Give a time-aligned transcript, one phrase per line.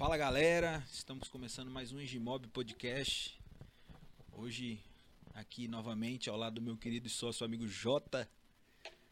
[0.00, 3.38] Fala galera, estamos começando mais um Engimob Podcast.
[4.32, 4.82] Hoje,
[5.34, 8.26] aqui novamente ao lado do meu querido e sócio amigo Jota.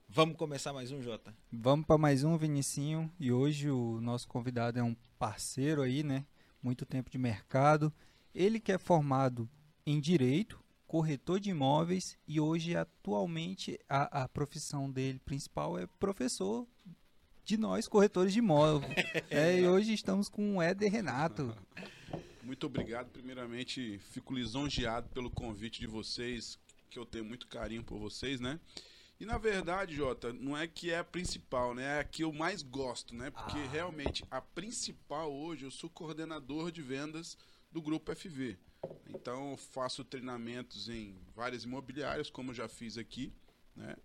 [0.09, 1.37] Vamos começar mais um, Jota?
[1.53, 3.13] Vamos para mais um, Vinicinho.
[3.21, 6.25] E hoje o nosso convidado é um parceiro aí, né?
[6.63, 7.93] Muito tempo de mercado.
[8.35, 9.47] Ele que é formado
[9.85, 16.67] em Direito, corretor de imóveis e hoje, atualmente, a, a profissão dele principal é professor
[17.49, 18.93] de nós, corretores de imóveis.
[19.31, 21.57] é, e hoje estamos com o Éder Renato.
[22.43, 23.09] Muito obrigado.
[23.09, 26.59] Primeiramente, fico lisonjeado pelo convite de vocês,
[26.91, 28.61] que eu tenho muito carinho por vocês, né?
[29.19, 31.97] E na verdade, Jota, não é que é a principal, né?
[31.97, 33.31] É a que eu mais gosto, né?
[33.31, 33.69] Porque ah.
[33.73, 37.39] realmente a principal hoje, eu sou coordenador de vendas
[37.73, 38.59] do grupo FV.
[39.09, 43.33] Então, eu faço treinamentos em várias imobiliárias, como eu já fiz aqui,
[43.75, 43.97] né?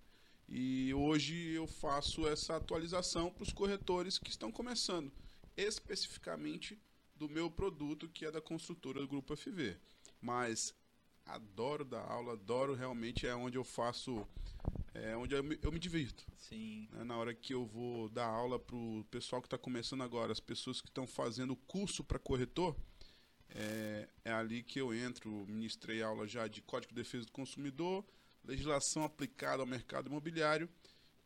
[0.48, 5.12] E hoje eu faço essa atualização para os corretores que estão começando,
[5.56, 6.80] especificamente
[7.16, 9.78] do meu produto, que é da construtora do Grupo FV.
[10.22, 10.74] Mas
[11.26, 14.28] adoro dar aula, adoro realmente, é onde eu faço,
[14.94, 16.26] é onde eu me, eu me divirto.
[16.38, 16.88] Sim.
[16.92, 17.04] Né?
[17.04, 20.40] Na hora que eu vou dar aula para o pessoal que está começando agora, as
[20.40, 22.76] pessoas que estão fazendo curso para corretor,
[23.50, 25.46] é, é ali que eu entro.
[25.48, 28.04] Ministrei aula já de Código de Defesa do Consumidor,
[28.44, 30.70] legislação aplicada ao mercado imobiliário.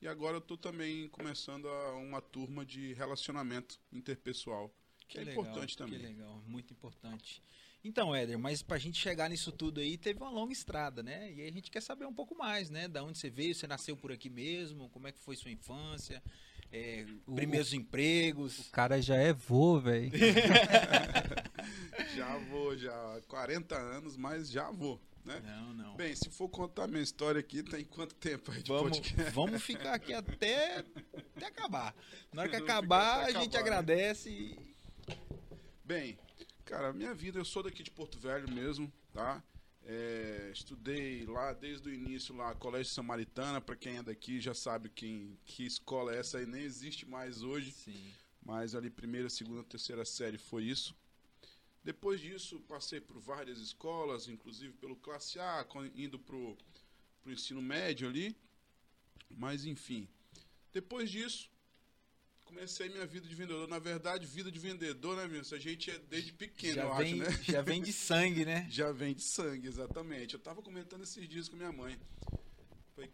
[0.01, 5.23] E agora eu estou também começando a, uma turma de relacionamento interpessoal, que, que é
[5.23, 5.99] legal, importante também.
[5.99, 7.41] Que legal, muito importante.
[7.83, 11.31] Então, Éder, mas para a gente chegar nisso tudo aí, teve uma longa estrada, né?
[11.31, 12.87] E aí a gente quer saber um pouco mais, né?
[12.87, 16.21] Da onde você veio, você nasceu por aqui mesmo, como é que foi sua infância,
[16.71, 18.67] é, primeiros empregos.
[18.67, 20.11] O cara já é vô, velho.
[22.15, 23.21] já vou, já.
[23.27, 25.01] 40 anos, mas já vou.
[25.27, 25.41] Né?
[25.43, 25.95] Não, não.
[25.97, 29.31] Bem, se for contar minha história aqui, tem quanto tempo aí de vamos, podcast?
[29.33, 30.85] Vamos ficar aqui até,
[31.35, 31.93] até acabar.
[32.31, 33.59] Na hora que acabar, a gente né?
[33.59, 34.29] agradece.
[34.29, 34.57] E...
[35.83, 36.17] Bem,
[36.63, 39.43] cara, minha vida, eu sou daqui de Porto Velho mesmo, tá?
[39.83, 44.89] É, estudei lá desde o início lá, Colégio Samaritana, para quem é daqui já sabe
[44.89, 47.73] quem, que escola é essa aí, nem existe mais hoje.
[47.73, 48.13] Sim.
[48.45, 50.95] Mas ali primeira, segunda, terceira série foi isso.
[51.87, 55.65] Depois disso, passei por várias escolas, inclusive pelo Classe A,
[55.95, 56.57] indo para o
[57.27, 58.35] ensino médio ali.
[59.29, 60.05] Mas, enfim.
[60.73, 61.49] Depois disso,
[62.43, 63.69] comecei minha vida de vendedor.
[63.69, 65.53] Na verdade, vida de vendedor, né, Vinícius?
[65.53, 67.43] A gente é desde pequeno, já eu vem, acho, né?
[67.53, 68.67] Já vem de sangue, né?
[68.69, 70.33] já vem de sangue, exatamente.
[70.33, 71.97] Eu estava comentando esses dias com minha mãe.
[72.97, 73.07] Eu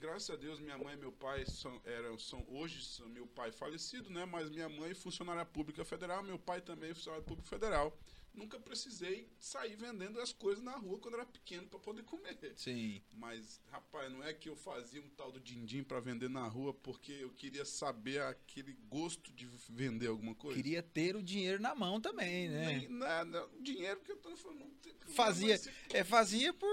[0.00, 3.50] graças a Deus, minha mãe e meu pai são, eram, são hoje são meu pai
[3.50, 4.24] falecido, né?
[4.24, 7.96] Mas minha mãe funcionária pública federal, meu pai também funcionário público federal
[8.36, 12.36] nunca precisei sair vendendo as coisas na rua quando era pequeno para poder comer.
[12.56, 13.02] Sim.
[13.14, 16.74] Mas, rapaz, não é que eu fazia um tal do din-din para vender na rua
[16.74, 20.56] porque eu queria saber aquele gosto de vender alguma coisa.
[20.56, 22.66] Queria ter o dinheiro na mão também, né?
[22.66, 23.48] Nem nada.
[23.60, 24.76] Dinheiro que eu tô falando.
[25.08, 25.58] Fazia,
[25.90, 26.68] é, fazia por,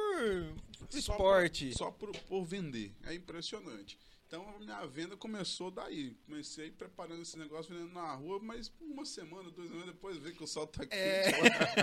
[0.89, 1.73] por esporte.
[1.73, 2.93] Só, por, só por, por vender.
[3.03, 3.97] É impressionante.
[4.33, 6.17] Então a minha venda começou daí.
[6.25, 10.43] Comecei preparando esse negócio, vendendo na rua, mas uma semana, duas semanas depois ver que
[10.43, 10.95] o sol tá aqui.
[10.95, 11.25] É.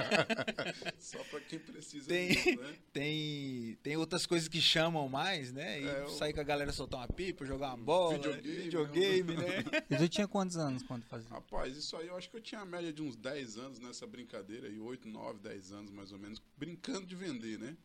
[0.99, 2.77] Só para quem precisa tem, disso, né?
[2.93, 5.81] Tem, tem outras coisas que chamam mais, né?
[5.81, 9.65] E é, sair com a galera soltar uma pipa, jogar uma bola, videogame, videogame né?
[9.89, 11.31] E tu tinha quantos anos quando fazia?
[11.31, 14.09] Rapaz, isso aí eu acho que eu tinha a média de uns 10 anos nessa
[14.09, 17.77] brincadeira, e 8, 9, 10 anos mais ou menos, brincando de vender, né?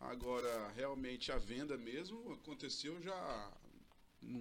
[0.00, 3.52] Agora, realmente, a venda mesmo aconteceu já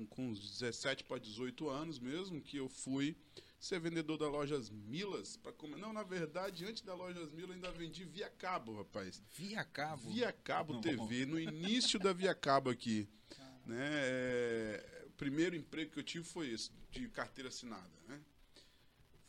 [0.09, 3.15] com uns 17 para 18 anos mesmo, que eu fui
[3.59, 5.37] ser vendedor da Lojas Milas.
[5.37, 5.77] Pra comer.
[5.77, 9.23] Não, na verdade, antes da Lojas Milas, eu ainda vendi via cabo, rapaz.
[9.31, 10.09] Via cabo?
[10.11, 13.07] Via cabo Não, TV, no início da via cabo aqui.
[13.65, 13.77] Né?
[13.79, 17.89] É, o primeiro emprego que eu tive foi esse, de carteira assinada.
[18.05, 18.19] Né?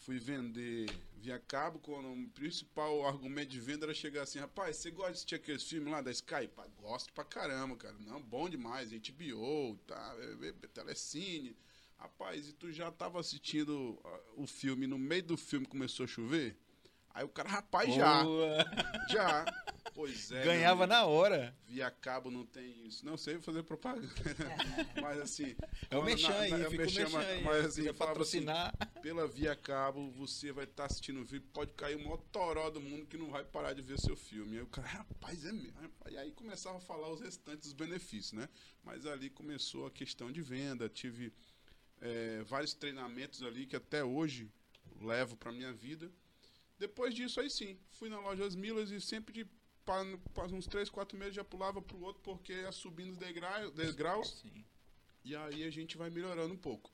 [0.05, 0.85] Fui vender
[1.17, 5.17] via cabo, quando o principal argumento de venda era chegar assim, rapaz, você gosta de
[5.17, 6.47] assistir aqueles filmes lá da Sky?
[6.55, 7.97] Pá, gosto pra caramba, cara.
[8.01, 11.57] Não, bom demais, HBO, tá, é, é, Telecine.
[11.97, 13.99] Rapaz, e tu já tava assistindo
[14.37, 16.55] o filme, no meio do filme começou a chover?
[17.15, 18.25] Aí o cara, rapaz, já.
[19.09, 19.45] Já.
[19.95, 20.43] Pois é.
[20.43, 21.57] Ganhava na hora.
[21.69, 23.07] Via cabo não tem isso.
[23.07, 24.09] Não sei fazer propaganda.
[25.01, 25.55] mas assim.
[25.89, 28.75] É o mexer aí, na, fica mexer, mas, mas assim, assim patrocinar.
[28.81, 32.17] Assim, pela via cabo, você vai estar tá assistindo o vídeo, pode cair o maior
[32.33, 34.57] toró do mundo que não vai parar de ver seu filme.
[34.57, 35.79] Aí o cara, rapaz, é mesmo.
[36.11, 38.49] E aí começava a falar os restantes dos benefícios, né?
[38.83, 41.33] Mas ali começou a questão de venda, tive
[42.01, 44.51] é, vários treinamentos ali que até hoje
[45.01, 46.11] levo para minha vida.
[46.87, 49.47] Depois disso, aí sim, fui na Lojas Milas e sempre de
[49.85, 53.71] para uns 3, 4 meses já pulava para o outro porque ia subindo os degraus.
[53.73, 54.65] degraus sim.
[55.23, 56.91] E aí a gente vai melhorando um pouco.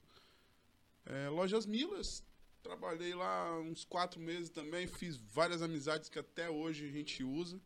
[1.07, 2.25] É, Lojas Milas,
[2.63, 7.59] Trabalhei lá uns quatro meses também, fiz várias amizades que até hoje a gente usa,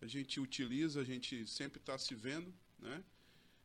[0.00, 3.04] a gente utiliza, a gente sempre está se vendo, né?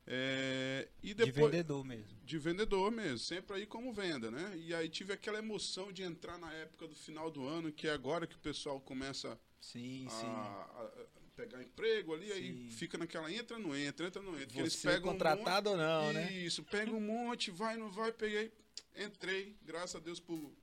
[0.05, 2.17] É, e depois, de vendedor mesmo.
[2.23, 4.53] De vendedor mesmo, sempre aí como venda, né?
[4.57, 7.91] E aí tive aquela emoção de entrar na época do final do ano, que é
[7.91, 10.27] agora que o pessoal começa sim, a, sim.
[10.27, 10.91] a
[11.35, 12.33] pegar emprego ali, Sim.
[12.33, 14.47] aí fica naquela entra, não entra, entra, não entra.
[14.47, 16.31] que eles Você pegam um contratado ou não, monte, né?
[16.31, 18.51] Isso, pega um monte, vai, não vai, peguei,
[18.95, 20.55] entrei, graças a Deus pro,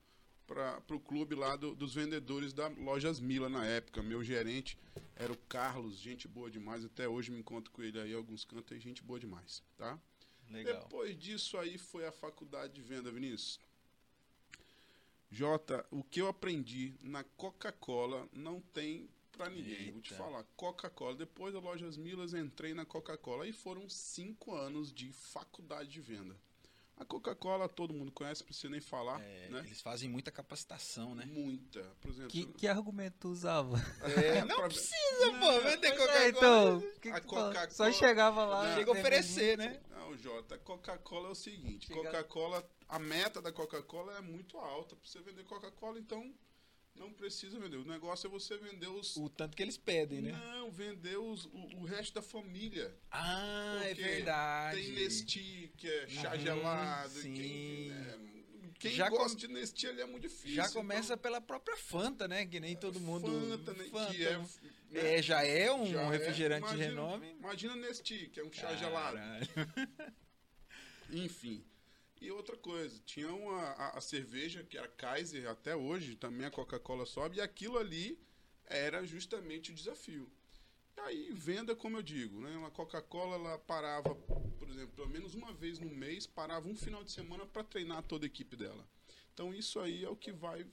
[0.51, 4.03] pra, pro clube lá do- dos vendedores da Lojas Mila na época.
[4.03, 4.77] Meu gerente
[5.15, 8.43] era o Carlos, gente boa demais, até hoje me encontro com ele aí em alguns
[8.43, 9.97] cantos, é gente boa demais, tá?
[10.49, 10.81] Legal.
[10.83, 13.61] Depois disso aí foi a faculdade de venda, Vinícius.
[15.31, 19.91] Jota, o que eu aprendi na Coca-Cola não tem pra ninguém.
[19.93, 20.21] Vou te Eita.
[20.21, 21.15] falar, Coca-Cola.
[21.15, 23.47] Depois da Lojas Milas, entrei na Coca-Cola.
[23.47, 26.35] E foram cinco anos de faculdade de venda.
[27.01, 29.63] A Coca-Cola todo mundo conhece, não precisa nem falar, É, né?
[29.65, 31.25] Eles fazem muita capacitação, né?
[31.25, 31.81] Muita.
[31.99, 32.29] Por exemplo...
[32.29, 33.75] Que, que argumento tu usava?
[34.03, 36.27] é, não pra- precisa, Não, pô, vender É, Coca-Cola.
[36.29, 37.19] então, que A?
[37.21, 38.67] Coca-Cola- só chegava lá.
[38.67, 38.75] Não.
[38.75, 39.81] Chega a né, oferecer, né?
[39.89, 44.95] Não, Jota, Coca-Cola é o seguinte, Chega- Coca-Cola, a meta da Coca-Cola é muito alta.
[44.95, 46.31] Pra você vender Coca-Cola, então
[46.95, 47.77] não precisa vender.
[47.77, 49.15] O negócio é você vender os.
[49.17, 50.31] O tanto que eles pedem, né?
[50.31, 52.95] Não, vender os, o, o resto da família.
[53.09, 54.81] Ah, é Porque verdade.
[54.81, 57.09] Tem Nesti, que é chá Uhum, gelado.
[57.09, 57.33] sim.
[57.33, 58.19] Quem, né,
[58.79, 60.55] quem Já gosta com- de Nesti ali é muito difícil.
[60.55, 62.45] Já começa então, pela própria Fanta, né?
[62.45, 63.27] Que nem todo mundo.
[63.49, 64.13] Fanta, né, Fanta.
[64.13, 64.47] que é, né,
[65.17, 66.09] É, já é um já é.
[66.09, 67.31] refrigerante de Imagina- renome.
[67.39, 69.17] Imagina Nesti, que é um chá gelado.
[69.17, 69.47] Caralho.
[71.11, 71.63] Enfim.
[72.21, 76.51] E outra coisa, tinha uma, a, a cerveja, que era Kaiser, até hoje, também a
[76.51, 78.19] Coca-Cola sobe, e aquilo ali
[78.65, 80.31] era justamente o desafio.
[80.95, 82.63] E aí, venda, como eu digo, né?
[82.63, 87.03] A Coca-Cola, ela parava, por exemplo, pelo menos uma vez no mês, parava um final
[87.03, 88.87] de semana para treinar toda a equipe dela.
[89.33, 90.63] Então, isso aí é o que vai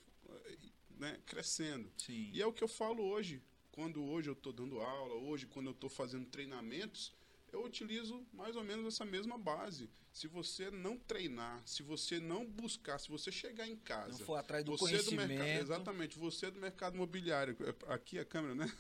[0.99, 1.91] né, crescendo.
[1.97, 2.31] Sim.
[2.31, 3.43] E é o que eu falo hoje.
[3.73, 7.15] Quando hoje eu estou dando aula, hoje quando eu estou fazendo treinamentos,
[7.53, 9.89] eu utilizo mais ou menos essa mesma base.
[10.13, 14.35] Se você não treinar, se você não buscar, se você chegar em casa, Não for
[14.37, 15.61] atrás do você do mercado, conhecimento.
[15.63, 18.73] exatamente, você do mercado imobiliário, é, aqui a câmera, né?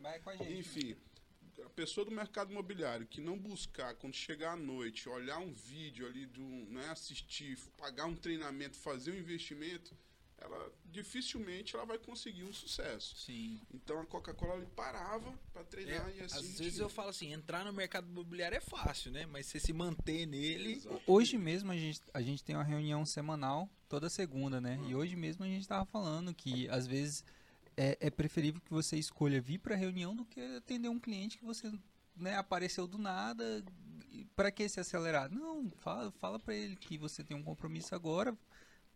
[0.00, 0.52] Vai com a gente.
[0.58, 0.96] Enfim,
[1.64, 6.06] a pessoa do mercado imobiliário que não buscar, quando chegar à noite, olhar um vídeo
[6.06, 9.96] ali, do, né, assistir, pagar um treinamento, fazer um investimento,
[10.44, 13.16] ela dificilmente ela vai conseguir um sucesso.
[13.16, 13.60] Sim.
[13.72, 16.36] Então a Coca-Cola ele parava para treinar É, e assim.
[16.36, 16.84] às vezes tinha.
[16.84, 19.26] eu falo assim, entrar no mercado imobiliário é fácil, né?
[19.26, 20.74] Mas você se manter nele.
[20.74, 21.00] Exato.
[21.06, 24.78] Hoje mesmo a gente, a gente tem uma reunião semanal toda segunda, né?
[24.86, 27.24] E hoje mesmo a gente tava falando que às vezes
[27.76, 31.38] é, é preferível que você escolha vir para a reunião do que atender um cliente
[31.38, 31.72] que você
[32.14, 33.64] né, apareceu do nada.
[34.36, 35.28] Para que se acelerar?
[35.30, 38.36] Não, fala, fala para ele que você tem um compromisso agora,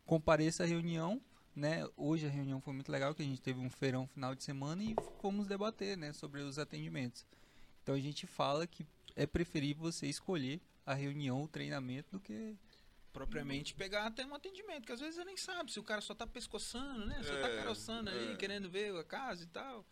[0.04, 1.20] compareça à reunião.
[1.58, 1.84] Né?
[1.96, 4.80] Hoje a reunião foi muito legal, que a gente teve um feirão final de semana
[4.80, 7.26] e fomos debater né, sobre os atendimentos.
[7.82, 12.56] Então a gente fala que é preferível você escolher a reunião, o treinamento, do que
[13.12, 16.14] propriamente pegar até um atendimento, que às vezes você nem sabe se o cara só
[16.14, 17.20] tá pescoçando, né?
[17.24, 18.36] Só tá É, caroçando aí, é.
[18.36, 19.84] querendo ver a casa e tal.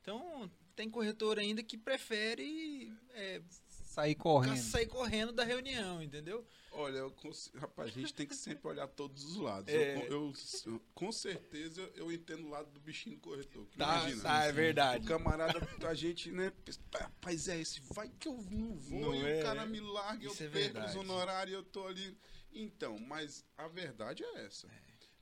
[0.00, 3.42] Então, tem corretor ainda que prefere é,
[3.90, 4.56] sair correndo.
[4.56, 6.46] sair correndo da reunião, entendeu?
[6.72, 7.14] Olha, eu
[7.56, 9.68] rapaz, a gente tem que sempre olhar todos os lados.
[9.74, 9.96] É.
[9.96, 10.32] Eu, eu-
[10.66, 13.66] eu- com certeza eu entendo o lado do bichinho do corretor.
[13.76, 15.04] Tá, imagina, tá, é assim, verdade.
[15.04, 16.52] O camarada, a gente, né?
[16.64, 19.80] pensa, Rapaz, é esse, vai que eu não vou Não e é, o cara me
[19.80, 20.90] larga, eu é perco verdade.
[20.90, 22.16] os honorários, eu tô ali.
[22.52, 24.68] Então, mas a verdade é essa.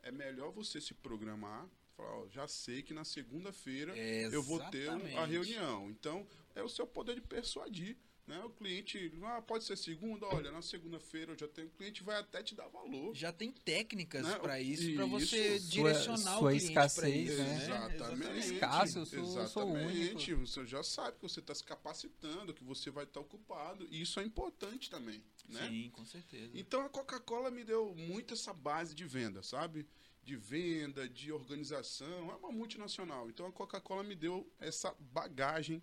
[0.02, 1.66] É melhor você se programar.
[1.96, 5.90] Falar, ó, já sei que na segunda-feira eu vou ter a reunião.
[5.90, 7.96] Então, é o seu poder de persuadir.
[8.28, 8.44] Né?
[8.44, 11.68] O cliente, ah, pode ser segunda, olha, na segunda-feira eu já tenho.
[11.68, 13.14] O cliente vai até te dar valor.
[13.14, 14.38] Já tem técnicas Né?
[14.38, 15.70] pra isso, pra você Isso.
[15.70, 17.62] direcionar Sua o cliente escassez, isso, né?
[17.64, 18.38] Exatamente.
[18.54, 20.34] Escasso, eu sou- eu sou Exatamente.
[20.34, 23.88] Você já sabe que você está se capacitando, que você vai estar ocupado.
[23.90, 25.22] E isso é importante também.
[25.48, 25.66] Né?
[25.66, 26.50] Sim, com certeza.
[26.54, 29.86] Então a Coca-Cola me deu muito essa base de venda, sabe?
[30.22, 32.30] De venda, de organização.
[32.30, 33.30] É uma multinacional.
[33.30, 35.82] Então a Coca-Cola me deu essa bagagem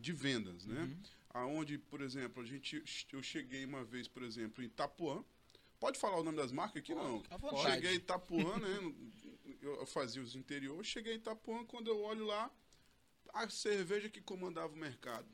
[0.00, 0.80] de vendas, né?
[0.80, 1.02] Uhum.
[1.34, 5.24] Aonde, por exemplo, a gente, eu cheguei uma vez, por exemplo, em Itapuã.
[5.80, 6.94] Pode falar o nome das marcas aqui?
[6.94, 7.22] Não.
[7.62, 8.94] Cheguei em Itapuã, né?
[9.60, 10.86] Eu fazia os interiores.
[10.86, 12.50] Cheguei em Itapuã, quando eu olho lá,
[13.32, 15.28] a cerveja que comandava o mercado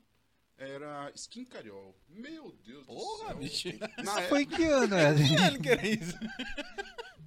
[0.56, 1.96] era Skin Cariol.
[2.08, 3.70] Meu Deus Porra, do bicho.
[3.70, 3.78] céu.
[4.04, 4.96] Na Foi que ano?
[5.38, 6.18] Mano, que era isso?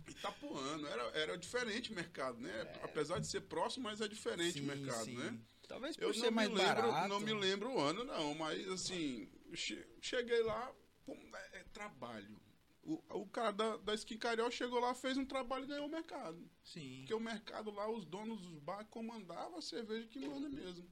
[0.08, 2.52] Itapuano, era, era diferente o mercado, né?
[2.84, 5.16] Apesar de ser próximo, mas é diferente Sim, o mercado, sim.
[5.16, 5.40] né?
[5.72, 7.08] Talvez por Eu ser não mais me lembro, barato.
[7.10, 10.74] não me lembro o ano, não, mas assim, che- cheguei lá,
[11.06, 12.40] pum, é, é trabalho.
[12.84, 15.90] O, o cara da, da Skin Cariol chegou lá, fez um trabalho e ganhou o
[15.90, 16.50] mercado.
[16.64, 16.98] Sim.
[17.00, 20.86] Porque o mercado lá, os donos dos bar comandavam a cerveja que manda mesmo.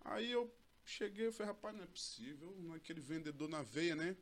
[0.00, 0.52] Aí eu
[0.84, 4.16] cheguei e falei, rapaz, não é possível, aquele vendedor na veia, né?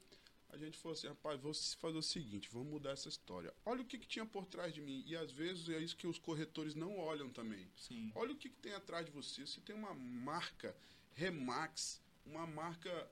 [0.49, 3.53] A gente falou assim, rapaz, vou fazer o seguinte, vamos mudar essa história.
[3.65, 5.03] Olha o que, que tinha por trás de mim.
[5.07, 7.69] E às vezes é isso que os corretores não olham também.
[7.77, 8.11] Sim.
[8.15, 9.47] Olha o que, que tem atrás de você.
[9.47, 10.77] Você tem uma marca
[11.15, 13.11] Remax, uma marca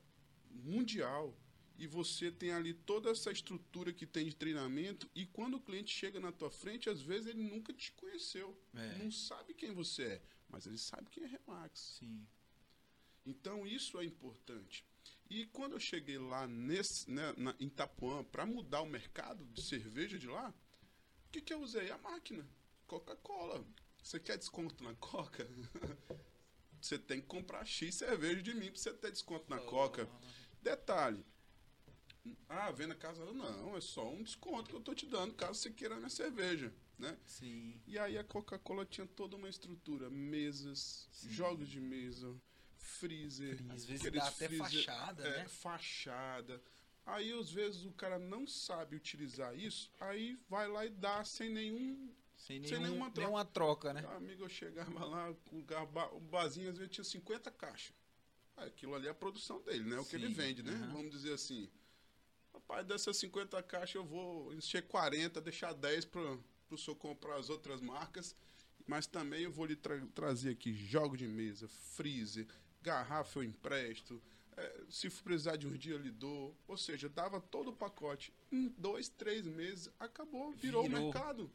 [0.50, 1.37] mundial.
[1.76, 5.11] E você tem ali toda essa estrutura que tem de treinamento.
[5.14, 8.57] E quando o cliente chega na tua frente, às vezes ele nunca te conheceu.
[8.75, 8.99] É.
[8.99, 10.23] Não sabe quem você é.
[10.49, 11.99] Mas ele sabe quem é Remax.
[11.99, 12.25] Sim.
[13.26, 14.85] Então isso é importante.
[15.31, 19.62] E quando eu cheguei lá nesse, né, na, em Itapuã para mudar o mercado de
[19.62, 20.54] cerveja de lá,
[21.26, 21.90] o que, que eu usei?
[21.90, 22.47] A máquina.
[22.87, 23.64] Coca-Cola.
[24.02, 25.49] Você quer desconto na Coca?
[26.81, 30.09] você tem que comprar X cerveja de mim para você ter desconto na Coca.
[30.62, 31.25] Detalhe.
[32.49, 33.25] Ah, venda casa.
[33.33, 36.73] Não, é só um desconto que eu tô te dando caso você queira minha cerveja.
[36.99, 37.19] Né?
[37.26, 37.81] Sim.
[37.87, 41.31] E aí a Coca-Cola tinha toda uma estrutura, mesas, Sim.
[41.31, 42.35] jogos de mesa,
[42.85, 45.49] freezer, Às vezes dá até freezer- fachada, é, né?
[45.49, 46.62] fachada.
[47.07, 51.50] Aí às vezes o cara não sabe utilizar isso, aí vai lá e dá sem
[51.50, 52.12] nenhum.
[52.37, 53.21] Sem, Sem nenhum, nenhuma troca.
[53.21, 54.05] nenhuma troca, né?
[54.09, 57.95] Ah, amigo, eu chegava lá, o, garba, o barzinho às vezes tinha 50 caixas.
[58.57, 59.99] Aquilo ali é a produção dele, né?
[59.99, 60.73] O que ele Sim, vende, né?
[60.73, 60.93] aham.
[60.93, 61.69] Vamos dizer assim.
[62.53, 66.21] Rapaz, dessas 50 caixas eu vou encher 40, deixar 10 para
[66.71, 68.35] o senhor comprar as outras marcas.
[68.87, 72.47] Mas também eu vou lhe tra- trazer aqui jogo de mesa, freezer,
[72.88, 74.23] garrafa eu empresto.
[74.57, 76.57] é, se for precisar de um dia eu lhe dou.
[76.69, 78.33] Ou seja, dava todo o pacote.
[78.53, 81.03] Em dois, três meses, acabou, virou, o Virou.
[81.05, 81.50] mercado.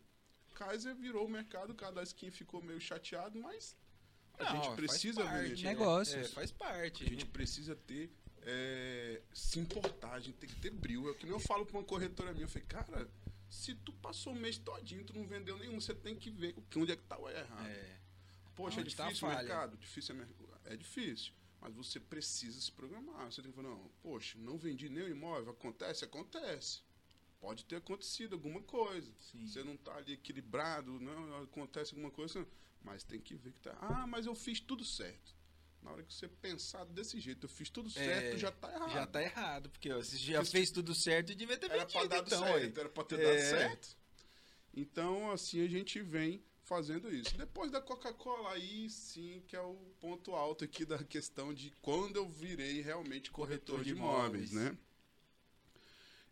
[0.55, 3.77] Kaiser virou o mercado, cada skin ficou meio chateado, mas
[4.37, 5.63] a Não, gente faz precisa parte, vender.
[5.63, 5.69] né?
[5.69, 6.17] Negócios.
[6.25, 7.03] É, faz parte.
[7.05, 8.11] A gente precisa ter.
[8.41, 11.09] é, se importar, a gente tem que ter brilho.
[11.09, 13.09] É que nem eu falo pra uma corretora minha, eu falei, cara,
[13.49, 16.91] se tu passou o mês todinho, tu não vendeu nenhum, você tem que ver onde
[16.91, 17.67] é que tá o errado.
[17.67, 17.97] É.
[18.55, 19.77] Poxa, é Onde tá difícil o mercado?
[19.77, 20.27] Difícil é, mer-
[20.69, 21.33] é difícil.
[21.61, 23.25] Mas você precisa se programar.
[23.31, 25.51] Você tem que falar, não, poxa, não vendi nenhum imóvel.
[25.51, 26.05] Acontece?
[26.05, 26.81] Acontece.
[27.41, 29.11] Pode ter acontecido alguma coisa.
[29.19, 29.45] Sim.
[29.45, 32.47] Você não tá ali equilibrado, não acontece alguma coisa,
[32.81, 33.77] mas tem que ver que tá.
[33.81, 35.37] Ah, mas eu fiz tudo certo.
[35.81, 38.91] Na hora que você pensar desse jeito, eu fiz tudo certo, já tá errado.
[38.91, 41.85] Já tá errado, porque ó, você já Isso- fez tudo certo e devia ter Era
[41.85, 42.43] vendido, pra então.
[42.43, 43.23] certo, era pra ter É.
[43.23, 43.97] dado certo.
[44.73, 47.35] Então, assim, a gente vem fazendo isso.
[47.35, 52.15] Depois da Coca-Cola, aí sim que é o ponto alto aqui da questão de quando
[52.17, 54.71] eu virei realmente corretor, Corretor de de imóveis, imóveis.
[54.73, 54.77] né?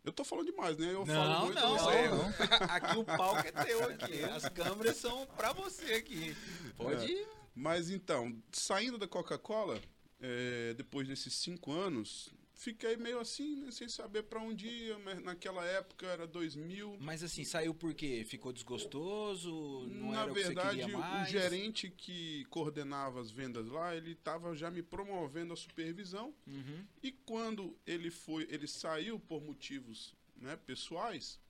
[0.04, 0.94] Eu tô falando demais, né?
[0.94, 1.54] Eu Não, falo muito.
[1.60, 4.24] não, eu é, falo- aqui o palco é teu aqui.
[4.24, 6.34] As câmeras são pra você aqui.
[6.76, 7.28] Pode ir.
[7.54, 9.80] Mas então, saindo da Coca-Cola,
[10.20, 14.98] é, depois desses cinco anos, fiquei meio assim, né, sem saber pra onde ia.
[14.98, 16.98] Mas naquela época era 2000.
[17.00, 18.24] Mas assim, saiu por quê?
[18.28, 19.86] Ficou desgostoso?
[19.88, 24.70] Não Na que verdade, queria o gerente que coordenava as vendas lá, ele estava já
[24.70, 26.34] me promovendo a supervisão.
[26.46, 26.84] Uhum.
[27.02, 31.40] E quando ele foi, ele saiu por motivos né, pessoais,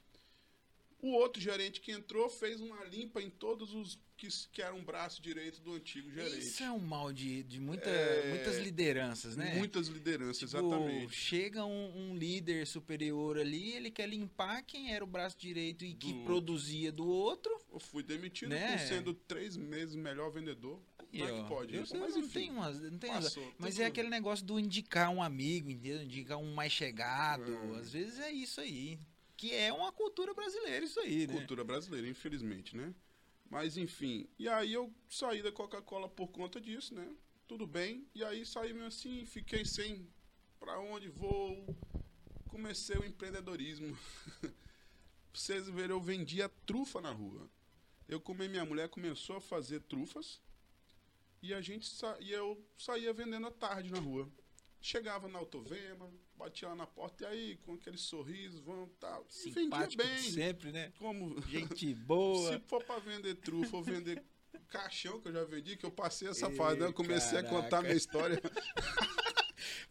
[1.00, 5.23] o outro gerente que entrou fez uma limpa em todos os que, que eram braço
[5.23, 6.40] direito do antigo gerente.
[6.40, 9.55] Isso é um mal de, de muita, É, muitas lideranças, né?
[9.57, 11.14] Muitas lideranças, Tipo, exatamente.
[11.14, 15.95] Chega um, um líder superior ali, ele quer limpar quem era o braço direito e
[15.95, 17.57] que Do- produzia do outro.
[17.73, 18.73] Eu fui demitido Né?
[18.73, 20.81] por sendo três meses melhor vendedor.
[20.97, 21.95] Como é que pode eu, isso?
[21.95, 24.59] eu Mas não enfim, tenho umas, não tenho passou, mas tudo- é aquele negócio do
[24.59, 26.02] indicar um amigo, entendeu?
[26.02, 27.55] Indicar um mais chegado.
[27.55, 27.78] É.
[27.78, 28.99] Às vezes é isso aí.
[29.38, 31.33] Que é uma cultura brasileira, isso aí, né?
[31.33, 32.92] cultura brasileira, infelizmente, né?
[33.49, 37.09] Mas enfim, e aí eu saí da Coca-Cola por conta disso, né?
[37.47, 40.07] Tudo bem, e aí saí meio assim, fiquei sem
[40.59, 41.64] pra onde vou.
[42.49, 43.97] Comecei o empreendedorismo.
[45.33, 47.49] Vocês verem, eu vendia trufa na rua.
[48.09, 50.42] Eu como minha mulher começou a fazer trufas
[51.40, 52.18] e a gente sa...
[52.21, 54.28] e eu saía vendendo à tarde na rua.
[54.80, 59.26] Chegava na Autovema, batia lá na porta e aí com aquele sorriso, vamos tal.
[59.44, 60.18] E vendia Simpático bem.
[60.18, 60.92] sempre, né?
[60.99, 62.52] Como Gente boa.
[62.52, 64.23] se for pra vender trufa ou vender
[64.68, 67.62] caixão, que eu já vendi, que eu passei essa eu comecei a caraca.
[67.62, 68.40] contar minha história.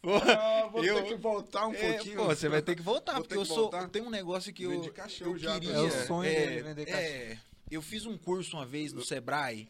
[0.04, 2.18] Ah, vou eu- ter que voltar um é, pouquinho.
[2.18, 3.58] pô, você vai ter que voltar, Vou porque ter eu que sou.
[3.64, 3.90] voltar.
[3.90, 5.76] Tem um negócio que eu, Vendi caixão eu já, queria.
[5.76, 7.02] É o sonho é, dele vender caixão.
[7.04, 7.40] é,
[7.70, 9.68] eu fiz um curso uma vez no Sebrae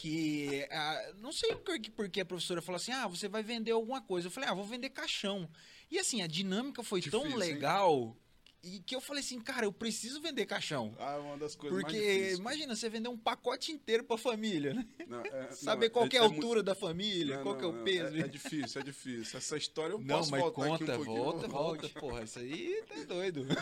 [0.00, 3.72] que ah, não sei por que, porque a professora falou assim: ah, você vai vender
[3.72, 4.28] alguma coisa.
[4.28, 5.48] Eu falei, ah, vou vender caixão.
[5.90, 7.52] E assim, a dinâmica foi tão Difícil, hein?
[7.54, 8.16] legal
[8.62, 10.94] E que eu falei assim, cara, eu preciso vender caixão.
[10.98, 14.86] Ah, uma das coisas Porque imagina você vender um pacote inteiro pra família, né?
[15.08, 17.66] Não, é- Saber não, qual que é a muito- altura da família, Não, qual é
[17.66, 18.16] o peso.
[18.16, 19.36] É, é difícil, é difícil.
[19.38, 22.22] Essa história eu Não, posso mas voltar conta, aqui um volta, volta, porra.
[22.22, 23.46] Isso aí tá doido.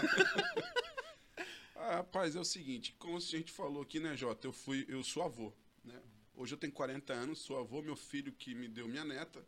[1.80, 4.46] Ah, rapaz, é o seguinte, como a gente falou aqui, né, Jota?
[4.48, 5.52] Eu fui, eu sou avô,
[5.84, 5.94] né?
[6.38, 9.44] Hoje eu tenho 40 anos, sou avô, meu filho que me deu minha neta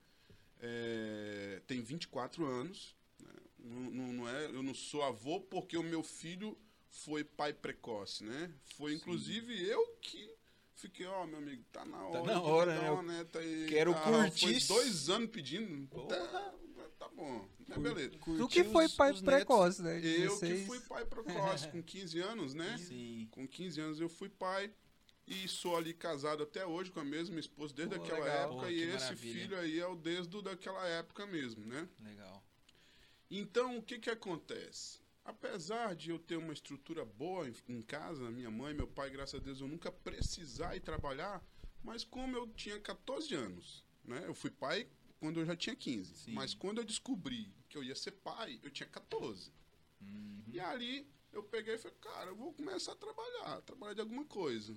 [0.61, 2.97] é, tem 24 anos.
[3.21, 3.33] Né?
[3.61, 6.59] Não, não, não é, eu não sou avô porque o meu filho
[6.91, 8.53] foi pai precoce, né?
[8.77, 10.35] Foi inclusive eu que
[10.75, 12.25] fiquei, ó, meu amigo, tá na hora.
[12.25, 12.91] na de hora, dar né?
[12.91, 13.67] uma neta aí.
[13.69, 14.61] quero Ah, curtir.
[14.61, 15.87] Foi dois anos pedindo.
[16.09, 16.55] Tá,
[16.99, 18.19] tá bom, né, beleza.
[18.19, 19.99] Tu que foi pai precoce, né?
[19.99, 20.67] Eu que 16.
[20.67, 22.77] fui pai precoce, com 15 anos, né?
[22.79, 23.29] Sim.
[23.31, 24.73] Com 15 anos eu fui pai
[25.31, 28.43] e sou ali casado até hoje com a mesma esposa desde Pô, aquela legal.
[28.43, 29.33] época Pô, e esse maravilha.
[29.33, 31.89] filho aí é o desde daquela época mesmo, né?
[32.01, 32.45] Legal.
[33.31, 34.99] Então, o que que acontece?
[35.25, 39.41] Apesar de eu ter uma estrutura boa em, em casa, minha mãe, meu pai, graças
[39.41, 41.41] a Deus, eu nunca precisar ir trabalhar,
[41.81, 44.25] mas como eu tinha 14 anos, né?
[44.27, 44.89] Eu fui pai
[45.21, 46.33] quando eu já tinha 15, Sim.
[46.33, 49.53] mas quando eu descobri que eu ia ser pai, eu tinha 14.
[50.01, 50.43] Uhum.
[50.49, 54.25] E ali eu peguei e falei, cara, eu vou começar a trabalhar, trabalhar de alguma
[54.25, 54.75] coisa.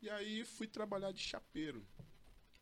[0.00, 1.84] E aí fui trabalhar de chapeiro.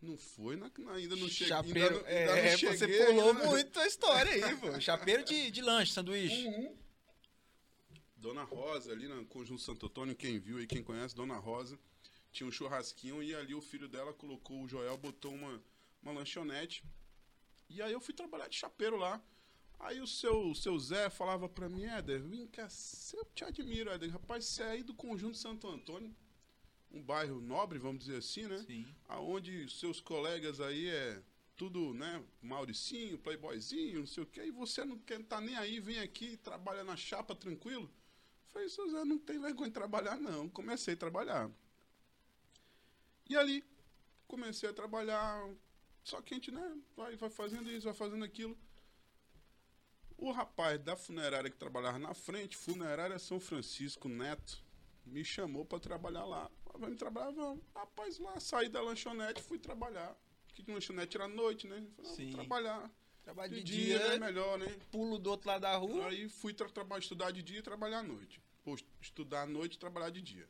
[0.01, 1.49] Não foi, na- ainda não cheguei.
[1.49, 4.81] Chapeiro, ainda, não- ainda não é, cheguei, você pulou ainda muito a história aí, pô.
[4.81, 6.47] Chapeiro de, de lanche, sanduíche.
[6.47, 6.77] Uhum.
[8.17, 11.79] Dona Rosa, ali no Conjunto Santo Antônio, quem viu aí, quem conhece, Dona Rosa,
[12.33, 15.63] tinha um churrasquinho e ali o filho dela colocou, o Joel botou uma,
[16.03, 16.83] uma lanchonete.
[17.69, 19.23] E aí eu fui trabalhar de chapeiro lá.
[19.79, 22.67] Aí o seu, o seu Zé falava pra mim, Éder, vem cá,
[23.13, 24.11] eu te admiro, Éder.
[24.11, 26.15] Rapaz, você é aí do Conjunto Santo Antônio,
[26.97, 28.59] um bairro nobre, vamos dizer assim, né?
[28.59, 28.87] Sim.
[29.09, 31.23] aonde seus colegas aí é
[31.57, 35.81] tudo, né, Mauricinho, playboyzinho, não sei o quê, e você não quer tá nem aí,
[35.81, 37.91] vem aqui e trabalha na chapa tranquilo?
[38.53, 40.49] Falei, Zé, não tem vergonha de trabalhar não.
[40.49, 41.51] Comecei a trabalhar.
[43.29, 43.63] E ali,
[44.27, 45.47] comecei a trabalhar,
[46.03, 48.57] só que a gente, né, vai, vai fazendo isso, vai fazendo aquilo.
[50.17, 54.65] O rapaz da funerária que trabalhava na frente, funerária São Francisco Neto,
[55.05, 56.51] me chamou para trabalhar lá.
[56.79, 57.63] Vamos trabalhar, vamos.
[57.75, 60.17] Rapaz, lá saí da lanchonete, fui trabalhar.
[60.55, 61.87] Que lanchonete era noite, né?
[61.97, 62.27] Falei, Sim.
[62.31, 62.91] vou trabalhar.
[63.23, 64.67] Trabalho De de dia, dia, é melhor, né?
[64.93, 66.07] pulo do outro lado da rua.
[66.09, 68.41] Aí fui tra trabalhar, estudar de dia e trabalhar à noite.
[68.65, 70.49] Pô, est- estudar à noite e trabalhar de dia.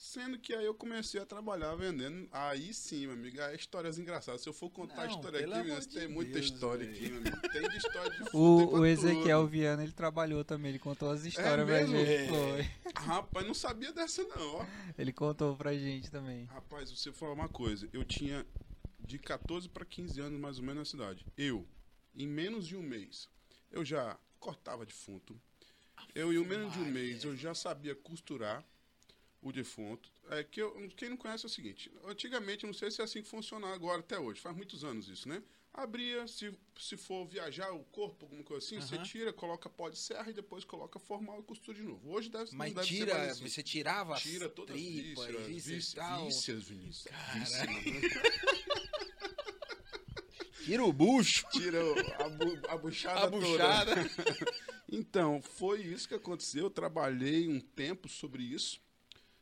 [0.00, 2.28] Sendo que aí eu comecei a trabalhar vendendo.
[2.30, 4.40] Aí sim, meu amigo, é histórias engraçadas.
[4.42, 6.86] Se eu for contar a Não, história pelo aqui, meu, de tem muita Deus, história
[6.86, 6.96] velho.
[6.96, 7.48] aqui, meu amigo.
[7.48, 9.50] Tem de história de O, o Ezequiel tudo.
[9.50, 11.96] Viana, ele trabalhou também, ele contou as histórias pra mesmo?
[11.96, 12.10] gente.
[12.10, 12.28] É.
[12.28, 12.92] Foi.
[12.94, 14.66] Rapaz, não sabia dessa não, ó.
[14.96, 16.44] Ele contou pra gente também.
[16.44, 17.88] Rapaz, você falar uma coisa.
[17.92, 18.46] Eu tinha
[19.00, 21.26] de 14 para 15 anos, mais ou menos, na cidade.
[21.36, 21.66] Eu,
[22.14, 23.28] em menos de um mês,
[23.68, 25.36] eu já cortava defunto.
[26.14, 28.64] Eu, em menos de um mês, eu já sabia costurar
[29.42, 30.10] o defunto.
[30.30, 33.22] É que eu, quem não conhece é o seguinte: antigamente, não sei se é assim
[33.22, 35.42] que funciona agora até hoje, faz muitos anos isso, né?
[35.72, 39.04] Abria, se, se for viajar o corpo, alguma coisa assim, você Aham.
[39.04, 42.10] tira, coloca pó de serra e depois coloca formal e costura de novo.
[42.10, 43.48] Hoje deve, Mas deve ser tira, mais assim.
[43.48, 46.24] você tirava as Tira todas as tripas, vísceras, vísceras vísceras, tal.
[46.26, 47.12] vísceras, Vinícius.
[50.64, 51.46] Tira o bucho.
[51.52, 51.80] Tira
[52.24, 53.94] a, bu- a buchada A buchada.
[54.90, 56.64] Então, foi isso que aconteceu.
[56.64, 58.80] Eu trabalhei um tempo sobre isso.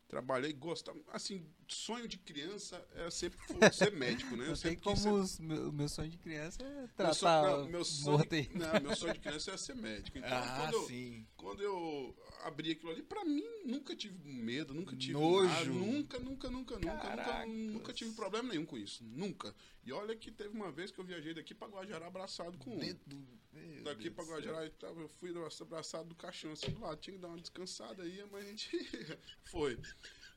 [0.09, 0.99] Trabalhei, gostava.
[1.13, 3.39] Assim, sonho de criança é sempre
[3.73, 4.45] ser médico, né?
[4.45, 7.57] Eu Eu sei como ser- os, meu, meu sonho de criança é meu tratar sonho,
[7.63, 8.19] não, meu sonho,
[8.55, 10.19] não, meu sonho de criança é ser médico.
[10.19, 11.27] Então, Ah, quando, eu, sim.
[11.37, 15.49] quando eu abri aquilo ali, pra mim, nunca tive medo, nunca tive Nojo.
[15.49, 19.55] nada, nunca, nunca, nunca, nunca, nunca, tive problema nenhum com isso, nunca.
[19.85, 22.79] E olha que teve uma vez que eu viajei daqui pra Guajará abraçado com um.
[22.79, 24.25] Dentro do- meu Daqui céu.
[24.25, 27.01] Guajará, eu fui abraçado do caixão assim do lado.
[27.01, 28.69] Tinha que dar uma descansada aí, mas a gente
[29.45, 29.79] foi.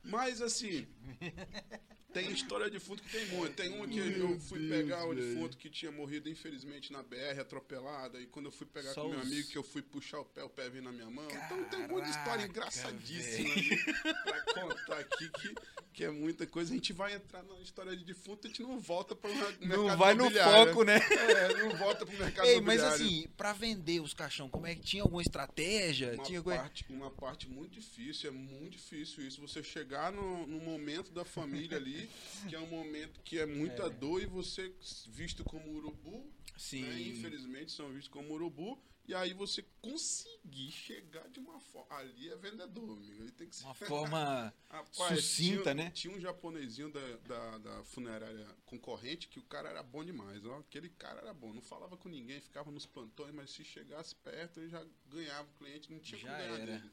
[0.03, 0.87] Mas assim,
[2.13, 3.55] tem história de defunto que tem muito.
[3.55, 7.39] Tem uma que eu fui Deus, pegar o defunto que tinha morrido, infelizmente, na BR,
[7.39, 8.19] atropelado.
[8.19, 10.25] E quando eu fui pegar Só com meu os- amigo, que eu fui puxar o
[10.25, 11.27] pé, o pé veio na minha mão.
[11.29, 13.77] então tem muita história Caraca, engraçadíssima ali
[14.23, 15.55] pra contar aqui, que,
[15.93, 16.71] que é muita coisa.
[16.71, 19.65] A gente vai entrar na história de defunto, a gente não volta para o mercado
[19.67, 20.97] Não vai no foco, né?
[20.97, 24.81] É, não volta pro mercado Ei, mas assim, pra vender os caixão, como é que
[24.81, 26.13] tinha alguma estratégia?
[26.13, 29.41] Uma, tinha parte, uma parte muito difícil, é muito difícil isso.
[29.41, 31.98] Você chegar no, no momento da família ali,
[32.47, 34.73] que é um momento que é muita dor, e você,
[35.07, 36.83] visto como urubu, Sim.
[36.83, 37.01] né?
[37.01, 38.81] Infelizmente são vistos como urubu.
[39.09, 41.97] E aí você conseguir chegar de uma forma.
[41.97, 43.23] Ali é vendedor, amigo.
[43.23, 43.63] Ele tem que ser.
[43.63, 45.89] Uma forma Rapaz, sucinta, tinha, né?
[45.89, 50.45] Tinha um japonesinho da, da, da funerária concorrente que o cara era bom demais.
[50.45, 50.59] Ó.
[50.59, 51.51] Aquele cara era bom.
[51.51, 55.53] Não falava com ninguém, ficava nos plantões, mas se chegasse perto, ele já ganhava o
[55.57, 56.77] cliente, não tinha Já como ganhar era.
[56.77, 56.91] dele.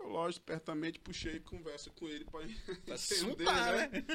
[0.00, 3.88] Eu, lógico, pertamente puxei conversa com ele para entender, soltar, né?
[3.88, 4.06] né?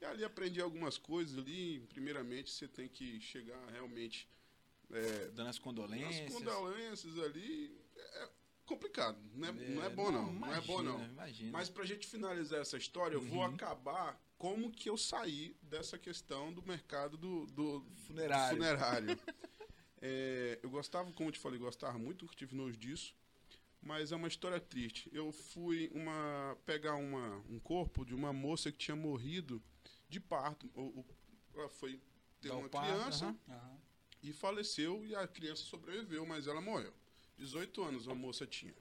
[0.00, 1.80] E ali aprendi algumas coisas ali.
[1.88, 4.28] Primeiramente, você tem que chegar realmente
[4.90, 6.32] é, Dando as as condolências.
[6.32, 7.80] condolências ali.
[7.96, 8.28] É
[8.66, 9.18] complicado.
[9.34, 10.32] Não é, É, não é bom, não.
[10.34, 10.94] Não, é bom, não.
[10.96, 11.50] imagina, Imagina.
[11.52, 13.54] Mas pra gente finalizar essa história, eu vou Uhum.
[13.54, 18.56] acabar como que eu saí dessa questão do mercado do, do do Funerário.
[18.56, 19.20] funerário.
[20.04, 23.14] É, eu gostava, como eu te falei, gostava muito, tive nojo disso.
[23.82, 25.10] Mas é uma história triste.
[25.12, 29.60] Eu fui uma pegar uma, um corpo de uma moça que tinha morrido
[30.08, 30.70] de parto.
[30.74, 31.04] O-
[31.54, 32.00] ela foi
[32.40, 33.36] ter Dá uma parto, criança
[34.22, 36.94] e faleceu e a criança sobreviveu, mas ela morreu.
[37.36, 38.74] 18 anos a moça tinha.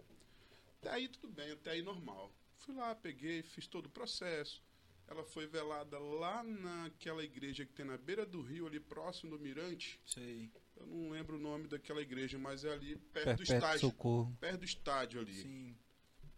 [0.80, 2.32] Até aí tudo bem, até aí normal.
[2.58, 4.62] Fui lá, peguei, fiz todo o processo.
[5.08, 9.40] Ela foi velada lá naquela igreja que tem na beira do rio, ali próximo do
[9.44, 10.00] Mirante.
[10.06, 10.50] Sei.
[10.82, 13.80] Eu não lembro o nome daquela igreja, mas é ali perto do Perpétuo estádio.
[13.80, 14.38] socorro.
[14.40, 15.34] Perto do estádio ali.
[15.34, 15.78] Sim.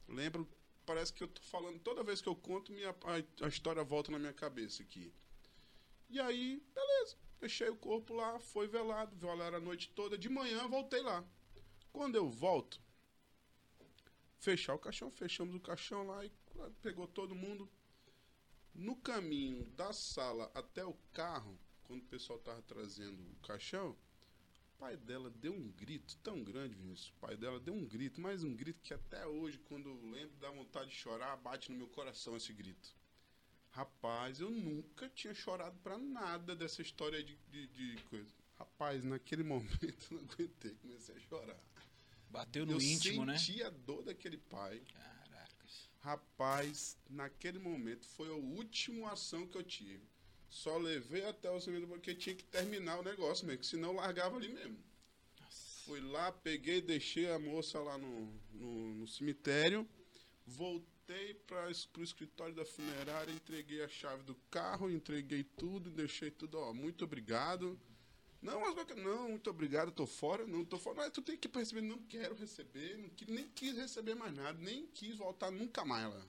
[0.08, 0.47] Lembro,
[0.86, 4.12] parece que eu tô falando, toda vez que eu conto, minha, a, a história volta
[4.12, 5.13] na minha cabeça aqui.
[6.10, 7.17] E aí, beleza.
[7.39, 10.17] Deixei o corpo lá, foi velado, velaram a noite toda.
[10.17, 11.23] De manhã, voltei lá.
[11.91, 12.82] Quando eu volto,
[14.39, 16.32] fechar o caixão, fechamos o caixão lá e
[16.82, 17.69] pegou todo mundo.
[18.73, 23.95] No caminho da sala até o carro, quando o pessoal tava trazendo o caixão,
[24.84, 27.08] pai dela deu um grito tão grande, Vinícius.
[27.08, 30.36] O pai dela deu um grito, mas um grito que até hoje, quando eu lembro,
[30.41, 32.93] dá vontade de chorar, bate no meu coração esse grito.
[33.69, 38.30] Rapaz, eu nunca tinha chorado pra nada dessa história de, de, de coisa.
[38.60, 41.60] Rapaz, naquele momento eu não aguentei, comecei a chorar.
[42.30, 43.38] Bateu no eu íntimo, né?
[43.38, 44.82] senti a dor daquele pai.
[44.93, 45.89] Caracas.
[46.00, 50.06] Rapaz, naquele momento foi a última ação que eu tive.
[50.53, 54.37] Só levei até o cemitério porque tinha que terminar o negócio mesmo, que senão largava
[54.37, 54.77] ali mesmo.
[55.83, 59.85] Fui lá, peguei, deixei a moça lá no, no, no cemitério,
[60.45, 66.59] voltei para o escritório da funerária, entreguei a chave do carro, entreguei tudo, deixei tudo,
[66.59, 67.77] ó, muito obrigado.
[68.39, 70.97] Não, mas qualquer- não, muito obrigado, tô fora, não tô fora.
[70.97, 74.33] Mas tu tem que ir pra receber, não quero receber, não nem quis receber mais
[74.35, 76.27] nada, nem quis voltar nunca mais lá.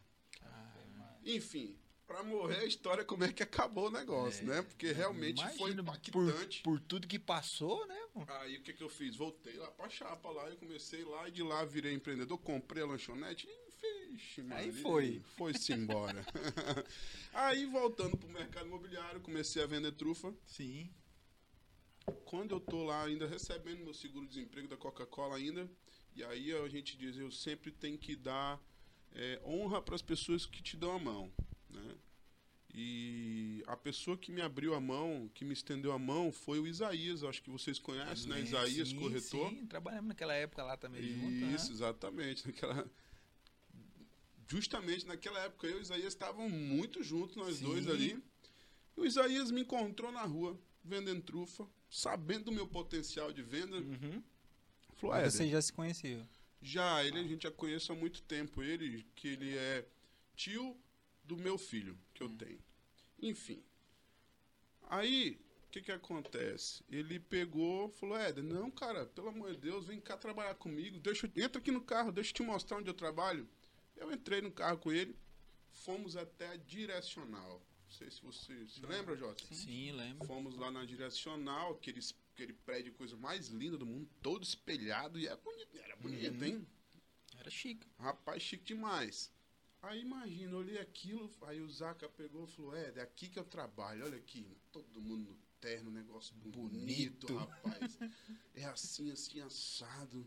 [1.25, 1.77] Enfim,
[2.07, 4.63] pra morrer a história como é que acabou o negócio, né?
[4.63, 6.63] Porque realmente foi impactante.
[6.63, 7.99] Por, por tudo que passou, né?
[8.41, 9.17] Aí o que, que eu fiz?
[9.17, 12.87] Voltei lá pra chapa lá e comecei lá e de lá virei empreendedor, comprei a
[12.87, 13.65] lanchonete e
[14.13, 15.23] vixe, Aí Maria, foi.
[15.37, 16.25] Foi-se embora.
[17.33, 20.35] Aí voltando pro mercado imobiliário, comecei a vender trufa.
[20.47, 20.91] Sim.
[22.25, 25.69] Quando eu tô lá ainda recebendo meu seguro-desemprego da Coca-Cola ainda,
[26.15, 28.61] e aí a gente diz, eu sempre tenho que dar
[29.13, 31.33] é, honra para as pessoas que te dão a mão,
[31.75, 31.95] né?
[32.77, 36.67] E a pessoa que me abriu a mão, que me estendeu a mão, foi o
[36.67, 37.23] Isaías.
[37.23, 38.41] Acho que vocês conhecem, né?
[38.41, 39.51] Isaías, sim, corretor.
[39.51, 41.31] Sim, trabalhamos naquela época lá também junto.
[41.47, 41.55] né?
[41.55, 42.45] Isso, exatamente.
[42.47, 42.91] Naquela...
[44.49, 47.65] Justamente naquela época, eu e o Isaías estavam muito juntos, nós Sim.
[47.65, 48.23] dois ali.
[48.97, 53.77] E o Isaías me encontrou na rua, vendendo trufa, sabendo do meu potencial de venda.
[53.77, 54.23] Uhum.
[54.97, 56.29] Falou, Mas Éder, Você já se conhecia.
[56.61, 58.63] já, ele a gente já conhece há muito tempo.
[58.63, 59.87] Ele, que ele é
[60.37, 60.77] tio
[61.25, 62.61] do meu filho, que eu tenho.
[63.21, 63.63] Enfim.
[64.83, 66.85] Aí, o que que acontece?
[66.89, 70.99] Ele pegou, falou, Éder, não, cara, pelo amor de Deus, vem cá trabalhar comigo.
[71.01, 73.49] Deixa, entra aqui no carro, deixa eu te mostrar onde eu trabalho.
[73.97, 75.17] Eu entrei no carro com ele,
[75.73, 77.65] fomos até a Direcional.
[77.85, 79.43] Não sei se você se lembra, Jota?
[79.55, 80.27] Sim, lembro.
[80.27, 82.01] Fomos lá na Direcional, aquele,
[82.35, 86.45] aquele prédio, coisa mais linda do mundo, todo espelhado, e é bonito, era bonito, Uhum.
[86.45, 86.67] hein?
[87.39, 87.87] Era chique.
[87.99, 89.33] Rapaz, chique demais.
[89.85, 93.45] Aí imagina, olhei aquilo, aí o Zaca pegou e falou, é, é aqui que eu
[93.45, 97.37] trabalho, olha aqui, todo mundo no terno, negócio bonito, Bonito.
[97.37, 97.99] rapaz.
[98.55, 100.27] É assim, assim, assado.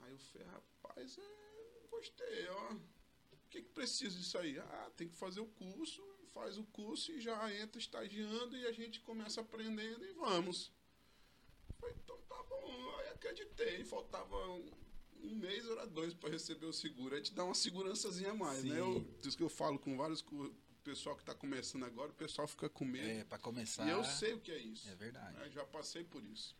[0.00, 2.72] Aí eu falei, rapaz, é, gostei, ó.
[2.74, 4.58] O que, que precisa disso aí?
[4.58, 8.72] Ah, tem que fazer o curso, faz o curso e já entra estagiando e a
[8.72, 10.72] gente começa aprendendo e vamos.
[11.68, 14.70] Eu Falei, então tá bom, aí acreditei, faltava um,
[15.24, 17.14] um mês, era dois para receber o seguro.
[17.14, 18.74] Aí te dá uma segurançazinha a mais, né?
[18.74, 18.78] Sim.
[18.78, 22.46] Eu, isso que eu falo com vários cu- pessoal que tá começando agora, o pessoal
[22.46, 23.08] fica com medo.
[23.08, 23.86] É, pra começar.
[23.86, 24.88] E eu sei o que é isso.
[24.88, 25.36] É verdade.
[25.38, 25.50] né?
[25.50, 26.54] Já passei por isso.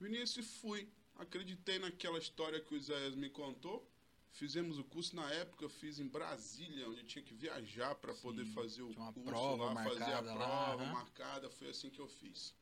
[0.00, 0.88] Vinícius, fui.
[1.16, 3.88] Acreditei naquela história que o Isaías me contou.
[4.32, 8.12] Fizemos o curso na época, eu fiz em Brasília, onde eu tinha que viajar para
[8.14, 10.92] poder fazer o curso prova lá, fazer a lá, prova aham.
[10.92, 12.52] marcada, foi assim que eu fiz.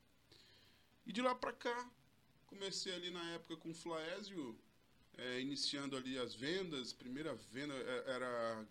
[1.06, 1.90] E de lá para cá,
[2.56, 4.58] comecei ali na época com o Flaésio,
[5.16, 6.92] é, iniciando ali as vendas.
[6.92, 8.66] Primeira venda é, era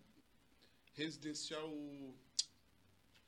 [0.94, 1.68] residencial.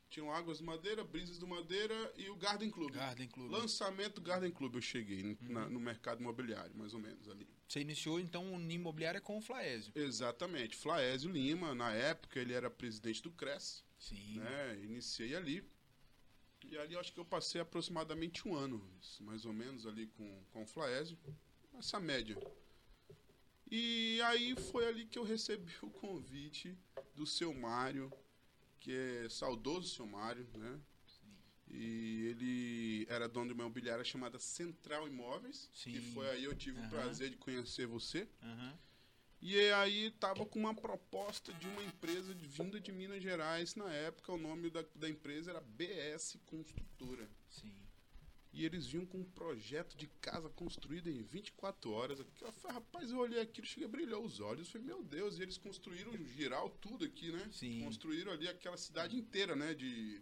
[0.09, 2.91] Tinham Águas do Madeira, Brisas do Madeira e o Garden Club.
[2.93, 3.51] Garden Club.
[3.51, 5.37] Lançamento Garden Club eu cheguei Uhum.
[5.49, 7.45] na- no mercado imobiliário, mais ou menos ali.
[7.67, 9.91] Você iniciou então no imobiliária com o Flaésio.
[9.95, 10.77] Exatamente.
[10.77, 14.37] Flaésio Lima, na época ele era presidente do CRES, Sim.
[14.39, 14.79] né?
[14.83, 15.67] Iniciei ali.
[16.69, 18.83] E ali acho que eu passei aproximadamente um ano,
[19.21, 21.17] mais ou menos, ali com, com o Flaésio.
[21.73, 22.37] Essa média.
[23.69, 26.77] E aí foi ali que eu recebi o convite
[27.13, 28.11] do seu Mário,
[28.79, 30.79] que é saudoso seu Mário, né?
[31.67, 36.13] E ele era dono de uma imobiliária chamada Central Imóveis, que Sim.
[36.13, 36.87] foi aí eu tive Aham.
[36.87, 38.27] o prazer de conhecer você.
[38.41, 38.77] Aham.
[39.41, 43.91] E aí tava com uma proposta de uma empresa de vinda de Minas Gerais na
[43.91, 47.29] época, o nome da, da empresa era BS Construtora.
[47.49, 47.85] Sim.
[48.55, 52.19] E eles vinham com um projeto de casa construída em 24 horas.
[52.19, 54.67] Eu falei, rapaz, eu olhei aquilo, cheguei a brilhar os olhos.
[54.67, 57.49] Eu falei, meu Deus, e eles construíram geral tudo aqui, né?
[57.51, 57.83] Sim.
[57.83, 59.73] Construíram ali aquela cidade inteira, né?
[59.73, 60.21] De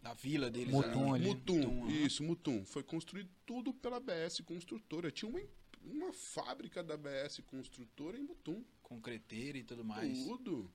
[0.00, 0.72] Da vila deles.
[0.72, 1.24] Mutum ali.
[1.24, 1.34] ali.
[1.34, 2.64] Mutum, Mutum, isso, Mutum.
[2.64, 5.10] Foi construído tudo pela BS Construtora.
[5.10, 5.42] Tinha uma,
[5.84, 8.64] uma fábrica da BS Construtora em Mutum.
[8.82, 10.24] Concreteiro e tudo mais.
[10.24, 10.70] Tudo.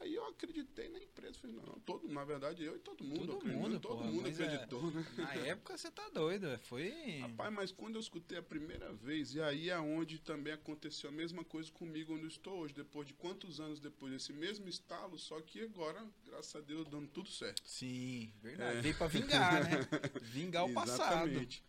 [0.00, 1.38] Aí eu acreditei na empresa.
[1.40, 3.18] Falei, não, todo, na verdade, eu e todo mundo.
[3.26, 5.06] Todo acreditou, mundo, todo porra, mundo é- acreditou, né?
[5.16, 6.56] Na época você tá doido.
[6.64, 7.18] Foi.
[7.20, 11.12] Rapaz, mas quando eu escutei a primeira vez, e aí é onde também aconteceu a
[11.12, 15.18] mesma coisa comigo onde eu estou hoje, depois de quantos anos depois desse mesmo estalo,
[15.18, 17.60] só que agora, graças a Deus, dando tudo certo.
[17.64, 18.78] Sim, verdade.
[18.78, 18.82] É.
[18.82, 19.70] Veio pra vingar, né?
[20.22, 21.26] Vingar o passado.
[21.28, 21.64] Exatamente.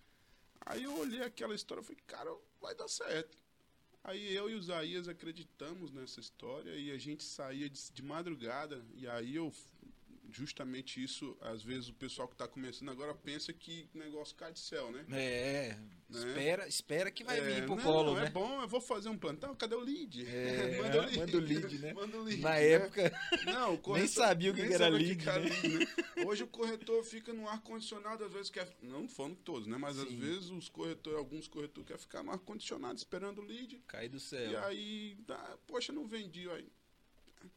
[0.66, 3.38] Aí eu olhei aquela história e falei, cara, vai dar certo.
[4.04, 8.84] Aí eu e o Isaías acreditamos nessa história e a gente saía de, de madrugada.
[8.96, 9.54] E aí eu,
[10.32, 14.52] justamente isso, às vezes o pessoal que está começando agora pensa que o negócio cai
[14.52, 15.06] do céu, né?
[15.12, 15.78] É,
[16.10, 16.20] Né?
[16.20, 18.30] espera, espera que vai É, vir pro não, colo, é né?
[18.30, 20.26] bom, eu vou fazer um plantão, cadê o lead?
[20.28, 21.18] É, manda o lead.
[21.20, 21.94] manda o lead, né?
[21.94, 22.68] Manda o lead, Na né?
[22.72, 23.12] época,
[23.46, 25.50] Não, corretor, sabia o que nem que era sabia o lead, que era né?
[25.50, 25.68] lead,
[26.18, 26.26] né?
[26.26, 28.68] Hoje o corretor fica no ar-condicionado, às vezes quer.
[28.82, 29.78] Não falando todos, né?
[29.78, 30.18] Mas às Sim.
[30.20, 33.82] vezes os corretores, alguns corretores querem ficar no ar-condicionado esperando o lead.
[33.88, 34.64] cai do E céu.
[34.66, 36.50] aí, ah, poxa, não vendi.
[36.50, 36.68] Aí.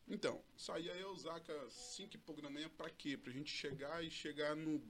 [0.08, 3.16] Então, saía eu, Zaca, às 5 e pouco da manhã, pra quê?
[3.16, 4.82] Pra gente chegar e chegar no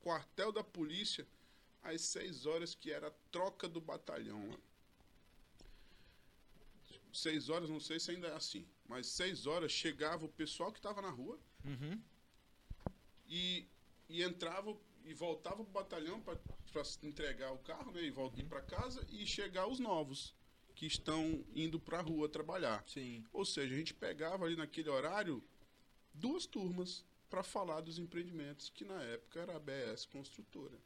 [0.00, 1.26] quartel da polícia
[1.82, 4.48] às 6 horas, que era a troca do batalhão.
[4.50, 4.58] lá.
[7.12, 10.78] 6 horas, não sei se ainda é assim, mas 6 horas chegava o pessoal que
[10.78, 12.00] estava na rua Uhum.
[13.28, 13.66] e,
[14.08, 16.38] e entrava e voltava pro batalhão para
[17.02, 18.02] entregar o carro, né?
[18.02, 20.34] E voltar ir para casa e chegar os novos
[20.82, 22.82] que estão indo para a rua trabalhar.
[22.88, 23.22] Sim.
[23.32, 25.40] Ou seja, a gente pegava ali naquele horário
[26.12, 30.76] duas turmas para falar dos empreendimentos que na época era a BS Construtora.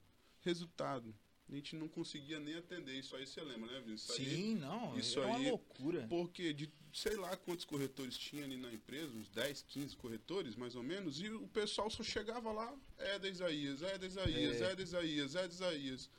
[0.42, 1.14] Resultado,
[1.50, 4.10] a gente não conseguia nem atender isso aí, você lembra, né, Vinícius?
[4.18, 4.98] Isso aí Sim, não.
[4.98, 6.06] isso era uma aí- loucura.
[6.10, 10.76] porque de sei lá quantos corretores tinha ali na empresa, uns 10, 15 corretores, mais
[10.76, 14.72] ou menos, e o pessoal só chegava lá, é da Isaías, é da Isaías, É.
[14.72, 16.10] é, da Isaías, é da Isaías.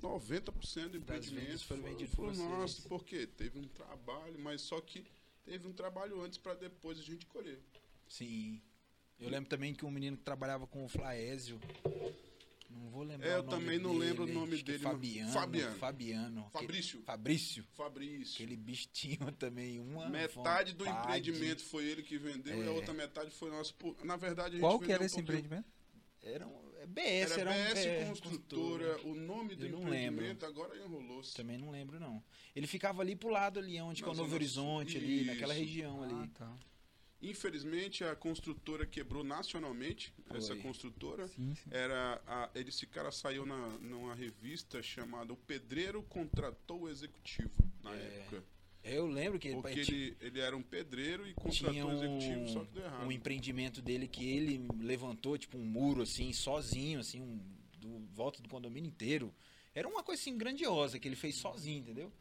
[0.00, 5.04] 90% do empreendimento foram foi- vendidas por nosso, porque teve um trabalho, mas só que
[5.44, 7.58] teve um trabalho antes para depois a gente colher.
[8.08, 8.60] Sim.
[9.18, 11.60] Eu lembro também que um menino que trabalhava com o Flaésio.
[12.70, 13.26] Não vou lembrar.
[13.28, 14.78] É, eu o nome também não lembro o dele, nome é dele.
[14.78, 15.32] Fabiano.
[15.32, 15.76] Fabiano.
[15.78, 16.50] Fabiano.
[16.52, 17.02] Fabrício.
[17.02, 17.64] Fabrício.
[17.74, 18.34] Fabrício.
[18.34, 20.08] Aquele bicho tinha também uma.
[20.08, 21.30] Metade do vontade.
[21.30, 22.70] empreendimento foi ele que vendeu e a É.
[22.70, 23.74] outra metade foi nosso.
[24.04, 25.68] Na verdade, a gente Qual que era um esse pouquinho- empreendimento?
[26.22, 26.67] Era um.
[26.78, 30.76] É BS, Era era, um BS é, Construtora, o nome do Eu não empreendimento agora
[30.76, 31.34] enrolou-se.
[31.34, 32.22] Também não lembro, não.
[32.54, 35.00] Ele ficava ali pro lado ali, onde que é o Novo Horizonte, Sul.
[35.00, 35.62] ali, naquela Isso.
[35.64, 36.14] região ali.
[36.14, 36.58] Ah, tá.
[37.20, 40.62] Infelizmente, a construtora quebrou nacionalmente, essa Foi.
[40.62, 41.26] construtora.
[41.26, 41.68] Sim, sim.
[41.70, 47.50] Era a, ele, esse cara saiu na, numa revista chamada O Pedreiro Contratou o Executivo,
[47.82, 48.44] na É, época.
[48.90, 52.40] Eu lembro que Porque ele, ele, ele era um pedreiro e contratou tinha o executivo,
[52.40, 53.06] um, só que deu errado.
[53.06, 57.38] um empreendimento dele que ele levantou, tipo, um muro, assim, sozinho, assim, um,
[57.78, 59.34] do volta do condomínio inteiro.
[59.74, 62.12] Era uma coisa, assim, grandiosa, que ele fez sozinho, entendeu?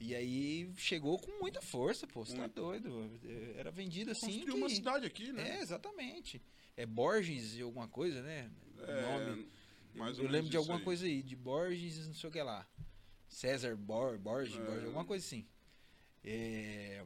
[0.00, 3.10] E aí chegou com muita força, pô, você tá doido.
[3.56, 4.26] Era vendido assim.
[4.26, 5.56] Construiu que- uma cidade aqui, né?
[5.56, 6.42] É, exatamente.
[6.76, 8.50] É Borges e alguma coisa, né?
[8.86, 9.48] É, nome.
[9.94, 10.84] mais eu lembro de alguma aí.
[10.84, 12.66] coisa aí, de Borges, não sei o que lá.
[13.28, 14.58] César Bor, Borges, É.
[14.64, 15.46] Borges, alguma coisa assim.
[16.26, 17.04] É,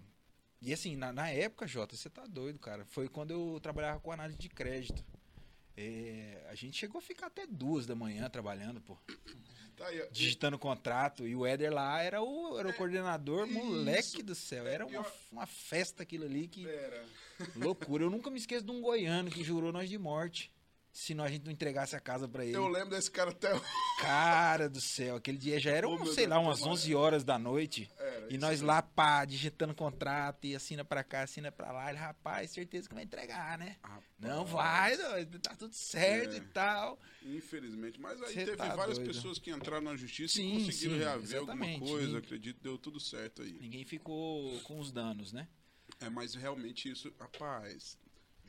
[0.63, 2.85] E assim, na, na época, Jota, você tá doido, cara.
[2.87, 5.05] Foi quando eu trabalhava com análise de crédito.
[5.77, 8.99] É, a gente chegou a ficar até duas da manhã trabalhando, pô.
[9.77, 10.07] Tá aí.
[10.11, 11.27] Digitando contrato.
[11.27, 13.55] E o Éder lá era o, era o coordenador, isso.
[13.59, 14.67] moleque do céu.
[14.67, 16.65] Era É, uma, eu- uma festa aquilo ali que.
[16.65, 17.07] Pera.
[17.57, 18.05] Loucura.
[18.05, 20.53] Eu nunca me esqueço de um goiano que jurou nós de morte.
[20.92, 22.57] Se nós, a gente não entregasse a casa pra ele.
[22.57, 23.64] Eu lembro desse cara até hoje.
[24.00, 26.74] Cara do céu, aquele dia já era, Oh, um, sei Deus, lá, umas tomara.
[26.74, 27.88] 11 horas da noite.
[27.96, 31.90] Era, E nós lá, pá, digitando contrato, e assina pra cá, assina pra lá.
[31.90, 33.76] Ele, rapaz, certeza que vai entregar, né?
[33.83, 36.38] Rapaz, Não vai, doido, tá tudo certo É.
[36.38, 36.98] e tal.
[37.22, 38.00] Infelizmente.
[38.00, 39.12] Mas aí Cê teve tá várias doido.
[39.14, 42.18] pessoas que entraram na justiça Sim, e conseguiram sim, reaver alguma coisa.
[42.18, 43.53] Acredito, deu tudo certo aí.
[43.61, 45.46] Ninguém ficou com os danos, né?
[46.00, 47.96] É, mas realmente isso, rapaz.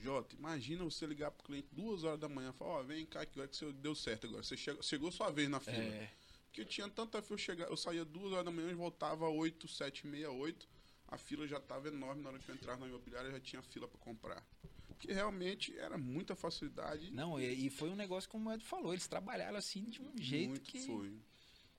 [0.02, 3.26] Jota, imagina você ligar pro cliente duas horas da manhã e falar, ó, vem cá
[3.26, 4.42] que agora que você deu certo agora.
[4.44, 5.78] Você chegou, chegou sua vez na fila.
[5.78, 6.10] É,
[6.46, 9.28] Porque eu tinha tanta fila, eu, chegava, eu saía duas horas da manhã e voltava
[9.28, 10.68] às 8, 7, meia, 8.
[11.08, 13.88] A fila já estava enorme na hora que eu entrava na imobiliária, já tinha fila
[13.88, 14.44] para comprar.
[14.88, 17.12] Porque realmente era muita facilidade.
[17.12, 20.12] não, e, e foi um negócio como o Ed falou, eles trabalharam assim de um
[20.18, 20.80] jeito muito que.
[20.86, 21.14] foi.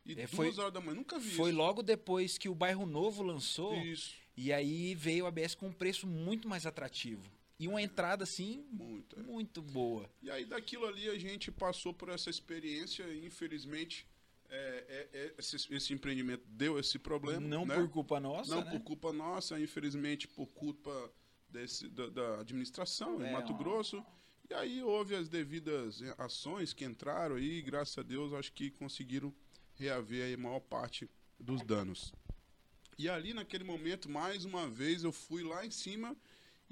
[0.04, 1.58] E É, duas foi- horas da manhã, nunca vi Foi isso.
[1.58, 5.72] logo depois que o Bairro Novo lançou, Isso, e aí veio a ABS com um
[5.72, 7.22] preço muito mais atrativo.
[7.62, 9.16] E uma entrada, assim, muito.
[9.20, 9.22] é.
[9.22, 10.10] muito boa.
[10.20, 14.04] E aí daquilo ali a gente passou por essa experiência e infelizmente
[14.50, 17.40] é, é, é, esse, esse empreendimento deu esse problema.
[17.40, 17.76] não né?
[17.76, 18.70] por culpa nossa, Não né?
[18.72, 21.12] por culpa nossa, infelizmente por culpa
[21.48, 23.56] desse, da, da administração em É, Mato ó.
[23.56, 24.04] Grosso.
[24.50, 29.32] E aí houve as devidas ações que entraram e graças a Deus acho que conseguiram
[29.74, 32.12] reaver aí a maior parte dos danos.
[32.98, 36.16] E ali naquele momento, mais uma vez, eu fui lá em cima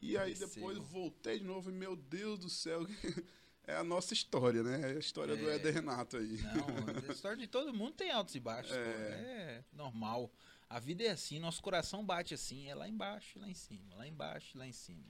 [0.03, 2.87] e aí depois voltei de novo e meu Deus do céu,
[3.67, 4.93] é a nossa história, né?
[4.93, 5.57] É a história do É.
[5.57, 6.39] Éder Renato aí.
[6.39, 6.67] Não,
[7.09, 8.73] a história de todo mundo tem altos e baixos.
[8.73, 8.79] pô.
[8.83, 9.65] É.
[9.73, 10.31] normal.
[10.69, 14.07] A vida é assim, nosso coração bate assim, é lá embaixo, lá em cima, lá
[14.07, 15.05] embaixo, lá em cima.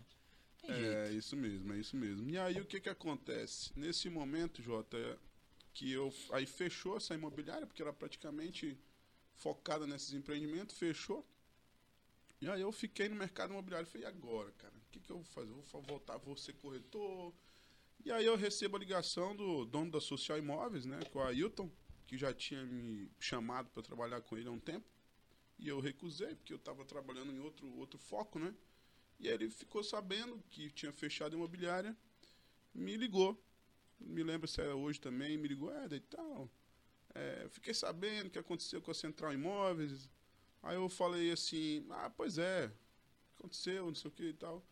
[0.62, 0.76] Tem É,
[1.06, 1.12] jeito.
[1.18, 2.28] isso mesmo, é isso mesmo.
[2.30, 3.70] E aí o que que acontece?
[3.76, 5.16] Nesse momento, Jota, é
[5.74, 8.78] que eu aí fechou essa imobiliária, porque era praticamente
[9.34, 11.26] focada nesses empreendimentos, fechou.
[12.40, 14.72] E aí eu fiquei no mercado imobiliário, falei, e agora, cara?
[14.74, 15.50] O que que eu vou fazer?
[15.52, 17.34] Vou fa- voltar, vou ser corretor?
[18.04, 21.70] E aí eu recebo a ligação do dono da Social Imóveis, né, com o Ailton,
[22.06, 24.86] que já tinha me chamado para trabalhar com ele há um tempo.
[25.58, 28.54] E eu recusei, porque eu estava trabalhando em outro, outro foco, né?
[29.20, 31.96] E aí ele ficou sabendo que tinha fechado a imobiliária,
[32.74, 33.42] me ligou.
[34.00, 36.50] Me lembro se era hoje também, me ligou, é, e tal.
[37.14, 40.08] É, eu fiquei sabendo o que aconteceu com a Central Imóveis.
[40.62, 42.70] Aí eu falei assim, ah, pois é,
[43.38, 44.62] aconteceu, não sei o que e tal.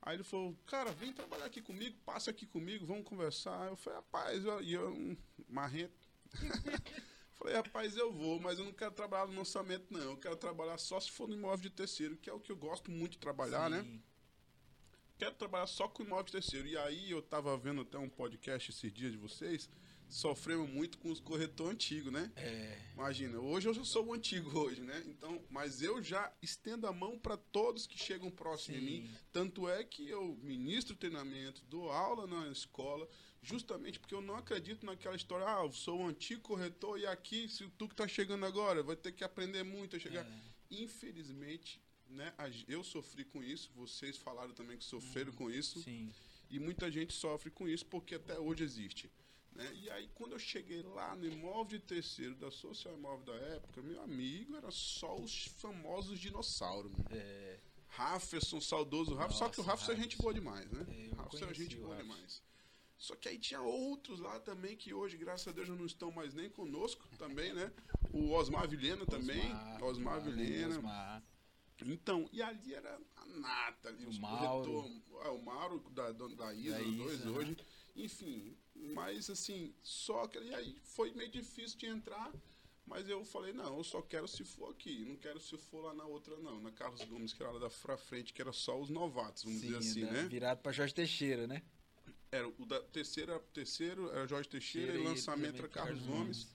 [0.00, 3.62] Aí ele falou, cara, vem trabalhar aqui comigo, passa aqui comigo, vamos conversar.
[3.62, 5.16] Aí eu falei, rapaz, eu, e eu um
[5.48, 6.08] marrento.
[7.34, 10.00] falei, rapaz, eu vou, mas eu não quero trabalhar no lançamento, não.
[10.00, 12.56] Eu quero trabalhar só se for no imóvel de terceiro, que é o que eu
[12.56, 13.82] gosto muito de trabalhar, né?
[13.82, 14.02] Sim.
[15.18, 16.68] quero trabalhar só com imóvel de terceiro.
[16.68, 19.70] E aí eu tava vendo até um podcast esses dias de vocês,
[20.14, 22.30] sofremos muito com os corretores antigos, né?
[22.36, 25.02] É, Imagina, hoje eu já sou o antigo hoje, né?
[25.06, 29.02] Então, mas eu já estendo a mão para todos que chegam próximo de mim.
[29.02, 29.14] sim.
[29.32, 33.08] Tanto é que eu ministro treinamento, dou aula na escola,
[33.42, 37.48] justamente porque eu não acredito naquela história, ah, eu sou o antigo corretor e aqui,
[37.48, 40.24] se tu que tá chegando agora, vai ter que aprender muito a chegar.
[40.24, 40.40] É.
[40.70, 42.32] Infelizmente, né,
[42.68, 46.12] eu sofri com isso, vocês falaram também que sofreram com isso, Sim.
[46.48, 49.10] e muita gente sofre com isso porque até hoje existe.
[49.54, 49.72] Né?
[49.74, 53.82] E aí, quando eu cheguei lá no imóvel de terceiro da Social Imóvel da época,
[53.82, 56.92] meu amigo, era só os famosos dinossauros.
[56.92, 57.06] meu.
[57.10, 60.84] É, Rafferson, saudoso Rafa, só que o Rafa é gente boa demais, né?
[60.88, 62.42] É, Rafa é gente boa demais.
[62.98, 66.10] Só que aí tinha outros lá também que hoje, graças a Deus, já não estão
[66.10, 67.72] mais nem conosco também, né?
[68.12, 69.42] O Osmar Vilhena também.
[69.80, 70.78] Osmar, Vilhena.
[70.78, 71.22] Osmar.
[71.86, 74.72] Então, e ali era a nata ali, O os Mauro.
[74.72, 77.56] corretor, é, o Mauro da, da, Isa, Da os dois Isa, hoje.
[77.96, 82.32] Enfim, mas assim, só que e aí foi meio difícil de entrar,
[82.86, 85.94] mas eu falei, não, eu só quero se for aqui, não quero se for lá
[85.94, 88.78] na outra não, na Carlos Gomes, que era lá da fra- frente, que era só
[88.80, 90.22] os novatos, vamos dizer assim, da- né?
[90.28, 91.62] Virado pra Jorge Teixeira, né?
[92.30, 96.54] Era o da terceira, terceiro era Jorge Teixeira Teixeira e lançamento era Carlos Carlos Gomes.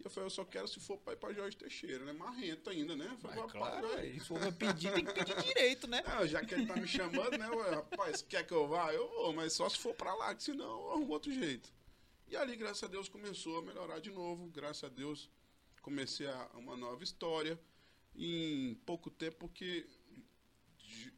[0.00, 2.12] E eu falei, eu só quero se for pra ir pra Jorge Teixeira, né?
[2.14, 3.06] Marrento ainda, né?
[3.10, 4.00] Eu falei, Mas rapaz, claro, vai.
[4.00, 6.02] aí, se for pra pedir, tem que pedir direito, né?
[6.06, 7.50] Ah, já que ele tá me chamando, né?
[7.50, 8.94] ué, rapaz, quer que eu vá?
[8.94, 11.70] Eu vou, mas só se for pra lá, que senão eu arrumo outro jeito.
[12.28, 14.48] E ali, graças a Deus, começou a melhorar de novo.
[14.48, 15.28] Graças a Deus,
[15.82, 17.60] comecei a, uma nova história.
[18.16, 19.86] Em pouco tempo, porque,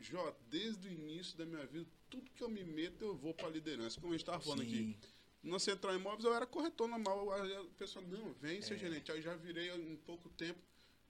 [0.00, 3.48] Jó, desde o início da minha vida, tudo que eu me meto, eu vou pra
[3.48, 4.00] liderança.
[4.00, 4.98] Como a gente tava falando aqui.
[5.42, 7.32] Na Central Imóveis eu era corretor normal.
[7.32, 8.62] Aí O pessoal, não, vem É.
[8.62, 9.10] ser gerente.
[9.10, 10.60] Aí já virei em pouco tempo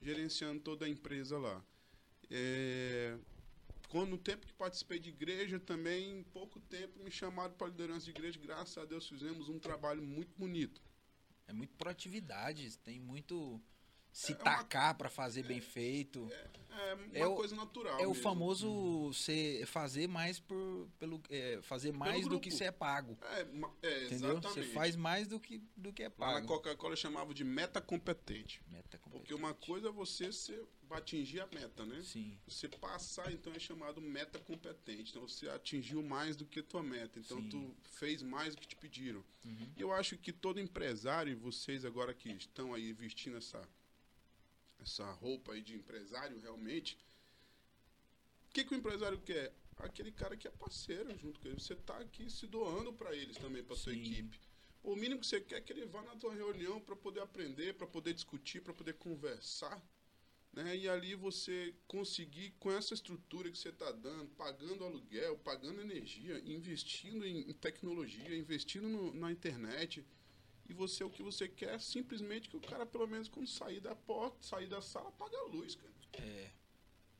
[0.01, 1.63] gerenciando toda a empresa lá.
[2.29, 3.17] É,
[3.89, 8.05] Quando no tempo que participei de igreja também, em pouco tempo me chamaram para liderança
[8.05, 10.81] de igreja, graças a Deus fizemos um trabalho muito bonito.
[11.45, 13.61] É muito proatividade, tem muito
[14.13, 16.29] se É uma- tacar pra fazer bem feito.
[16.31, 17.99] É uma É o- coisa natural.
[17.99, 18.23] É o mesmo.
[18.23, 23.17] famoso ser, fazer mais por pelo é, fazer mais do que você é pago.
[23.21, 24.31] É, é, Entendeu?
[24.31, 24.41] exatamente.
[24.53, 26.47] Você faz mais do que do que é Lá na pago.
[26.47, 28.61] Coca-Cola chamava de meta competente.
[28.67, 32.01] Meta Porque uma coisa é você ser, atingir a meta, né?
[32.03, 32.37] Sim.
[32.47, 35.09] Você passar, então, é chamado meta competente.
[35.09, 37.17] Então, você atingiu mais do que a tua meta.
[37.19, 37.49] Então, Sim.
[37.49, 39.23] tu fez mais do que te pediram.
[39.43, 39.67] Uhum.
[39.75, 43.59] E eu acho que todo empresário, e vocês agora que estão aí vestindo essa,
[44.83, 46.97] essa roupa aí de empresário, realmente,
[48.49, 49.53] o que, que o empresário quer?
[49.77, 51.59] Aquele cara que é parceiro junto com ele.
[51.59, 54.39] Você está aqui se doando para eles também, para sua equipe.
[54.83, 57.73] O mínimo que você quer é que ele vá na tua reunião para poder aprender,
[57.73, 59.81] para poder discutir, para poder conversar.
[60.51, 60.77] Né?
[60.77, 66.39] E ali você conseguir, com essa estrutura que você está dando, pagando aluguel, pagando energia,
[66.45, 70.05] investindo em, em tecnologia, investindo no- na internet,
[70.67, 73.79] e você o que você quer é simplesmente que o cara, pelo menos, quando sair
[73.79, 75.93] da porta, sair da sala, apague a luz, cara.
[76.13, 76.51] É.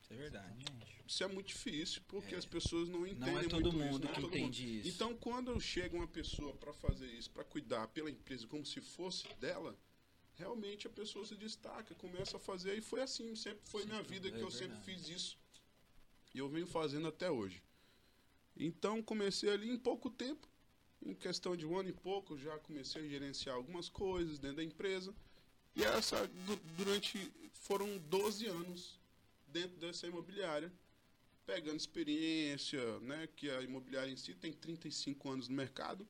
[0.01, 0.65] Isso é verdade.
[1.07, 2.37] Isso é muito difícil, porque É.
[2.37, 4.79] as pessoas não entendem Não é todo muito isso, mundo não é que todo entende
[4.79, 4.89] isso.
[4.89, 9.27] Então, quando chega uma pessoa para fazer isso, para cuidar pela empresa como se fosse
[9.35, 9.77] dela,
[10.35, 14.29] realmente a pessoa se destaca, começa a fazer, e foi assim, sempre foi minha vida
[14.31, 15.37] que é eu sempre fiz isso.
[16.33, 17.61] E eu venho fazendo até hoje.
[18.55, 20.47] Então, comecei ali em pouco tempo,
[21.05, 24.63] em questão de um ano e pouco, já comecei a gerenciar algumas coisas dentro da
[24.63, 25.13] empresa.
[25.75, 27.17] E essa, du- durante,
[27.53, 28.99] foram 12 anos
[29.47, 30.71] dentro dessa imobiliária,
[31.45, 36.07] pegando experiência, né, que a imobiliária em si tem 35 anos no mercado.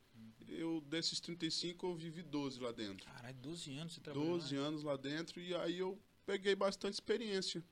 [0.48, 3.06] Eu, desses 35, eu vivi 12 lá dentro.
[3.06, 4.66] Caralho, 12 anos você trabalhou 12 lá?
[4.68, 7.64] anos lá dentro e aí eu peguei bastante experiência.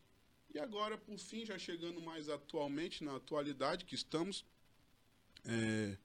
[0.54, 4.44] E agora, por fim, já chegando mais atualmente, na atualidade que estamos,
[5.46, 5.98] é,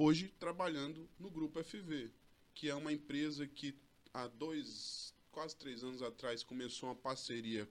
[0.00, 2.10] hoje trabalhando no Grupo FV,
[2.54, 3.74] que é uma empresa que
[4.14, 7.68] há dois, quase três anos atrás começou uma parceria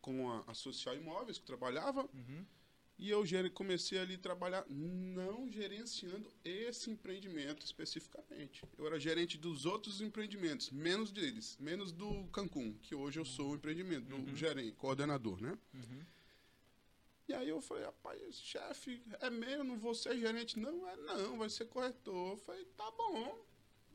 [0.00, 2.46] com a, a Social Imóveis, que trabalhava, Uhum.
[2.98, 3.22] e eu
[3.52, 8.62] comecei ali a trabalhar não gerenciando esse empreendimento especificamente.
[8.78, 13.50] Eu era gerente dos outros empreendimentos, menos deles, menos do Cancún, que hoje eu sou
[13.50, 15.58] o empreendimento, do gerente, coordenador, né?
[15.74, 16.00] Uhum.
[17.28, 20.58] E aí eu falei, rapaz, chefe, é meu, não vou ser gerente.
[20.58, 22.32] Não, é não, vai ser corretor.
[22.32, 23.44] Eu falei, tá bom,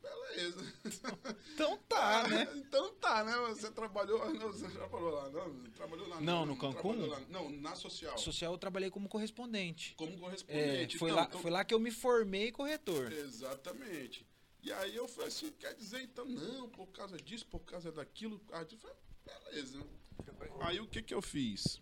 [0.01, 0.61] beleza.
[1.53, 2.47] Então tá, né?
[2.55, 3.33] então tá, né?
[3.49, 5.63] Você trabalhou, não, você trabalhou lá, não?
[5.71, 7.05] Trabalhou lá Não, no Cancún?
[7.05, 7.19] lá.
[7.29, 8.17] Não, na social.
[8.17, 9.93] Social eu trabalhei como correspondente.
[9.95, 10.97] Como É, correspondente.
[10.97, 13.11] foi, Então, lá, então- foi lá que eu me formei corretor.
[13.13, 14.25] Exatamente.
[14.63, 18.41] E aí eu falei assim, quer dizer, então, não, por causa disso, por causa daquilo.
[18.51, 19.79] Aí eu falei, beleza.
[20.61, 21.81] Aí o que que eu fiz?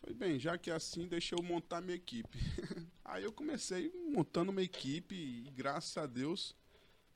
[0.00, 2.38] Falei, bem, já que é assim, deixa eu montar minha equipe.
[3.04, 6.54] aí eu comecei montando uma equipe e graças a Deus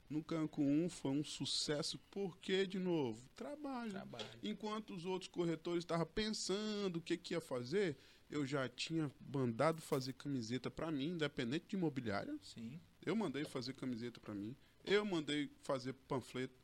[0.08, 3.90] no Cancún foi um sucesso, porque, de novo, trabalho.
[3.90, 4.26] Trabalho.
[4.42, 7.96] Enquanto os outros corretores estavam pensando o que, que ia fazer,
[8.30, 12.36] eu já tinha mandado fazer camiseta para mim, independente de imobiliária.
[12.42, 12.80] Sim.
[13.04, 14.56] Eu mandei fazer camiseta para mim.
[14.84, 16.54] Eu mandei fazer panfleto.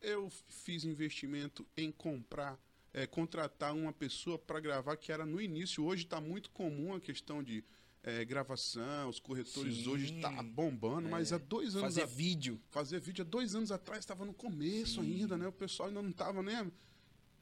[0.00, 2.58] Eu fiz investimento em comprar,
[2.94, 5.84] eh, contratar uma pessoa para gravar, que era no início.
[5.84, 7.64] Hoje está muito comum a questão de
[8.02, 9.08] eh, gravação.
[9.08, 9.88] Os corretores Sim.
[9.88, 12.60] hoje está bombando, mas há dois anos Fazer a- vídeo.
[12.70, 15.20] fazer vídeo há dois anos atrás, estava no começo Sim.
[15.20, 15.46] ainda, né?
[15.46, 16.72] O pessoal ainda não estava nem.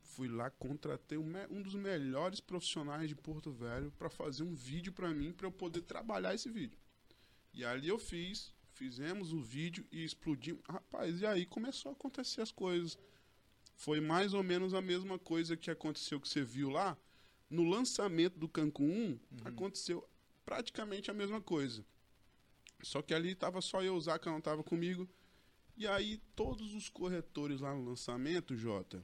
[0.03, 4.92] Fui lá, contratei um, um dos melhores profissionais de Porto Velho para fazer um vídeo
[4.92, 6.76] para mim, para eu poder trabalhar esse vídeo.
[7.55, 10.62] E ali eu fiz, fizemos o vídeo e explodimos.
[10.68, 12.98] Rapaz, e aí começou a acontecer as coisas.
[13.80, 16.98] Foi mais ou menos a mesma coisa que aconteceu que você viu lá.
[17.48, 20.06] No lançamento do Cancún 1, aconteceu
[20.44, 21.82] praticamente a mesma coisa.
[22.82, 25.08] Só que ali tava só eu, o Zaca não tava comigo.
[25.78, 29.02] E aí todos os corretores lá no lançamento, Jota,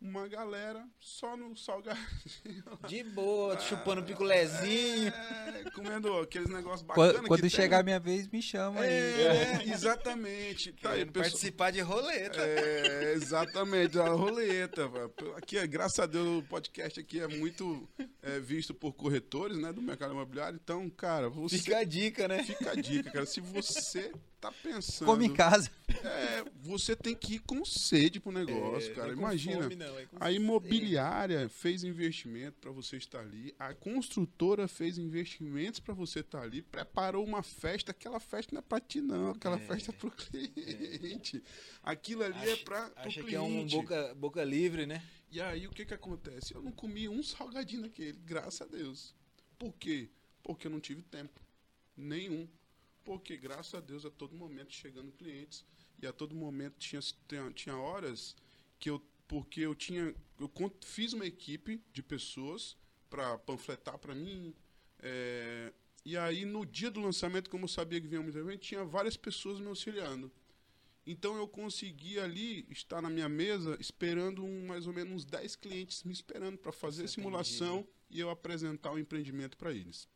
[0.00, 2.04] uma galera só no salgadinho.
[2.86, 5.08] De boa, chupando picolézinho.
[5.08, 8.90] É, comendo aqueles negócios Quando, bacanas quando que chegar a minha vez, me chama aí.
[8.90, 10.72] É, exatamente.
[10.72, 11.24] Tá aí, pessoal.
[11.24, 12.40] participar de roleta.
[12.40, 14.88] É, exatamente, a roleta.
[14.88, 15.12] velho.
[15.36, 17.88] Aqui, é, graças a Deus, o podcast aqui é muito
[18.22, 20.60] é, visto por corretores, né, do mercado imobiliário.
[20.62, 22.42] Então, cara, você Fica a dica, né?
[22.44, 23.26] fica a dica, cara.
[23.26, 24.12] Se você
[24.50, 25.70] tá pensando, Come em casa.
[25.88, 29.10] é, você tem que ir com sede pro negócio, É, cara.
[29.10, 29.62] é Imagina.
[29.62, 34.98] fome, não, é com A imobiliária fez investimento para você estar ali, a construtora fez
[34.98, 39.30] investimentos para você estar ali, preparou uma festa, aquela festa não é para ti não,
[39.30, 39.60] aquela É.
[39.60, 41.42] festa é pro cliente.
[41.82, 43.28] Aquilo ali é para o Acha cliente.
[43.28, 45.02] que é um boca, boca livre, né?
[45.30, 46.54] E aí o que que acontece?
[46.54, 49.14] Eu não comi um salgadinho daquele, graças a Deus.
[49.58, 50.08] Por quê?
[50.42, 51.40] Porque eu não tive tempo.
[51.96, 52.46] Nenhum.
[53.06, 55.64] Porque, graças a Deus, a todo momento chegando clientes.
[56.02, 57.00] E a todo momento tinha,
[57.54, 58.34] tinha, horas
[58.80, 59.00] que eu.
[59.28, 60.12] Porque eu tinha.
[60.38, 60.50] Eu
[60.84, 62.76] fiz uma equipe de pessoas
[63.08, 64.52] para panfletar para mim.
[64.98, 65.72] É,
[66.04, 69.16] e aí, no dia do lançamento, como eu sabia que vinha um evento, tinha várias
[69.16, 70.30] pessoas me auxiliando.
[71.06, 75.54] Então eu consegui ali estar na minha mesa esperando um, mais ou menos uns 10
[75.54, 80.08] clientes me esperando para fazer a simulação e eu apresentar o empreendimento para eles.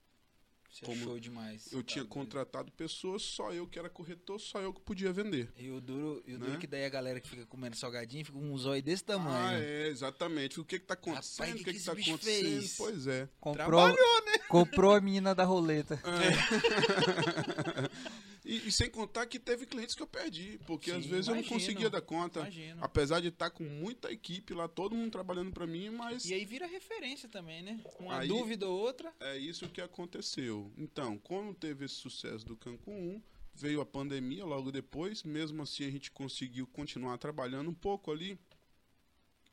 [0.71, 1.73] Você Como show demais.
[1.73, 5.53] Eu tinha contratado pessoas, só eu que era corretor, só eu que podia vender.
[5.57, 6.47] E o duro, e o né?
[6.47, 9.59] duro que daí a galera que fica comendo salgadinho fica com um zóio desse tamanho.
[9.59, 10.61] Ah, é, exatamente.
[10.61, 11.47] O que que tá acontecendo?
[11.47, 12.61] Rapaz, o que, que, que, que tá acontecendo?
[12.61, 12.77] Fez?
[12.77, 13.29] Pois é.
[13.41, 14.39] Comprou, Trabalhou, né?
[14.49, 16.01] Comprou a menina da roleta.
[16.05, 17.91] É.
[18.51, 21.36] E, e, sem contar que teve clientes que eu perdi, porque Sim, às vezes imagino,
[21.36, 22.40] eu não conseguia dar conta.
[22.40, 22.82] Imagino.
[22.82, 26.24] Apesar de estar com muita equipe lá, todo mundo trabalhando para mim, mas.
[26.24, 27.80] E aí vira referência também, né?
[28.01, 29.14] Uma aí, dúvida ou outra.
[29.20, 30.72] É isso que aconteceu.
[30.76, 33.22] Então, quando teve esse sucesso do Cancun 1,
[33.55, 38.36] veio a pandemia logo depois, mesmo assim a gente conseguiu continuar trabalhando um pouco ali.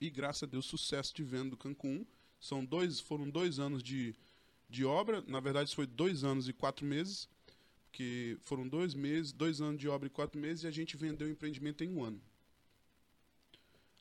[0.01, 2.05] E graças a Deus, sucesso de venda do Cancun 1.
[2.39, 4.15] São dois, foram dois anos de,
[4.67, 7.29] de obra, na verdade foi dois anos e quatro meses
[7.97, 11.27] porque foram dois meses, dois anos de obra e quatro meses e a gente vendeu
[11.27, 12.21] o empreendimento em um ano.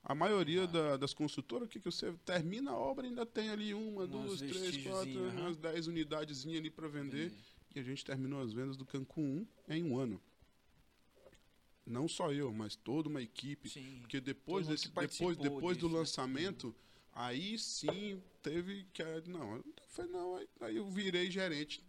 [0.04, 0.66] A maioria ah.
[0.66, 4.10] da, das construtoras, o que, que você termina a obra ainda tem ali uma, umas
[4.10, 5.40] duas, três, quatro, uhum.
[5.40, 7.28] umas dez unidades ali para vender.
[7.28, 7.42] Entendi.
[7.74, 10.20] E a gente terminou as vendas do Cancun 1 em um ano.
[11.86, 13.70] Não só eu, mas toda uma equipe.
[13.70, 14.00] Sim.
[14.02, 16.00] Porque depois, desse, depois, depois disso, do né?
[16.00, 16.74] lançamento, né?
[17.14, 19.02] aí sim teve que.
[19.26, 20.36] Não, foi não.
[20.60, 21.82] Aí, eu virei gerente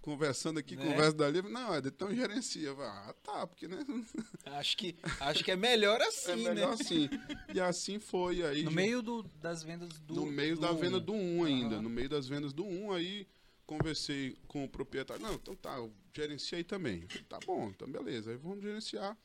[0.00, 0.84] conversando aqui, né?
[0.84, 1.42] conversa dali.
[1.42, 2.72] Não, então gerencia.
[2.72, 3.84] Ah, tá, porque, né?
[4.44, 6.74] Acho que, acho que é melhor assim, é melhor né?
[6.74, 7.08] assim.
[7.54, 8.62] E assim foi aí.
[8.62, 8.76] No de...
[8.76, 11.76] meio do, das vendas do No meio do da venda do 1 um ainda.
[11.76, 11.82] Uhum.
[11.82, 13.26] No meio das vendas do 1, um, aí
[13.66, 15.22] conversei com o proprietário.
[15.22, 17.06] Não, então tá, eu gerenciei também.
[17.28, 18.30] Tá bom, então beleza.
[18.30, 19.16] Aí vamos gerenciar.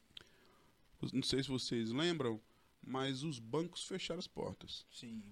[1.14, 2.42] Não sei se vocês lembram,
[2.82, 4.86] mas os bancos fecharam as portas.
[4.92, 5.24] Sim.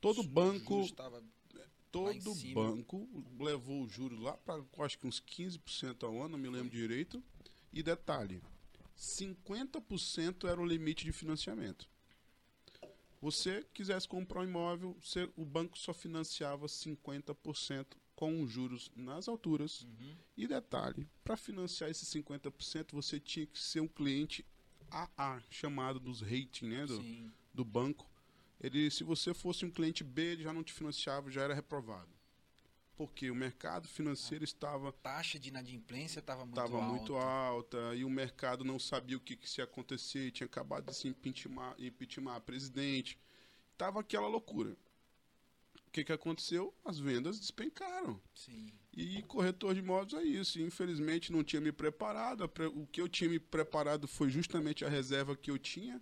[0.00, 1.22] Todo banco estava
[1.90, 6.48] todo banco levou o juros lá para acho que uns 15% ao ano, não me
[6.48, 7.22] lembro direito.
[7.72, 8.42] E detalhe,
[8.96, 11.88] 50% era o limite de financiamento.
[13.20, 19.28] Você quisesse comprar um imóvel, você, o banco só financiava 50% com os juros nas
[19.28, 19.82] alturas.
[19.82, 20.16] Uhum.
[20.36, 24.44] E detalhe, para financiar esses 50%, você tinha que ser um cliente
[24.90, 28.09] AA, chamado dos rating, né, do, do banco
[28.60, 32.10] ele, se você fosse um cliente B, ele já não te financiava, já era reprovado.
[32.94, 34.92] Porque o mercado financeiro a estava.
[34.92, 36.74] taxa de inadimplência estava muito alta.
[36.74, 40.46] Estava muito alta e o mercado não sabia o que, que se ia acontecer, tinha
[40.46, 43.18] acabado de se impeachment, impeachment a presidente.
[43.72, 44.76] Estava aquela loucura.
[45.86, 46.74] O que, que aconteceu?
[46.84, 48.20] As vendas despencaram.
[48.34, 48.70] Sim.
[48.92, 50.60] E corretor de imóveis é isso.
[50.60, 52.48] Infelizmente não tinha me preparado.
[52.74, 56.00] O que eu tinha me preparado foi justamente a reserva que eu tinha.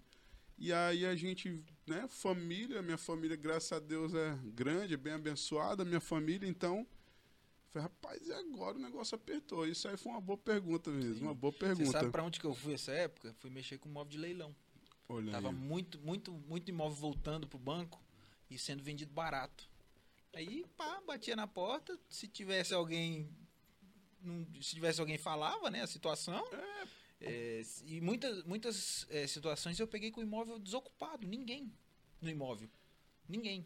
[0.59, 5.85] E aí a gente, né, família, minha família, graças a Deus, é grande, bem abençoada,
[5.85, 6.85] minha família, então
[7.73, 9.67] falei, rapaz, e agora o negócio apertou?
[9.67, 11.23] Isso aí foi uma boa pergunta mesmo, Sim.
[11.23, 11.91] uma boa Você pergunta.
[11.93, 13.35] sabe pra onde que eu fui essa época?
[13.39, 14.55] Fui mexer com móvel de leilão.
[15.09, 15.55] Olha Tava aí.
[15.55, 18.03] muito, muito, muito imóvel voltando pro banco
[18.51, 19.69] e sendo vendido barato.
[20.35, 21.99] Aí, pá, batia na porta.
[22.09, 23.29] Se tivesse alguém.
[24.21, 25.83] não- se tivesse alguém falava, né?
[25.83, 26.45] A situação.
[26.53, 26.87] É,
[27.85, 31.27] e muitas, muitas é, situações eu peguei com o imóvel desocupado.
[31.27, 31.73] Ninguém
[32.21, 32.69] no imóvel.
[33.29, 33.65] Ninguém.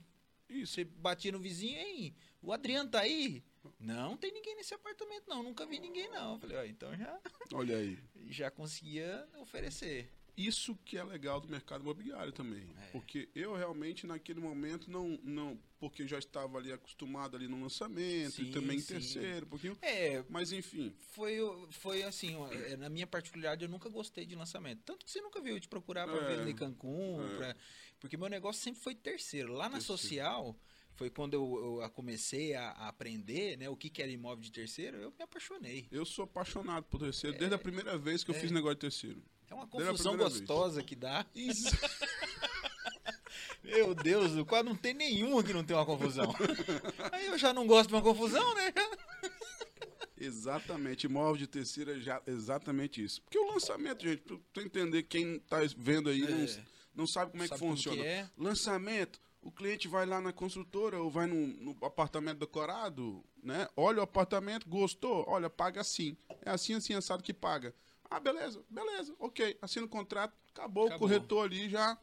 [0.48, 0.74] Isso.
[0.74, 2.14] Você batia no vizinho, hein?
[2.42, 3.42] O Adriano tá aí?
[3.78, 5.42] Não, tem ninguém nesse apartamento, não.
[5.42, 6.38] Nunca vi ninguém, não.
[6.38, 7.20] Falei, ó, então já,
[7.53, 7.98] Olha aí.
[8.28, 10.11] já conseguia oferecer.
[10.37, 12.66] Isso que é legal do mercado imobiliário também.
[12.80, 12.87] É.
[12.87, 15.18] Porque eu realmente, naquele momento, não.
[15.22, 18.95] não porque eu já estava ali acostumado ali no lançamento Sim, e também em sim.
[18.95, 19.76] terceiro, um pouquinho.
[19.83, 21.39] É, Mas enfim, foi,
[21.72, 24.80] foi assim, é, na minha particularidade, eu nunca gostei de lançamento.
[24.85, 26.37] Tanto que você nunca viu eu te procurar pra É.
[26.37, 27.37] ver em Cancún, É.
[27.37, 27.57] pra-
[27.99, 29.53] porque meu negócio sempre foi terceiro.
[29.55, 29.99] Lá na Terceiro.
[30.01, 30.57] social,
[30.95, 34.53] foi quando eu, eu comecei a, a aprender né, o que, que era imóvel de
[34.53, 35.89] terceiro, eu me apaixonei.
[35.91, 38.39] eu sou apaixonado por terceiro desde a primeira vez que eu é.
[38.39, 39.20] fiz negócio de terceiro.
[39.53, 40.40] É uma confusão primeira vez.
[40.40, 41.26] gostosa que dá.
[41.34, 41.68] Isso.
[43.62, 46.34] Meu Deus, quase não tem nenhuma que não tem uma confusão.
[47.12, 48.72] Aí eu já não gosto de uma confusão, né?
[50.18, 53.20] Exatamente, imóvel de terceira, já, exatamente isso.
[53.22, 56.59] Porque o lançamento, gente, pra tu entender quem tá vendo aí, não, É.
[56.94, 58.00] não sabe como é que Sabe funciona.
[58.00, 58.30] que é?
[58.38, 63.68] Lançamento, o cliente vai lá na construtora ou vai no, no apartamento decorado, né?
[63.76, 65.24] Olha o apartamento, gostou?
[65.26, 66.16] Olha, paga assim.
[66.44, 67.74] É assim, assim, assado que paga.
[68.14, 69.58] Ah, beleza, beleza, ok.
[69.62, 71.06] Assina o contrato, acabou, Acabou.
[71.06, 71.96] o corretor ali já,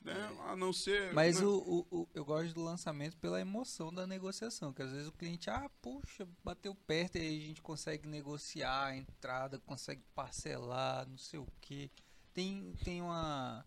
[0.00, 0.14] né?
[0.46, 1.12] A não ser...
[1.14, 1.46] Mas né?
[1.46, 5.12] o, o- o- eu gosto do lançamento pela emoção da negociação, que às vezes o
[5.12, 11.08] cliente, ah, puxa, bateu perto e aí a gente consegue negociar a entrada, consegue parcelar,
[11.08, 11.90] não sei o que.
[12.34, 13.64] Tem, tem uma,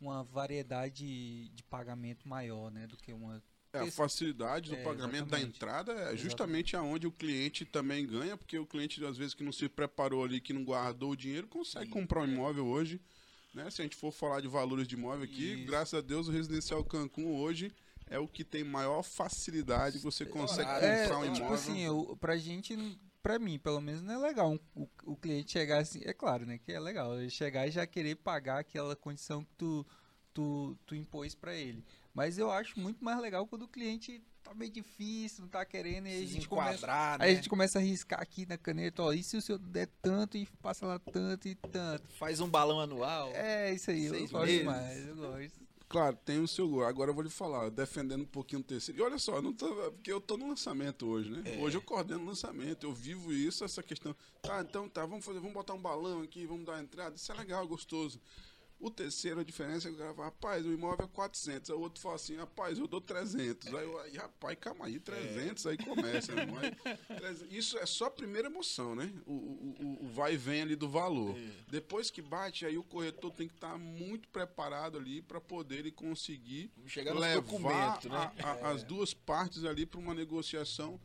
[0.00, 3.42] uma variedade de pagamento maior, né, do que uma...
[3.84, 5.56] É, a facilidade do É, pagamento da exatamente.
[5.56, 6.22] entrada é Exatamente.
[6.22, 10.24] justamente aonde o cliente também ganha, porque o cliente, às vezes, que não se preparou
[10.24, 12.28] ali, que não guardou o dinheiro, consegue Sim, comprar um é.
[12.28, 13.00] imóvel hoje.
[13.54, 13.70] Né?
[13.70, 15.66] Se a gente for falar de valores de imóvel aqui, Isso.
[15.66, 17.72] graças a Deus, o Residencial Cancún hoje
[18.08, 21.54] é o que tem maior facilidade, você consegue horário, É, comprar um tipo imóvel.
[21.54, 22.76] assim, eu, pra gente,
[23.22, 26.44] pra mim, pelo menos, não é legal um- o, o cliente chegar assim, é claro,
[26.46, 29.86] né, que é legal, ele chegar e já querer pagar aquela condição que tu,
[30.34, 31.82] tu, tu impôs pra ele.
[32.16, 36.06] Mas eu acho muito mais legal quando o cliente tá meio difícil, não tá querendo,
[36.06, 36.76] e aí a gente começa...
[36.76, 37.36] enquadrar, Aí a né?
[37.36, 40.46] gente começa a riscar aqui na caneta, ó, e se o senhor der tanto e
[40.62, 42.08] passa lá tanto e tanto.
[42.14, 43.32] Faz um balão anual.
[43.34, 44.58] É, isso aí, eu gosto meses.
[44.60, 45.66] demais, eu gosto.
[45.88, 46.84] Claro, tem o seu gol.
[46.84, 48.98] Agora eu vou lhe falar, defendendo um pouquinho o terceiro.
[48.98, 51.42] E olha só, não tô, porque eu tô no lançamento hoje, né?
[51.44, 51.58] É.
[51.58, 54.16] Hoje eu coordeno o lançamento, eu vivo isso, essa questão.
[54.42, 57.14] Tá, então tá, vamos fazer, vamos botar um balão aqui, vamos dar a entrada.
[57.14, 58.18] Isso é legal, gostoso.
[58.78, 61.70] O terceiro, a diferença é que o cara fala, rapaz, o imóvel é 400.
[61.70, 63.74] Aí o outro fala assim, rapaz, eu dou 300.
[63.74, 66.32] Aí, eu, aí rapaz, calma aí, 300, aí começa.
[66.46, 69.10] Mas, 300 isso é só a primeira emoção, né?
[69.26, 71.34] O, o, o- o vai e vem ali do valor.
[71.68, 75.90] Depois que bate, aí o corretor tem que estar muito preparado ali para poder ele
[75.90, 77.42] conseguir Chegar levar
[78.10, 78.32] né?
[78.44, 81.00] a- a- as duas partes ali para uma negociação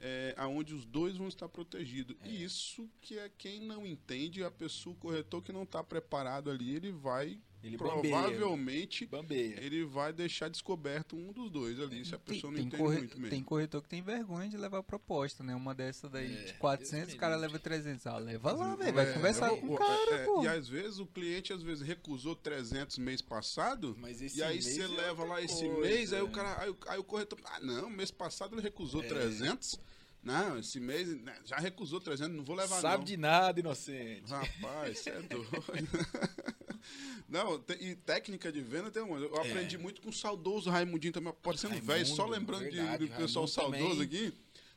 [0.00, 2.16] é, aonde os dois vão estar protegidos.
[2.24, 6.50] E isso que é quem não entende, a pessoa, o corretor que não está preparado
[6.50, 9.58] ali, ele vai Ele provavelmente Bambeia.
[9.60, 12.82] ele vai deixar descoberto um dos dois ali, se a Tem, pessoa não tem entende
[12.82, 13.30] corre- muito mesmo.
[13.30, 15.54] tem corretor que tem vergonha de levar proposta, né?
[15.54, 18.06] Uma dessa daí É, de 400, Deus o cara leva 300.
[18.06, 18.94] Ah, leva lá, É, velho.
[18.94, 20.42] Vai conversar o- com o- o cara, é, pô.
[20.44, 23.96] E às vezes o cliente às vezes recusou 300 mês passado.
[23.98, 26.70] Mas esse E aí você é leva lá esse coisa, mês, aí o cara, aí,
[26.70, 29.06] o- aí o corretor, ah, não, mês passado ele recusou É.
[29.08, 29.78] 300.
[30.26, 33.04] Não, esse mês né, já recusou 300, não vou levar Sabe não.
[33.04, 34.28] de nada, inocente.
[34.30, 35.48] Rapaz, você é doido.
[37.28, 39.18] Não, tem- e técnica de venda tem uma.
[39.18, 39.48] Eu É.
[39.50, 43.46] aprendi muito com o saudoso Raimundinho também, parecendo velho, só lembrando de- verdade, de, pessoal
[43.46, 44.26] Raimundo saudoso também.
[44.28, 44.34] aqui.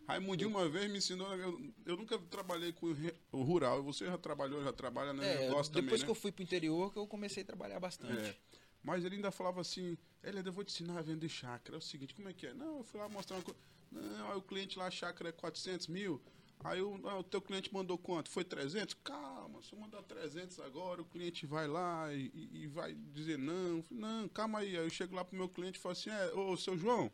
[0.07, 2.87] Raimundinho uma vez me ensinou, eu, eu nunca trabalhei com
[3.31, 5.31] o rural, você já trabalhou, já trabalha, né?
[5.45, 6.09] É, depois também, que né?
[6.09, 8.29] eu fui pro interior que eu comecei a trabalhar bastante.
[8.29, 8.35] É.
[8.81, 11.75] Mas ele ainda falava assim, ele eu vou te ensinar a vender chácara.
[11.75, 12.53] É o seguinte, como é que é?
[12.55, 13.59] Não, eu fui lá mostrar uma coisa.
[13.91, 16.21] Não, aí o cliente lá, a chácara é 400 mil.
[16.63, 18.29] Aí o, ah, o teu cliente mandou quanto?
[18.29, 18.93] Foi 300?
[18.95, 23.37] Calma, se eu mandar 300 agora, o cliente vai lá e, e- e vai dizer
[23.37, 23.83] não.
[23.89, 24.77] Não, calma aí.
[24.77, 27.11] Aí eu chego lá pro meu cliente e falo assim, é, ô, seu João,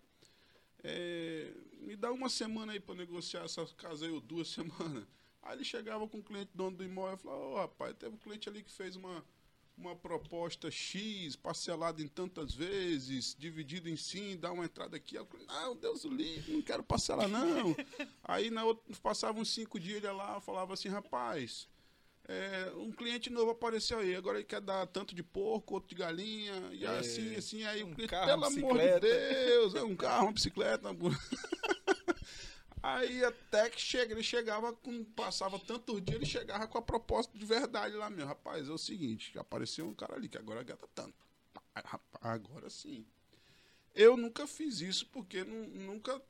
[0.83, 5.05] é, me dá uma semana aí para negociar essa casa aí, ou duas semanas.
[5.41, 8.17] Aí ele chegava com o cliente dono do imóvel e falava, ô rapaz, teve um
[8.19, 9.23] cliente ali que fez uma,
[9.77, 15.17] uma proposta X, parcelada em tantas vezes, dividido em sim, dá uma entrada aqui.
[15.25, 17.75] Falei, não, Deus o livre, não quero parcelar não.
[18.23, 21.67] aí na outra, passavam uns cinco dias, ele ia lá falava assim, rapaz,
[22.27, 25.95] é, um cliente novo apareceu aí, agora ele quer dar tanto de porco, outro de
[25.95, 29.75] galinha, e É, assim, assim, aí um o cliente, carro, pelo amor de bicicleta." Deus,
[29.75, 30.89] é um carro, uma bicicleta.
[30.89, 31.19] uma
[32.87, 35.03] Aí até que chega, ele chegava com.
[35.03, 38.27] Passava tantos dias, ele chegava com a proposta de verdade lá mesmo.
[38.27, 41.15] Rapaz, é o seguinte, apareceu um cara ali que agora gasta tanto.
[42.21, 43.03] Agora sim.
[43.95, 46.21] Eu nunca fiz isso porque nu- nunca.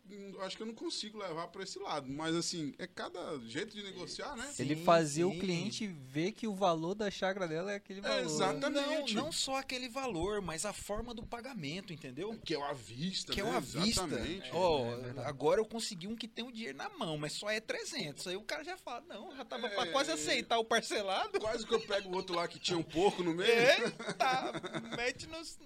[0.42, 2.08] Acho que eu não consigo levar para esse lado.
[2.08, 4.54] Mas assim, é cada jeito de negociar, né?
[4.60, 5.40] Ele Sim, fazia o sim.
[5.40, 8.20] cliente ver que o valor da chácara dela é aquele valor.
[8.24, 9.16] exatamente.
[9.16, 12.40] Não, não só aquele valor, mas a forma do pagamento, entendeu?
[12.46, 13.50] Que é o à vista, Que é né?
[13.52, 14.04] o à vista.
[14.06, 14.50] Exatamente.
[14.54, 15.28] Ó, É verdade.
[15.28, 18.28] agora eu consegui um que tem o dinheiro na mão, mas só é 300.
[18.28, 19.92] Aí o cara já fala, não, já tava pra É.
[19.92, 21.40] quase aceitar o parcelado.
[21.40, 23.50] Quase que eu pego o outro lá que tinha um porco no meio.
[23.52, 24.54] Eita,
[24.96, 25.58] mete nos-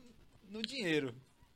[0.50, 1.14] no dinheiro.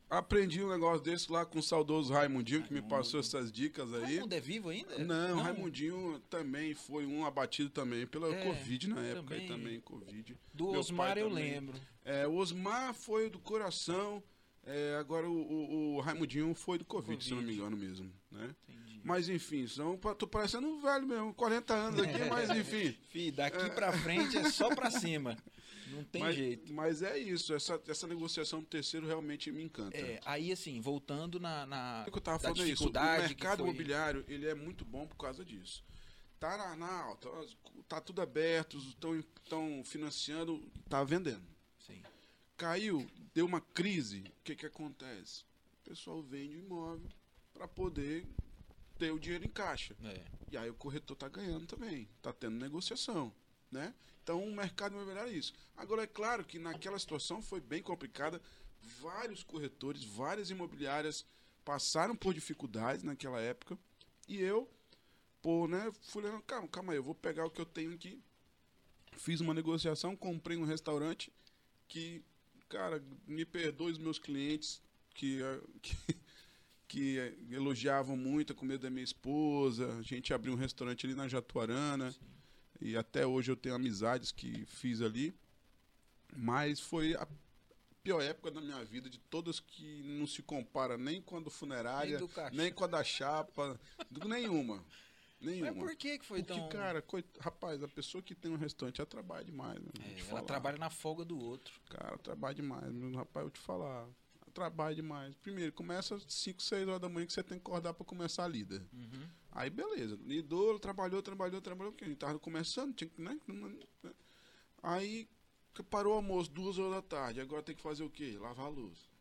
[0.10, 2.96] Aprendi um negócio desse lá com o saudoso Raimundinho, que me Raimundo.
[2.96, 4.04] passou essas dicas aí.
[4.04, 5.00] Raimundo é vivo ainda?
[5.00, 9.48] Não, Raimundinho também foi um abatido também pela É, Covid na época, também.
[9.48, 10.38] também, também Covid.
[10.54, 11.44] Do Meu Osmar eu também.
[11.54, 11.80] lembro.
[12.06, 14.22] É, o Osmar foi do coração,
[14.66, 18.12] é, agora o, o, o Raimundinho foi do COVID, se eu não me engano mesmo,
[18.32, 18.54] né?
[18.70, 19.02] Entendi.
[19.04, 22.96] Mas enfim, são, tô parecendo um velho mesmo, 40 anos aqui, mas enfim.
[23.10, 25.36] Fih, daqui pra frente é só pra cima.
[25.94, 26.74] Não tem mas, jeito.
[26.74, 29.98] mas é isso, essa, essa negociação do terceiro realmente me encanta.
[29.98, 31.66] É, aí assim, voltando na.
[31.66, 32.90] na O que eu tava falando é isso.
[32.90, 35.84] O mercado foi- imobiliário, ele é muito bom por causa disso.
[36.40, 37.30] Tá na, na alta,
[37.88, 41.46] tá tudo aberto, estão financiando, tá vendendo.
[41.80, 42.02] Sim.
[42.58, 45.46] Caiu, deu uma crise, o que que acontece?
[45.80, 47.10] O pessoal vende o imóvel
[47.54, 48.26] para poder
[48.98, 49.96] ter o dinheiro em caixa.
[50.04, 50.22] É.
[50.52, 53.34] E aí o corretor tá ganhando também, tá tendo negociação,
[53.72, 53.94] né?
[54.24, 55.54] Então o mercado imobiliário é isso.
[55.76, 58.42] Agora é claro que naquela situação foi bem complicada,
[59.02, 61.26] vários corretores, várias imobiliárias
[61.66, 63.78] passaram por dificuldades naquela época
[64.28, 64.70] e eu,
[65.42, 68.22] pô, né, fui lendo, calma, calma aí, eu vou pegar o que eu tenho aqui.
[69.18, 71.32] Fiz uma negociação, comprei um restaurante
[71.88, 72.24] que,
[72.70, 74.82] cara, me perdoe os meus clientes
[75.14, 75.96] que, eh, que
[76.94, 77.18] que
[77.50, 79.98] elogiavam muito a comida da minha esposa.
[79.98, 82.14] A gente abriu um restaurante ali na Jatuarana.
[82.86, 85.34] E até hoje eu tenho amizades que fiz ali.
[86.36, 87.26] Mas foi a
[88.04, 91.50] pior época da minha vida, de todas que não se compara nem com a do
[91.50, 93.80] funerária, Nem do nem com a da chapa,
[94.26, 94.84] nenhuma.
[95.40, 95.72] Nenhuma.
[95.72, 96.70] Mas por que que foi Porque, tão...
[96.70, 99.80] cara, coit- rapaz, a pessoa que tem um restaurante, ela trabalha demais.
[99.80, 100.42] Meu, É, ela falar.
[100.44, 101.80] trabalha na folga do outro.
[101.90, 102.92] Cara, trabalha demais.
[102.92, 104.08] Meu rapaz, eu te falar.
[104.54, 105.36] Ela Trabalha demais.
[105.36, 108.46] Primeiro, começa às 5, 6 horas da manhã que você tem que acordar pra começar
[108.46, 108.86] a lida.
[108.94, 109.28] Uhum.
[109.52, 110.18] Aí, beleza.
[110.24, 111.92] Lidou, trabalhou, trabalhou, trabalhou.
[111.92, 113.40] Porque a gente tava começando, tinha que, né?
[114.82, 115.28] Aí,
[115.90, 117.42] parou o almoço, duas horas da tarde.
[117.42, 118.38] Agora tem que fazer o quê?
[118.40, 119.12] Lavar a luz.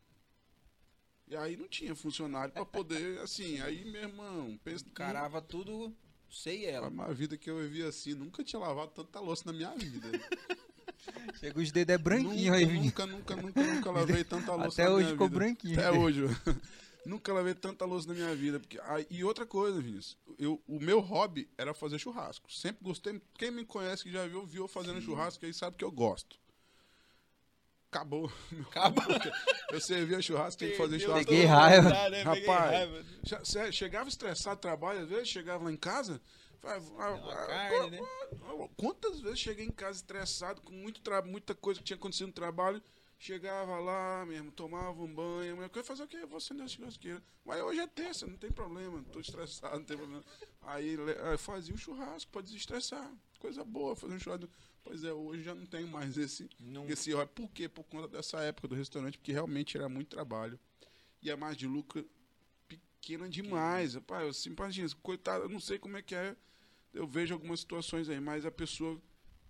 [1.27, 3.59] E aí não tinha funcionário pra poder, assim.
[3.61, 4.85] Aí, meu irmão, pensa.
[4.93, 5.95] Carava tudo,
[6.29, 6.89] sei ela.
[6.89, 10.07] Uma vida que eu vivi assim, nunca tinha lavado tanta louça na minha vida.
[11.39, 14.91] Chega os dedos é branquinho nunca, aí, nunca, nunca, nunca, nunca lavei tanta louça Até
[14.91, 15.39] hoje ficou vida.
[15.39, 15.79] branquinho.
[15.79, 16.21] Até hoje.
[17.05, 18.59] nunca lavei tanta louça na minha vida.
[18.59, 20.17] Porque, ah, e outra coisa, Vinícius.
[20.39, 22.51] Eu, o meu hobby era fazer churrasco.
[22.51, 23.21] Sempre gostei.
[23.37, 26.37] Quem me conhece, que já viu, viu fazendo churrasco, aí sabe que eu gosto.
[27.91, 28.31] Acabou.
[28.67, 29.03] Acaba.
[29.71, 31.29] Eu servia churrasco, tem que fazer churrasco.
[31.29, 31.89] Peguei raiva.
[32.23, 33.71] Rapaz, raiva.
[33.71, 36.19] Chegava estressado do trabalho, às vezes, chegava lá em casa.
[37.47, 37.99] Carne, né?
[38.77, 42.81] Quantas vezes cheguei em casa estressado, com muito muita coisa que tinha acontecido no trabalho.
[43.19, 45.55] Chegava lá mesmo, tomava um banho.
[45.61, 46.23] Eu ia fazer o?
[46.23, 47.23] Eu vou acender a churrasqueira.
[47.45, 48.97] Mas hoje é terça, não tem problema.
[48.97, 50.23] Não tô estressado, não tem problema.
[50.61, 50.97] Aí
[51.37, 53.09] fazia o churrasco pra desestressar.
[53.39, 54.49] Coisa boa, fazer um churrasco.
[54.83, 57.11] Pois é, hoje já não tenho mais esse, Não- esse.
[57.33, 57.69] Por quê?
[57.69, 60.59] Por conta dessa época do restaurante, porque realmente era muito trabalho.
[61.21, 62.05] E a margem de lucro
[62.67, 63.95] pequena demais.
[63.95, 66.35] Rapaz, eu imagina, coitado, eu não sei como é que é.
[66.93, 69.01] Eu vejo algumas situações aí, mas a pessoa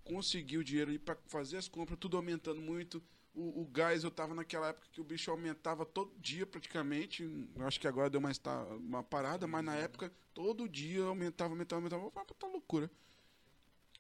[0.04, 3.04] conseguiu o dinheiro para fazer as compras, tudo aumentando muito.
[3.34, 7.28] O, o gás, eu tava naquela época que o bicho aumentava todo dia praticamente.
[7.60, 11.80] Acho que agora deu uma, esta- uma parada, mas na época, todo dia aumentava, aumentava,
[11.82, 12.12] aumentava.
[12.16, 12.90] Ah, tá loucura.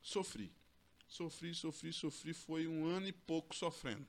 [0.01, 0.51] Sofri.
[1.07, 2.33] Sofri, sofri, sofri.
[2.33, 4.07] Foi um ano e pouco sofrendo.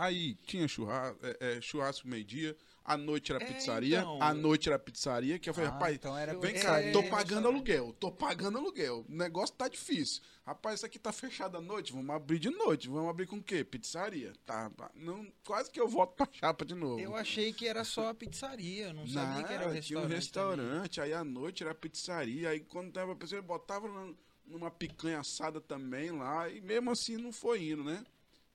[0.00, 4.22] Aí tinha churrasco, é, é, churrasco meio-dia, à noite era É, pizzaria, então.
[4.22, 7.48] à noite era pizzaria, que eu falei, Ah, rapaz, então era vem cá, tô pagando
[7.48, 10.22] aluguel, tô pagando aluguel, o negócio tá difícil.
[10.46, 13.42] Rapaz, isso aqui tá fechado à noite, vamos abrir de noite, vamos abrir com o
[13.42, 13.64] quê?
[13.64, 14.32] Pizzaria.
[14.46, 17.00] Tá, não, quase que eu volto pra chapa de novo.
[17.00, 19.98] Eu achei que era só a pizzaria, eu não sabia que era o Não, Tinha
[19.98, 20.56] um restaurante.
[20.58, 20.68] também.
[20.78, 24.14] restaurante, aí à noite era pizzaria, aí quando tava pensando, botava numa,
[24.46, 28.04] numa picanha assada também lá, e mesmo assim não foi indo, né?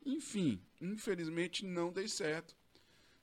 [0.06, 2.56] Enfim, infelizmente não dei certo,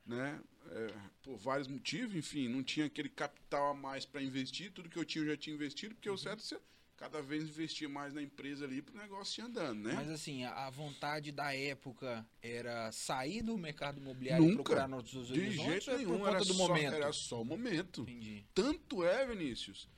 [0.06, 0.40] né?
[0.70, 4.98] É, por vários motivos, enfim, não tinha aquele capital a mais para investir, tudo que
[4.98, 6.60] eu tinha eu já tinha investido, porque o certo é você
[7.00, 9.94] cada vez investir mais na empresa ali para o negócio ir andando, né?
[9.94, 14.62] Mas assim, a vontade da época era sair do mercado imobiliário e Nunca.
[14.62, 16.94] procurar novos De horizontes jeito ou é nenhum, era do só, momento?
[16.94, 18.02] era só o momento.
[18.02, 18.44] Entendi.
[18.54, 19.88] Tanto é, Vinícius,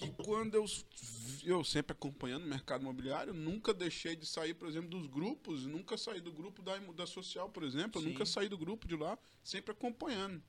[0.00, 0.64] que quando eu,
[1.44, 5.98] eu sempre acompanhando o mercado imobiliário, nunca deixei de sair, por exemplo, dos grupos, nunca
[5.98, 9.72] saí do grupo da, da Social, por exemplo, nunca saí do grupo de lá, sempre
[9.72, 10.42] acompanhando.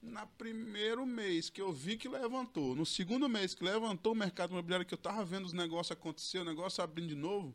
[0.00, 4.50] Na primeiro mês que eu vi que levantou, no segundo mês que levantou o mercado
[4.50, 7.54] imobiliário, que eu tava vendo os negócios acontecer, o negócio abrindo de novo,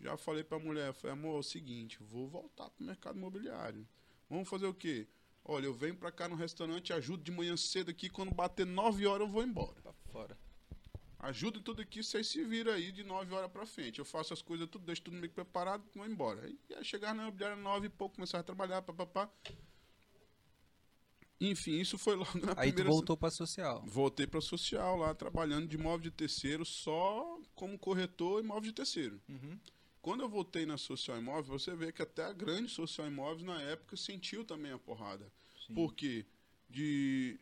[0.00, 3.86] já falei pra mulher, falei, amor, é o seguinte, vou voltar pro mercado imobiliário.
[4.30, 5.08] Vamos fazer o quê?
[5.44, 9.06] Olha, eu venho pra cá no restaurante, ajudo de manhã cedo aqui, quando bater 9
[9.06, 9.80] horas eu vou embora.
[9.80, 10.38] Pra fora.
[11.20, 13.98] Ajuda em tudo aqui, vocês se viram aí de 9 horas pra frente.
[13.98, 16.42] Eu faço as coisas tudo, deixo tudo meio preparado e vou embora.
[16.44, 19.28] Aí, aí chegar na imobiliária 9 e pouco, começar a trabalhar, papapá.
[21.40, 22.90] Enfim, isso foi logo na Aí primeira...
[22.90, 23.82] voltou pra social.
[23.86, 29.20] Voltei para social lá, trabalhando de imóvel de terceiro, só como corretor imóvel de terceiro.
[29.28, 29.58] Uhum.
[30.00, 33.60] Quando eu voltei na social imóvel, você vê que até a grande social imóveis na
[33.62, 35.30] época sentiu também a porrada.
[35.66, 35.74] Sim.
[35.74, 36.24] Porque
[36.68, 37.38] de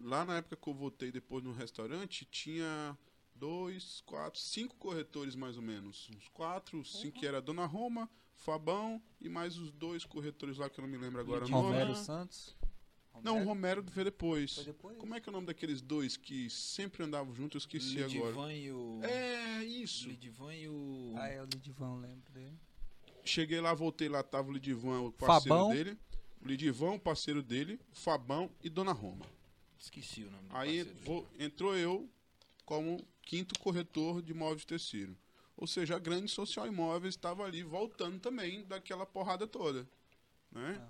[0.00, 2.96] lá na época que eu voltei depois no restaurante, tinha
[3.34, 6.08] dois, quatro, cinco corretores mais ou menos.
[6.16, 10.78] Uns quatro, cinco que era Dona Roma, Fabão e mais os dois corretores lá que
[10.78, 11.68] eu não me lembro agora o nome.
[11.68, 12.56] Romero Santos?
[13.22, 14.56] Não, o Romero veio depois.
[14.56, 14.98] Foi depois?
[14.98, 17.54] Como é que é o nome daqueles dois que sempre andavam juntos?
[17.54, 18.30] Eu esqueci agora.
[18.30, 19.00] Lidivan e o...
[19.02, 20.06] É, isso.
[20.06, 21.14] Lidivan e o...
[21.16, 22.58] Ah, é o Lidivan, lembro dele.
[23.24, 25.70] Cheguei lá, voltei lá, tava o Lidivan, o parceiro Fabão.
[25.70, 25.98] dele.
[26.42, 29.24] O Lidivan, o parceiro dele, o Fabão e Dona Roma.
[29.78, 32.08] Esqueci o nome do Aí vou- entrou eu
[32.64, 35.16] como quinto corretor de imóveis de terceiro.
[35.56, 39.88] Ou seja, a grande social imóveis estava ali voltando também daquela porrada toda.
[40.52, 40.80] Né?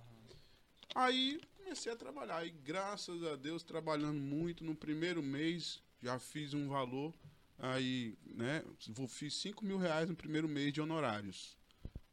[0.95, 2.45] Aí comecei a trabalhar.
[2.47, 7.12] E graças a Deus, trabalhando muito no primeiro mês, já fiz um valor.
[7.59, 8.62] Aí, né?
[9.09, 11.57] Fiz 5 mil reais no primeiro mês de honorários.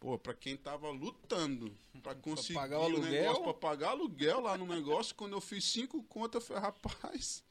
[0.03, 3.09] Pô, pra quem tava lutando pra conseguir pagar o aluguel?
[3.09, 7.41] negócio, pra pagar aluguel lá no negócio, quando eu fiz cinco contas, eu falei, rapaz,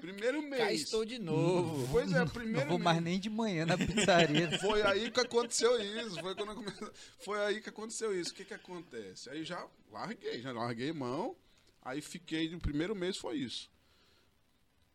[0.00, 0.64] primeiro mês.
[0.64, 1.86] Cá estou de novo.
[1.92, 2.84] Pois é, Não primeiro vou mês.
[2.84, 4.50] mais nem de manhã na pizzaria.
[4.58, 6.20] Foi aí que aconteceu isso.
[6.20, 8.32] Foi, quando foi aí que aconteceu isso.
[8.32, 9.30] O que que acontece?
[9.30, 11.36] Aí já larguei, já larguei mão.
[11.82, 13.70] Aí fiquei, no primeiro mês foi isso.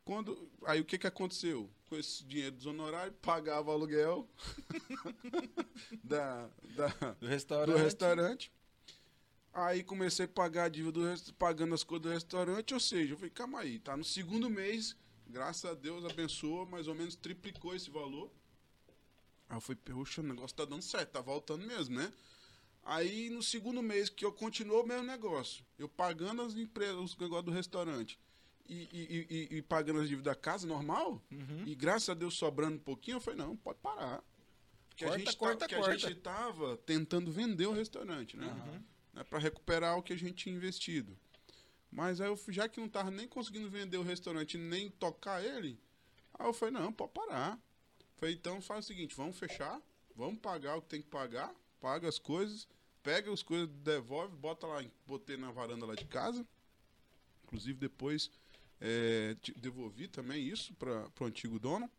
[0.03, 1.69] Quando, aí o que que aconteceu?
[1.87, 4.27] Com esse dinheiro dos honorários, pagava o aluguel
[6.03, 6.87] da, da,
[7.19, 7.77] Do restaurante.
[7.77, 8.51] do restaurante.
[9.53, 13.17] Aí comecei a pagar a dívida do pagando as coisas do restaurante, ou seja, eu
[13.17, 14.95] falei, calma aí, tá no segundo mês,
[15.27, 18.31] graças a Deus abençoou, mais ou menos triplicou esse valor.
[19.49, 22.11] Aí eu falei, poxa, o negócio tá dando certo, tá voltando mesmo, né?
[22.83, 27.17] Aí no segundo mês que eu continuou o mesmo negócio, eu pagando as empresas, os
[27.17, 28.17] negócios do restaurante
[28.73, 31.63] e, e- e- e pagando as dívidas da casa normal, Uhum.
[31.65, 34.23] e graças a Deus sobrando um pouquinho, eu falei, não, pode parar.
[34.89, 35.91] Porque Corta, a gente corta, tá, corta.
[35.91, 38.47] a gente tava tentando vender o restaurante, né?
[38.47, 38.83] Uhum.
[39.13, 41.17] né, para recuperar o que a gente tinha investido.
[41.91, 45.77] Mas aí, eu, já que não tava nem conseguindo vender o restaurante nem tocar ele,
[46.39, 47.59] aí eu falei, não, pode parar.
[48.15, 49.81] Falei, então faz o seguinte, vamos fechar,
[50.15, 52.67] vamos pagar o que tem que pagar, paga as coisas,
[53.03, 56.47] pega as coisas, devolve, bota lá, botei na varanda lá de casa.
[57.43, 58.31] Inclusive depois
[58.81, 61.89] é, devolvi também isso para o antigo dono.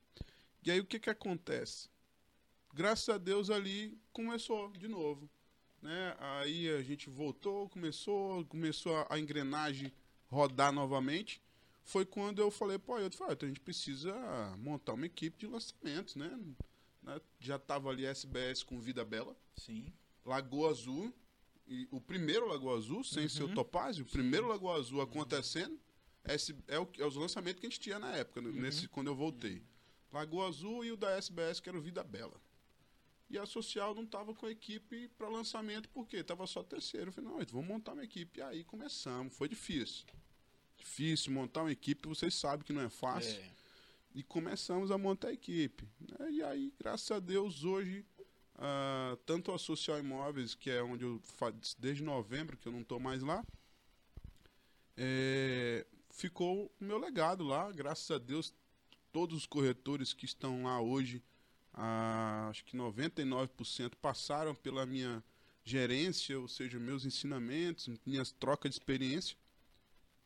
[0.63, 1.89] E aí o que que acontece?
[2.75, 5.31] Graças a Deus ali começou de novo
[5.83, 6.17] né?
[6.19, 9.93] Aí a gente voltou, começou, começou a, a engrenagem
[10.29, 11.43] rodar novamente.
[11.83, 14.15] Foi quando eu falei, pô, eu falei, então a gente precisa
[14.59, 16.39] montar uma equipe de lançamentos, né?
[17.03, 17.21] Né?
[17.41, 19.93] Já tava ali SBS com Vida Bela, Sim.
[20.25, 21.13] Lagoa Azul,
[21.67, 25.79] e o primeiro Lagoa Azul, sem ser o Topázio, o primeiro Lagoa Azul acontecendo,
[26.25, 28.51] é, o, é os lançamentos que a gente tinha na época, né?
[28.53, 29.63] nesse, quando eu voltei.
[30.13, 32.41] Lagoa Azul e o da SBS, que era o Vida Bela.
[33.31, 37.09] E a social não estava com a equipe para lançamento, porque estava só terceiro.
[37.09, 38.41] Eu falei, não, vamos montar uma equipe.
[38.41, 39.35] E aí começamos.
[39.35, 40.05] Foi difícil.
[40.77, 43.41] Difícil montar uma equipe, vocês sabem que não é fácil.
[43.41, 43.51] É.
[44.15, 45.89] E começamos a montar a equipe.
[46.01, 46.31] né?
[46.31, 48.05] E aí, graças a Deus, hoje,
[48.57, 52.83] ah, tanto a Social Imóveis, que é onde eu faço desde novembro, que eu não
[52.83, 53.43] estou mais lá,
[54.95, 57.71] é, ficou o meu legado lá.
[57.73, 58.55] Graças a Deus,
[59.11, 61.21] todos os corretores que estão lá hoje,
[61.75, 65.23] ah, acho que 99% passaram pela minha
[65.65, 69.37] gerência, ou seja, meus ensinamentos, minhas trocas de experiência.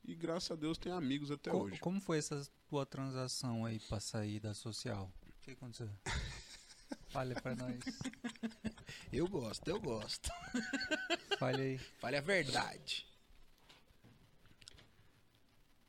[0.04, 1.80] E graças a Deus tem amigos até Co- hoje.
[1.80, 5.12] Como foi essa tua transação aí pra sair da social?
[5.28, 5.90] O que aconteceu?
[7.08, 7.78] Fale pra nós.
[9.12, 10.28] Eu gosto, eu gosto.
[11.38, 11.78] Fale aí.
[11.78, 13.06] Fale a verdade.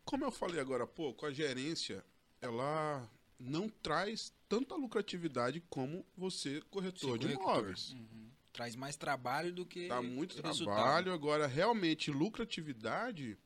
[0.07, 2.03] Como eu falei agora há pouco, a gerência,
[2.41, 3.07] ela
[3.39, 7.91] não traz tanta lucratividade como você corretor Ser de imóveis.
[7.93, 8.29] Uhum.
[8.53, 9.87] Traz mais trabalho do que.
[9.87, 11.11] Dá muito trabalho.
[11.13, 13.37] Agora, realmente, lucratividade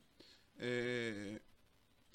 [0.58, 1.40] é,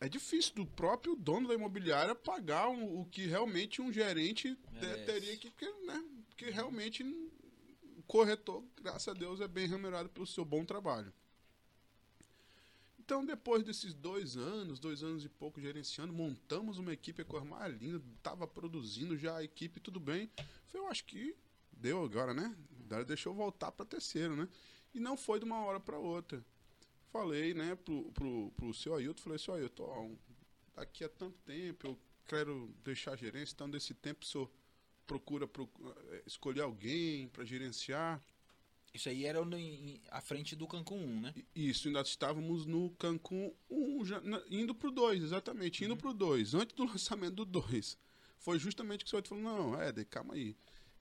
[0.02, 4.72] é difícil do próprio dono da imobiliária pagar um- o que realmente um gerente te-
[4.86, 5.06] Merece.
[5.06, 5.50] teria que.
[5.52, 10.64] Porque, né, porque realmente o corretor, graças a Deus, é bem remunerado pelo seu bom
[10.66, 11.14] trabalho.
[13.08, 17.74] Então, depois desses dois anos, dois anos e pouco gerenciando, montamos uma equipe com mais
[17.82, 20.30] linda, estava produzindo já a equipe, tudo bem.
[20.66, 21.34] Falei, eu acho que
[21.72, 22.54] deu agora, né?
[23.08, 24.50] Deixa eu voltar para terceiro, né?
[24.94, 26.46] E não foi de uma hora para outra.
[27.10, 31.88] Falei, né, pro, pro, pro seu Ailton, falei, seu Ailton, ó, daqui a tanto tempo
[31.88, 31.98] eu
[32.28, 34.52] quero deixar a gerência, então desse tempo o senhor
[35.06, 38.22] procura, procu- eh, escolher alguém para gerenciar.
[38.94, 41.36] Isso aí era no, em- à frente do Cancún 1, né?
[41.56, 46.54] Isso, ainda estávamos no Cancún 1, já, na- indo pro 2, exatamente, indo pro 2,
[46.56, 47.98] antes do lançamento do 2.
[48.40, 50.56] Foi justamente que o senhor falou, não, Éder, calma aí.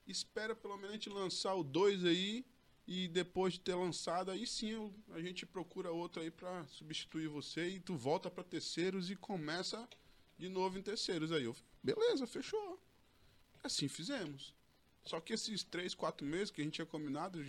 [0.06, 2.44] Espera pelo menos a gente lançar o 2 aí,
[2.86, 7.28] e depois de ter lançado, aí sim eu- a gente procura outro aí para substituir
[7.28, 9.88] você, e tu volta para terceiros e começa
[10.38, 11.32] de novo em terceiros.
[11.32, 12.80] Aí eu, falei, beleza, fechou.
[13.62, 14.54] Assim fizemos.
[15.06, 17.42] Só que esses 3, 4 meses que a gente tinha combinado, o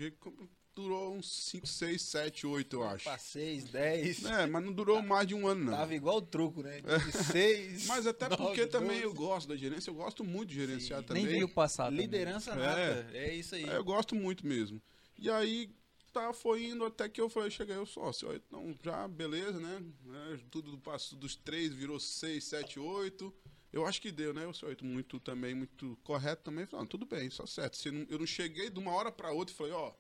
[0.78, 3.04] durou uns 5, 6, 7, 8, eu acho.
[3.04, 4.26] Pra 6, 10.
[4.26, 5.74] É, mas não durou mais de um ano, não.
[5.74, 6.82] Tava igual o truco, né?
[6.82, 7.88] De 6.
[7.88, 11.08] Mas até porque também eu gosto da gerência, eu gosto muito de gerenciar Sim.
[11.08, 11.24] também.
[11.24, 11.86] Nem veio passar.
[11.86, 12.02] também.
[12.02, 13.08] Liderança É.
[13.12, 13.68] É isso aí.
[13.68, 14.80] É, eu gosto muito mesmo.
[15.18, 15.72] E aí,
[16.14, 19.84] tá, foi indo até que eu falei, cheguei, eu sócio, então já, beleza, né?
[20.06, 23.34] né, Tudo do passo dos três virou seis, sete, oito.
[23.78, 24.46] Eu acho que deu, né?
[24.48, 26.68] O senhor muito também, muito correto também.
[26.74, 27.78] Ah, tudo bem, só certo.
[27.78, 29.94] Se não- eu não cheguei de uma hora pra outra e falei, ó,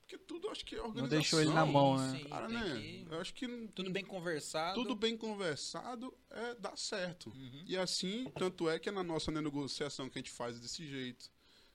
[0.00, 1.18] porque tudo eu acho que é organização.
[1.18, 2.18] deixou ele na mão, né?
[2.18, 2.62] Sim, Cara, né?
[2.80, 4.74] que- Eu acho que Tudo bem conversado.
[4.74, 7.30] tudo bem conversado é, dá certo.
[7.30, 7.64] Uhum.
[7.66, 11.30] E assim, tanto é que é na nossa negociação que a gente faz desse jeito.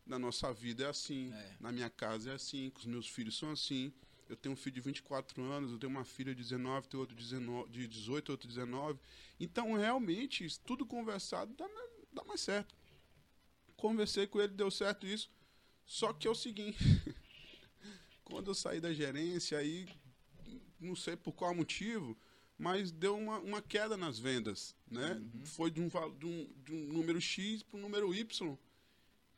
[0.05, 1.31] Na nossa vida é assim.
[1.33, 1.55] É.
[1.59, 2.69] Na minha casa é assim.
[2.71, 3.93] Com os meus filhos são assim.
[4.29, 7.15] Eu tenho um filho de 24 anos, eu tenho uma filha de 19, tenho outro
[7.15, 8.99] de 19 de 18, outro de 19.
[9.39, 12.75] Então, realmente, isso tudo conversado dá, mais- dá mais certo.
[13.75, 15.31] Conversei com ele, deu certo isso.
[15.83, 16.77] Só que é o seguinte.
[18.23, 19.87] quando eu saí da gerência, aí,
[20.79, 22.15] não sei por qual motivo,
[22.57, 25.19] mas deu uma, uma queda nas vendas, né?
[25.45, 28.57] Foi de um, de, um, de um número X para um número Y.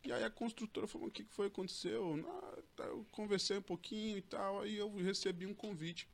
[0.04, 2.24] E aí a construtora falou, o que, foi que aconteceu?
[2.76, 6.08] Tá, eu conversei um pouquinho e tal, aí eu recebi um convite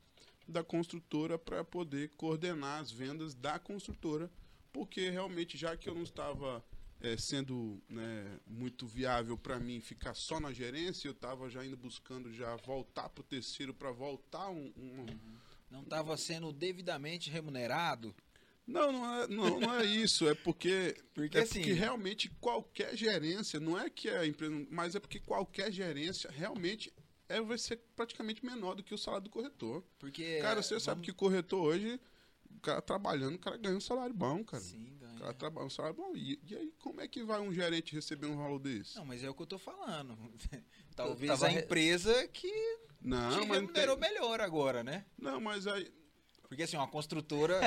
[0.46, 4.30] da construtora para poder coordenar as vendas da construtora,
[4.72, 6.64] porque realmente, já que eu não estava
[7.00, 11.76] eh, sendo né, muito viável para mim ficar só na gerência, eu estava já indo
[11.76, 15.06] buscando já voltar para o terceiro, para voltar um, um,
[15.70, 18.14] Não estava sendo devidamente remunerado.
[18.68, 20.28] Não, não é, não, não é isso.
[20.28, 24.94] É porque, Porque, é assim- porque realmente qualquer gerência, não é que a empresa, mas
[24.94, 26.92] é porque qualquer gerência realmente
[27.30, 29.82] é, vai ser praticamente menor do que o salário do corretor.
[29.98, 30.38] Porque.
[30.42, 31.98] cara, você sabe que corretor hoje,
[32.54, 34.62] o cara trabalhando, o cara ganha um salário bom, cara.
[34.62, 35.14] Sim, ganha.
[35.16, 36.14] O cara trabalha um salário bom.
[36.14, 38.96] E, e aí, como é que vai um gerente receber um valor desse?
[38.96, 40.16] Não, mas é o que eu tô falando.
[40.94, 42.50] Talvez tava a re- empresa que
[43.00, 45.06] Não, te mas tem, melhor agora, né?
[45.18, 45.90] não, mas aí.
[46.48, 47.60] Porque assim, uma construtora.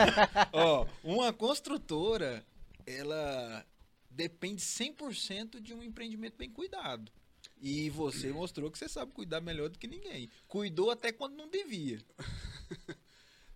[0.52, 2.44] ó, uma construtora,
[2.86, 3.66] ela
[4.10, 7.10] depende 100% de um empreendimento bem cuidado.
[7.60, 10.30] E você mostrou que você sabe cuidar melhor do que ninguém.
[10.46, 12.00] Cuidou até quando não devia.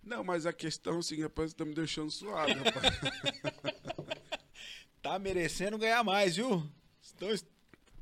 [0.03, 2.93] Não, mas a questão é seguinte, rapaz, você tá me deixando suave, rapaz.
[5.01, 6.65] Tá merecendo ganhar mais, viu?
[7.13, 7.29] Então,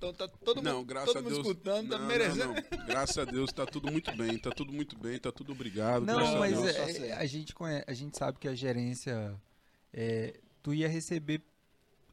[0.10, 1.48] então tá todo Não, mundo, graças todo a mundo Deus.
[1.48, 2.46] escutando, tá não, merecendo.
[2.48, 2.86] não, não.
[2.88, 6.04] Graças a Deus tá tudo muito bem, tá tudo muito bem, tá tudo obrigado.
[6.06, 6.66] Não, graças a mas Deus.
[6.76, 7.20] É- certo.
[7.22, 9.40] a, gente conhece, a gente sabe que a gerência.
[9.94, 11.44] é, tu ia receber,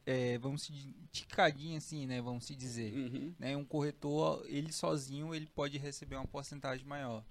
[0.05, 2.21] é, vamos se di- ticadinho assim, né?
[2.21, 2.93] Vamos se dizer.
[2.93, 3.33] Uhum.
[3.39, 7.23] Né, um corretor, ele sozinho, ele pode receber uma porcentagem maior.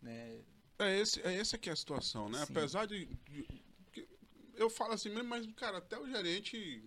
[0.00, 0.38] Né?
[0.78, 2.38] É, esse, é essa que é a situação, né?
[2.46, 2.52] Sim.
[2.52, 3.62] Apesar de, de-
[4.56, 6.82] Eu falo assim mesmo, mas, cara, até o gerente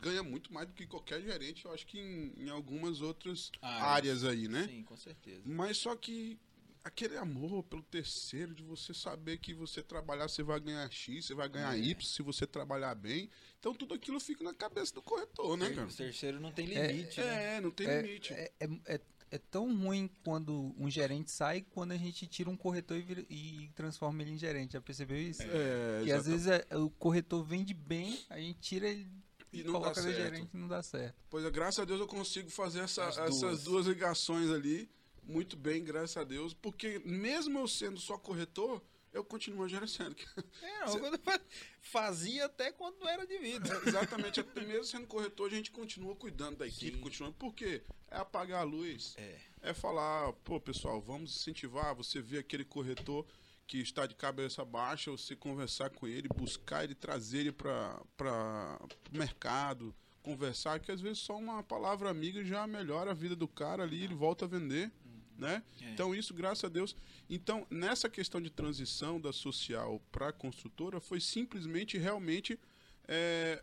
[0.00, 3.92] ganha muito mais do que qualquer gerente, eu acho que em, em algumas outras Ah,
[3.94, 4.66] áreas aí, né?
[4.68, 5.42] Sim, com certeza.
[5.44, 6.38] Mas só que
[6.84, 11.34] aquele amor pelo terceiro, de você saber que você trabalhar, você vai ganhar X, você
[11.34, 11.80] vai ganhar É.
[11.80, 13.28] Y se você trabalhar bem.
[13.58, 15.88] Então tudo aquilo fica na cabeça do corretor, né, cara?
[15.88, 17.56] O terceiro não tem limite, né?
[17.56, 18.32] É, não tem É, limite.
[18.32, 22.56] É, é, é- é tão ruim quando um gerente sai quando a gente tira um
[22.56, 24.74] corretor e, vira- e transforma ele em gerente.
[24.74, 25.42] Já percebeu isso?
[25.42, 29.08] É, E às vezes é- o corretor vende bem, a gente tira ele
[29.60, 30.16] E não dá coloca no certo.
[30.34, 31.14] gerente não dá certo.
[31.30, 33.64] Pois é, graças a Deus eu consigo fazer essa- As essas duas.
[33.64, 34.90] duas ligações ali
[35.22, 36.54] muito bem, graças a Deus.
[36.54, 38.82] Porque mesmo eu sendo só corretor,
[39.12, 40.14] eu continuo gerenciando.
[40.62, 41.18] É, não, quando
[41.80, 43.68] fazia até quando não era de vida.
[43.84, 47.02] É, exatamente, até mesmo sendo corretor, a gente continua cuidando da equipe, Sim.
[47.02, 47.36] continuando.
[47.36, 47.82] Por quê?
[48.10, 49.14] É apagar a luz.
[49.16, 49.38] É.
[49.62, 53.26] É falar, pô, pessoal, vamos incentivar, você vê aquele corretor
[53.66, 58.00] que está de cabeça baixa, você conversar com ele, buscar ele, trazer ele para
[59.12, 63.48] o mercado, conversar, que às vezes só uma palavra amiga já melhora a vida do
[63.48, 64.90] cara ali, ele volta a vender,
[65.36, 65.62] né?
[65.80, 65.90] É.
[65.90, 66.96] Então isso, graças a Deus.
[67.28, 72.58] Então, nessa questão de transição da social para a construtora, foi simplesmente, realmente,
[73.06, 73.62] é,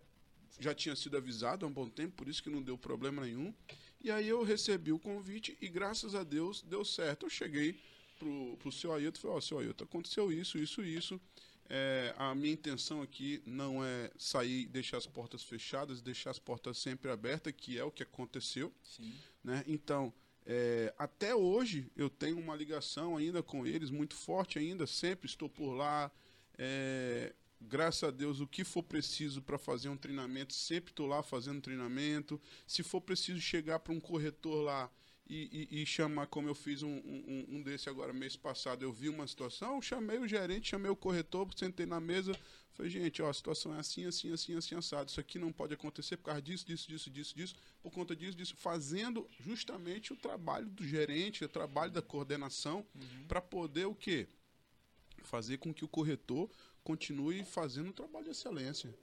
[0.59, 3.53] já tinha sido avisado há um bom tempo, por isso que não deu problema nenhum.
[4.01, 7.25] E aí eu recebi o convite e graças a Deus deu certo.
[7.25, 7.79] Eu cheguei
[8.23, 11.21] pro, pro seu Ailton e falei, ó, seu Ailton, aconteceu isso, isso, isso.
[11.69, 16.39] É, a minha intenção aqui não é sair e deixar as portas fechadas, deixar as
[16.39, 18.71] portas sempre abertas, que é o que aconteceu.
[18.83, 19.13] Sim.
[19.43, 19.63] Né?
[19.67, 20.13] Então,
[20.45, 25.49] é, até hoje eu tenho uma ligação ainda com eles, muito forte ainda, sempre estou
[25.49, 26.11] por lá.
[26.57, 31.23] É, graças a Deus, o que for preciso para fazer um treinamento, sempre estou lá
[31.23, 32.39] fazendo treinamento.
[32.67, 34.91] Se for preciso chegar para um corretor lá
[35.27, 38.91] e, e- e chamar, como eu fiz um, um, um desse agora mês passado, eu
[38.91, 42.37] vi uma situação, chamei o gerente, chamei o corretor, sentei na mesa,
[42.73, 45.09] falei, gente, ó, a situação é assim, assim, assim, assim, assado.
[45.09, 48.35] Isso aqui não pode acontecer por causa disso, disso, disso, disso, disso, por conta disso,
[48.35, 52.85] disso, fazendo justamente o trabalho do gerente, o trabalho da coordenação,
[53.27, 54.27] para poder o quê?
[55.23, 56.49] Fazer com que o corretor
[56.83, 58.93] continue fazendo um trabalho de excelência.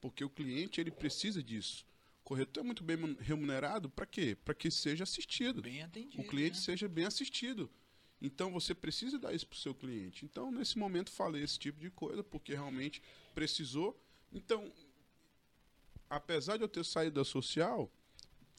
[0.00, 1.84] Porque o cliente, ele precisa disso.
[2.28, 4.36] Corretor é muito bem remunerado para quê?
[4.44, 6.22] Para que seja assistido Bem atendido.
[6.22, 6.62] o cliente né?
[6.62, 7.70] seja bem assistido.
[8.20, 10.26] Então você precisa dar isso para o seu cliente.
[10.26, 13.00] Então, nesse momento, falei esse tipo de coisa, porque realmente
[13.34, 13.98] precisou.
[14.30, 14.70] Então,
[16.10, 17.90] apesar de eu ter saído da social,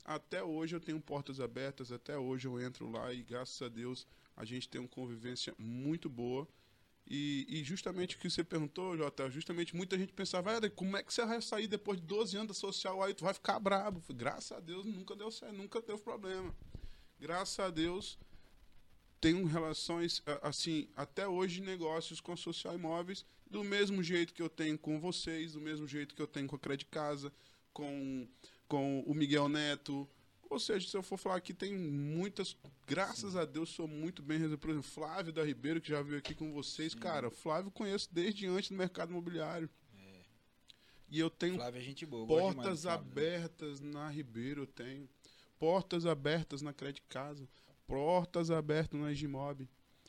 [0.03, 4.07] até hoje eu tenho portas abertas, até hoje eu entro lá e graças a Deus
[4.35, 6.47] a gente tem uma convivência muito boa.
[7.09, 11.01] E, e justamente o que você perguntou, Jota, justamente muita gente pensava, "Ah, como é
[11.01, 14.01] que você vai sair depois de 12 anos da social aí, tu vai ficar brabo.
[14.09, 16.53] Graças a Deus nunca deu certo, nunca teve problema.
[17.19, 18.17] Graças a Deus
[19.19, 24.49] tenho relações, assim, até hoje negócios com a Social Imóveis, do mesmo jeito que eu
[24.49, 27.31] tenho com vocês, do mesmo jeito que eu tenho com a Credit Casa,
[27.73, 28.27] com,
[28.67, 30.07] com o Miguel Neto.
[30.49, 32.57] Ou seja, se eu for falar aqui, tem muitas.
[32.87, 34.59] Graças a Deus, sou muito bem resolvido.
[34.59, 36.95] Por exemplo, Flávio da Ribeiro, que já veio aqui com vocês.
[36.95, 39.69] Cara, Flávio conheço desde antes do mercado imobiliário.
[41.07, 42.25] E eu tenho Flávio é gente boa.
[42.25, 43.11] Portas Flávio, né?
[43.11, 45.09] abertas na Ribeiro eu tenho.
[45.57, 47.47] Portas abertas na Credit Casa.
[47.87, 49.67] Portas abertas na Gimob.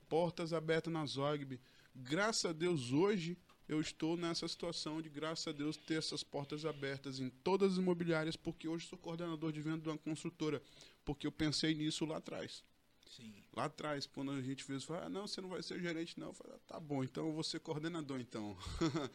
[0.09, 1.61] Portas abertas na Zogby.
[1.95, 3.37] Graças a Deus, hoje
[3.71, 7.79] eu estou nessa situação de, graças a Deus, ter essas portas abertas em todas as
[7.79, 10.61] imobiliárias, porque hoje sou coordenador de venda de uma construtora.
[11.05, 12.65] Porque eu pensei nisso lá atrás.
[13.09, 13.33] Sim.
[13.53, 16.29] Lá atrás, quando a gente fez, falou, ah, não, você não vai ser gerente, não.
[16.29, 18.59] Eu falei, ah, tá bom, então eu vou ser coordenador, então.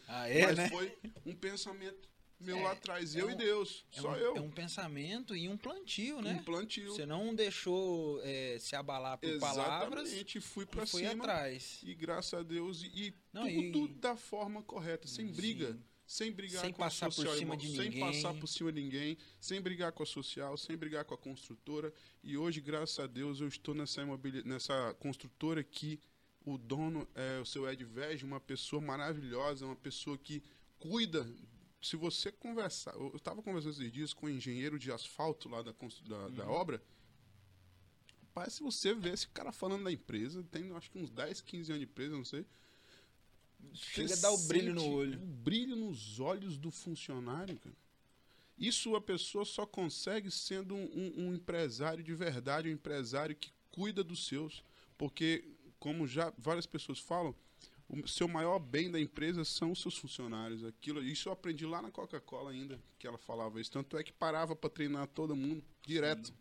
[0.07, 0.69] Ah, é, Mas né?
[0.69, 2.07] foi um pensamento
[2.39, 4.35] meu É, lá atrás, é eu um- e Deus, É só um, eu.
[4.37, 6.33] é um pensamento e um plantio, né?
[6.33, 6.91] Um plantio.
[6.91, 11.23] Você não deixou é, se abalar por palavras Exatamente, fui foi cima.
[11.23, 11.79] atrás.
[11.83, 15.73] E graças a Deus, e, Não, tudo, e- da forma correta, sem briga.
[15.73, 15.83] Sim.
[16.07, 17.99] Sem brigar Sem com a passar por social, cima irmão, de sem ninguém.
[17.99, 21.91] passar por cima de ninguém, sem brigar com a social, sem brigar com a construtora.
[22.23, 25.99] E hoje, graças a Deus, eu estou nessa, imobili- nessa construtora que
[26.45, 30.43] o dono é o seu Ed Vege, uma pessoa maravilhosa, uma pessoa que
[30.77, 31.27] cuida.
[31.85, 35.71] Se você conversar, eu estava conversando esses dias com o engenheiro de asfalto lá da,
[35.71, 36.51] da, da Uhum.
[36.51, 36.81] obra.
[38.33, 41.71] Pai, se você vê esse cara falando da empresa, tem acho que uns 10, 15
[41.71, 42.43] anos de empresa, não sei.
[43.73, 45.21] Chega a dar o brilho no olho.
[45.21, 47.75] O brilho nos olhos do funcionário, cara.
[48.57, 53.51] Isso a pessoa só consegue sendo um, um- um empresário de verdade, um empresário que
[53.69, 54.63] cuida dos seus.
[54.97, 55.45] Porque,
[55.79, 57.35] como já várias pessoas falam,
[57.87, 60.63] o seu maior bem da empresa são os seus funcionários.
[60.63, 63.71] Aquilo, isso eu aprendi lá na Coca-Cola ainda, que ela falava isso.
[63.71, 66.33] Tanto é que parava para treinar todo mundo direto.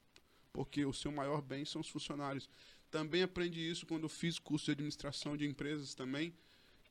[0.53, 2.49] Porque o seu maior bem são os funcionários.
[2.91, 6.33] Também aprendi isso quando eu fiz curso de administração de empresas também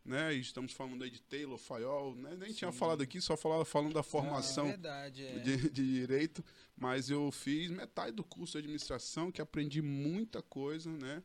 [0.05, 0.33] né?
[0.33, 2.35] Estamos falando aí de Taylor, Fayol, né?
[2.37, 2.77] Nem tinha Sim.
[2.77, 5.39] falado aqui, só falava falando da formação Ah, é verdade, é.
[5.39, 6.43] de, de direito,
[6.75, 11.23] mas eu fiz metade do curso de administração, que aprendi muita coisa, né?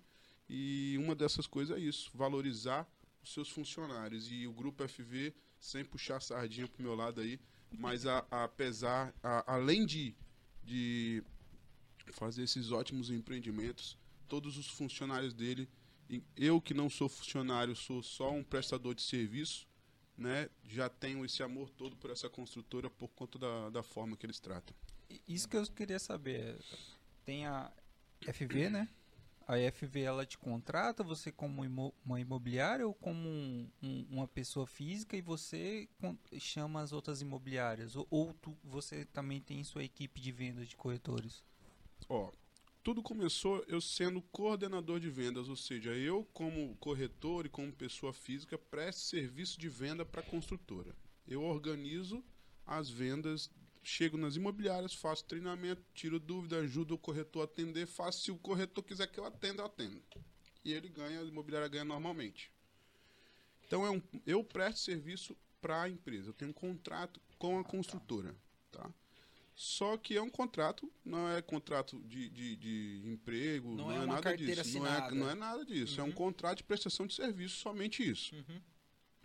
[0.48, 2.88] E uma dessas coisas é isso, valorizar
[3.32, 4.30] seus funcionários.
[4.30, 7.40] E o grupo FV, sem puxar sardinha pro meu lado aí,
[7.70, 9.14] mas apesar,
[9.46, 10.14] além de,
[10.64, 11.22] de
[12.12, 15.68] fazer esses ótimos empreendimentos, todos os funcionários dele,
[16.36, 19.66] eu que não sou funcionário, sou só um prestador de serviço,
[20.16, 20.48] né?
[20.64, 24.40] Já tenho esse amor todo por essa construtora por conta da, da forma que eles
[24.40, 24.74] tratam.
[25.26, 26.58] Isso que eu queria saber.
[27.24, 27.70] Tem a
[28.22, 28.88] FV, né?
[29.48, 34.28] A FV ela te contrata, você como imo- uma imobiliária ou como um- um- uma
[34.28, 35.88] pessoa física e você
[36.38, 37.96] chama as outras imobiliárias?
[37.96, 41.42] Ou, ou tu- você também tem sua equipe de vendas de corretores?
[42.10, 42.30] Ó,
[42.84, 48.12] tudo começou eu sendo coordenador de vendas, ou seja, eu como corretor e como pessoa
[48.12, 50.94] física presto serviço de venda para construtora.
[51.26, 52.22] Eu organizo
[52.66, 53.50] as vendas,
[53.88, 58.36] chego nas imobiliárias, faço treinamento, tiro dúvida, ajudo o corretor a atender, faço se o
[58.36, 60.02] corretor quiser que eu atenda, eu atendo.
[60.64, 62.50] E ele ganha, a imobiliária ganha normalmente.
[63.66, 67.64] Então é um, eu presto serviço para a empresa, eu tenho um contrato com a
[67.64, 68.34] construtora,
[68.70, 68.90] tá?
[69.54, 74.04] Só que é um contrato, não é contrato de, de, de emprego, Não não, é
[74.04, 74.78] é, nada disso.
[74.78, 76.00] Não é, não é nada disso.
[76.00, 76.12] É um Uhum.
[76.12, 78.36] contrato de prestação de serviço, somente isso.
[78.36, 78.60] Uhum.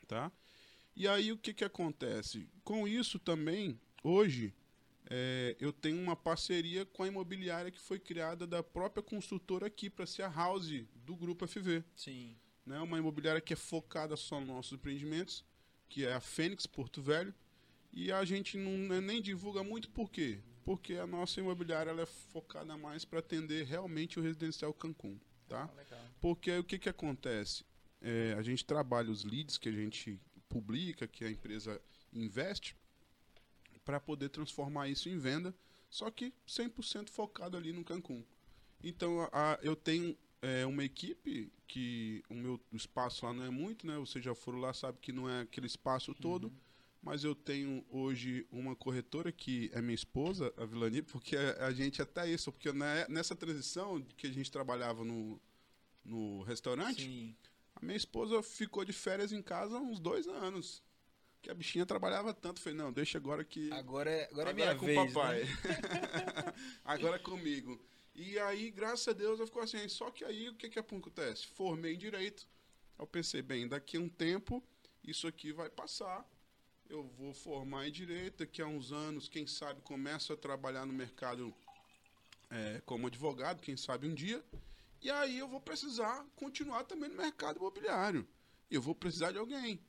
[0.08, 0.32] Tá?
[0.96, 2.50] E aí o que, que acontece?
[2.64, 4.54] Com isso também, hoje,
[5.10, 9.90] é, eu tenho uma parceria com a imobiliária que foi criada da própria construtora aqui
[9.90, 12.36] para ser a house do Grupo FV Sim.
[12.66, 12.80] né?
[12.80, 15.44] Uma imobiliária que é focada só nos nossos empreendimentos,
[15.90, 17.34] que é a Fênix Porto Velho.
[17.92, 20.40] E a gente não né, nem divulga muito por quê?
[20.66, 25.70] Porque a nossa imobiliária ela é focada mais para atender realmente o residencial Cancún, tá?
[25.76, 26.00] legal.
[26.20, 27.64] Porque aí o que que acontece?
[28.02, 30.20] É, a gente trabalha os leads que a gente
[30.50, 31.80] publica, que a empresa
[32.12, 32.76] investe,
[33.86, 35.54] para poder transformar isso em venda,
[35.90, 38.24] só que 100% focado ali no Cancún.
[38.84, 43.88] Então, a- eu tenho é, uma equipe que o meu espaço lá não é muito,
[43.88, 43.98] né?
[43.98, 46.52] Vocês já foram lá, sabe que não é aquele espaço todo.
[47.02, 51.74] Mas eu tenho hoje uma corretora que é minha esposa, a Vilani, porque a, a
[51.74, 55.40] gente até isso, porque na- nessa transição que a gente trabalhava no,
[56.04, 57.36] no restaurante, Sim.
[57.76, 60.84] a minha esposa ficou de férias em casa uns dois anos.
[61.44, 62.62] Que a bichinha trabalhava tanto.
[62.62, 63.70] Falei, não, deixa agora que.
[63.74, 65.44] Agora é, agora é Agora minha é com vez, o papai.
[65.44, 65.50] né?
[66.86, 67.80] Agora é comigo.
[68.16, 69.86] E aí, graças a Deus, eu fico assim.
[69.90, 71.46] Só que aí, o que que acontece?
[71.48, 72.48] Formei em Direito.
[72.98, 74.64] Eu pensei, bem, daqui a um tempo,
[75.04, 76.26] isso aqui vai passar.
[76.90, 78.38] Eu vou formar em Direito.
[78.38, 81.54] Daqui a uns anos, quem sabe, começo a trabalhar no mercado
[82.50, 84.42] é, como advogado, quem sabe um dia.
[85.02, 88.26] E aí eu vou precisar continuar também no mercado imobiliário.
[88.72, 89.82] Eu vou precisar de alguém.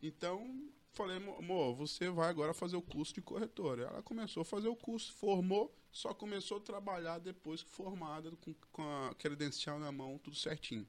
[0.00, 3.84] Então, falei, "Mo- amor, você vai agora fazer o curso de corretora.
[3.84, 8.54] Ela começou a fazer o curso, formou, só começou a trabalhar depois que formada, com,
[8.70, 10.86] com a credencial na mão, tudo certinho.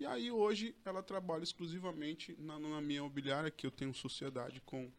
[0.00, 4.90] E aí hoje ela trabalha exclusivamente na, na minha imobiliária, que eu tenho sociedade com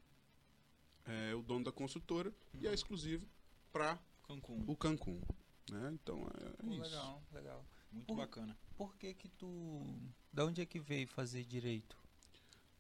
[1.06, 3.27] é, o dono da construtora, e é exclusivo
[3.72, 4.64] para Cancún.
[4.68, 5.22] o Cancún.
[5.69, 5.91] Né?
[5.94, 6.81] Então é, Pô, isso.
[6.84, 7.65] legal, legal.
[7.91, 8.57] Muito Por- bacana.
[8.77, 9.81] Por que que tu...
[10.31, 11.98] Da onde é que veio fazer direito?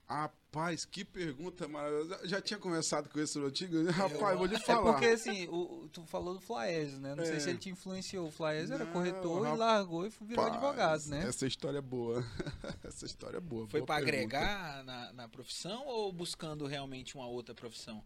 [0.07, 2.19] Rapaz, que pergunta maravilhosa.
[2.27, 3.89] Já tinha conversado com esse antigo?
[3.89, 4.91] Rapaz, vou lhe É falar.
[4.91, 7.15] porque assim, o, tu falou do Flaes, né?
[7.15, 7.39] Não sei É.
[7.39, 8.27] se ele te influenciou.
[8.27, 11.25] O Flaes era corretor e rapaz, largou e virou advogado, né?
[11.27, 12.23] Essa história é boa.
[12.83, 13.65] essa história é boa.
[13.67, 13.93] Foi pergunta.
[13.95, 18.03] agregar na, na profissão ou buscando realmente uma outra profissão?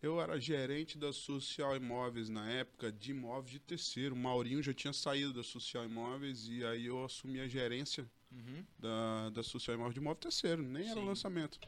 [0.00, 4.14] Eu era gerente da Social Imóveis na época, de imóveis de terceiro.
[4.14, 8.64] O Maurinho já tinha saído da Social Imóveis e aí eu assumi a gerência Uhum.
[8.78, 10.62] da, da Social Imóveis de imóvel terceiro.
[10.62, 11.06] Nem era Sim.
[11.06, 11.58] lançamento.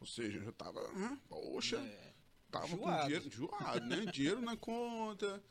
[0.00, 0.80] Ou seja, já tava,
[1.28, 2.14] poxa, É,
[2.50, 3.02] tava com Enjoado.
[3.06, 4.06] dinheiro, enjoado, né?
[4.06, 5.42] dinheiro na conta,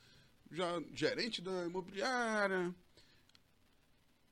[0.51, 2.73] já gerente da imobiliária.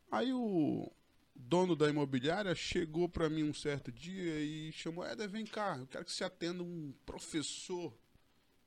[0.09, 0.89] Aí o
[1.35, 5.87] dono da imobiliária chegou pra mim um certo dia e chamou, Éder, vem cá, eu
[5.87, 7.93] quero que você atenda um professor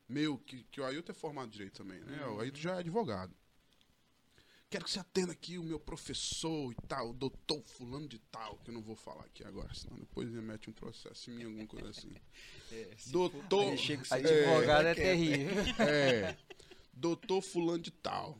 [0.06, 2.26] meu, que, que o Ailton é formado em direito também, né?
[2.26, 3.34] O Ailton já é advogado.
[4.70, 8.58] Quero que você atenda aqui o meu professor e tal, o doutor fulano de tal,
[8.58, 11.44] que eu não vou falar aqui agora, senão depois ele mete um processo em mim,
[11.44, 12.14] alguma coisa assim.
[12.70, 15.06] é, doutor, chega o seu Advogado é, quieto.
[15.06, 15.64] terrível.
[15.86, 16.36] é,
[16.92, 18.38] doutor fulano de tal.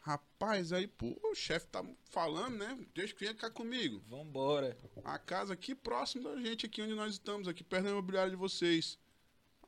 [0.00, 2.76] Rapaz, aí, pô, o chefe tá falando, né?
[2.92, 4.02] Deixa que venha cá comigo.
[4.08, 4.76] Vambora.
[5.04, 8.36] A casa aqui próximo da gente, aqui onde nós estamos, aqui perto da imobiliária de
[8.36, 8.98] vocês.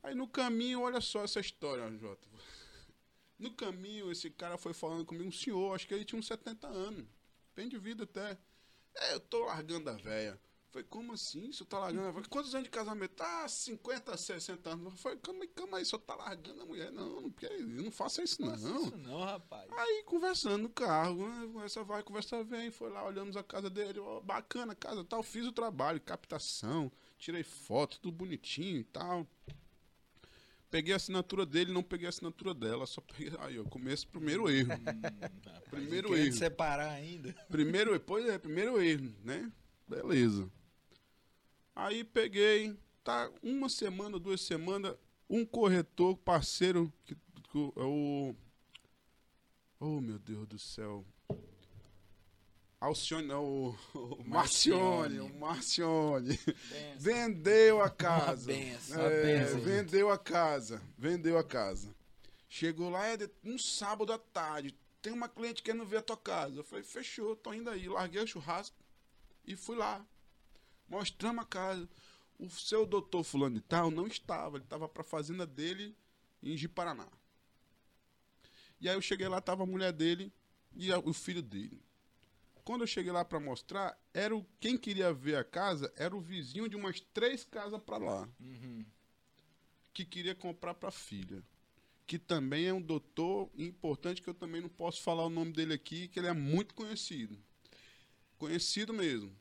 [0.03, 2.27] Aí no caminho, olha só essa história, Jota.
[3.43, 6.69] No caminho, esse cara foi falando comigo, um senhor, acho que ele tinha uns 70
[6.69, 7.05] anos.
[7.57, 8.39] Bem de vida até.
[8.95, 10.41] É, eu tô largando a véia.
[10.71, 11.51] Foi como assim?
[11.51, 12.25] Senhor tá largando a véia?
[12.31, 13.21] Quantos anos de casamento?
[13.21, 15.01] Ah, 50, 60 anos.
[15.01, 16.93] Foi, calma aí, calma aí, senhor tá largando a mulher?
[16.93, 18.51] Não, não, eu não faça isso não.
[18.51, 19.69] Faça Isso não, rapaz.
[19.73, 21.49] Aí conversando no carro, né?
[21.53, 22.71] Conversa vai, conversa vem.
[22.71, 25.21] Foi lá, olhamos a casa dele, ó, bacana a casa tal.
[25.25, 29.27] Fiz o trabalho, captação, tirei foto, tudo bonitinho e tal.
[30.73, 33.31] Peguei a assinatura dele, não peguei a assinatura dela, só peguei.
[33.41, 34.73] Aí, ó, começo, primeiro erro.
[34.73, 36.33] Hum, Primeiro erro.
[36.33, 37.35] separar ainda.
[37.51, 39.53] Primeiro erro, pois é, primeiro erro, né?
[39.87, 40.51] Beleza.
[41.77, 42.75] Aí peguei,
[43.05, 44.97] tá, uma semana, duas semanas,
[45.29, 48.35] um corretor parceiro, que, que o- é o
[49.79, 51.05] Oh, meu Deus do céu.
[52.87, 56.37] Alcione, o, o Marcione, o Marcione.
[56.99, 58.47] Vendeu a casa.
[58.53, 60.83] benção, É, benção, vendeu a casa.
[60.99, 61.95] Vendeu a casa.
[62.49, 64.75] Chegou lá, é de- um sábado à tarde.
[65.01, 66.57] Tem uma cliente querendo ver a tua casa.
[66.57, 67.89] Eu falei, fechou, tô indo aí.
[67.89, 68.77] Larguei o churrasco
[69.47, 70.05] e fui lá.
[70.89, 71.89] Mostramos a casa.
[72.37, 74.57] O seu doutor fulano de tal não estava.
[74.57, 75.97] Ele estava pra fazenda dele
[76.43, 77.07] em Ji-Paraná.
[78.81, 80.33] E aí eu cheguei lá, tava a mulher dele
[80.75, 81.81] e o filho dele.
[82.65, 86.21] Quando eu cheguei lá pra mostrar, era o quem queria ver a casa era o
[86.21, 88.85] vizinho de umas três casas pra lá, Uhum.
[89.93, 91.43] que queria comprar pra filha.
[92.07, 95.73] Que também é um doutor importante que eu também não posso falar o nome dele
[95.75, 97.39] aqui, que ele é muito conhecido.
[98.39, 99.35] Conhecido mesmo.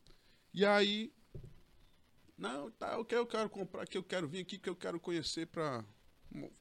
[0.54, 1.12] E aí
[2.38, 5.00] não, tá, o que eu quero comprar, que eu quero vir aqui, que eu quero
[5.00, 5.86] conhecer pra.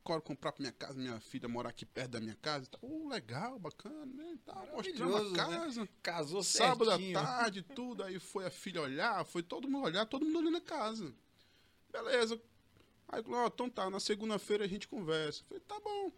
[0.04, 2.66] Quero comprar pra minha casa, minha filha morar aqui perto da minha casa.
[2.66, 4.36] Tá, oh, legal, bacana, né?
[4.44, 5.36] Tá mostrando a né?
[5.36, 5.88] casa.
[6.02, 7.14] Casou Sábado à certinho.
[7.14, 8.02] tarde, tudo.
[8.02, 11.14] Aí foi a filha olhar, foi todo mundo olhar, todo mundo olhando a casa.
[11.92, 12.40] Beleza.
[13.08, 15.44] Aí, ó, então tá, na segunda-feira a gente conversa.
[15.48, 16.12] Falei, tá bom.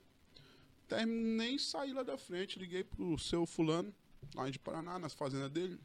[0.88, 3.94] Terminei, saí lá da frente, liguei pro seu fulano,
[4.34, 5.78] lá de Paraná, nas fazendas dele.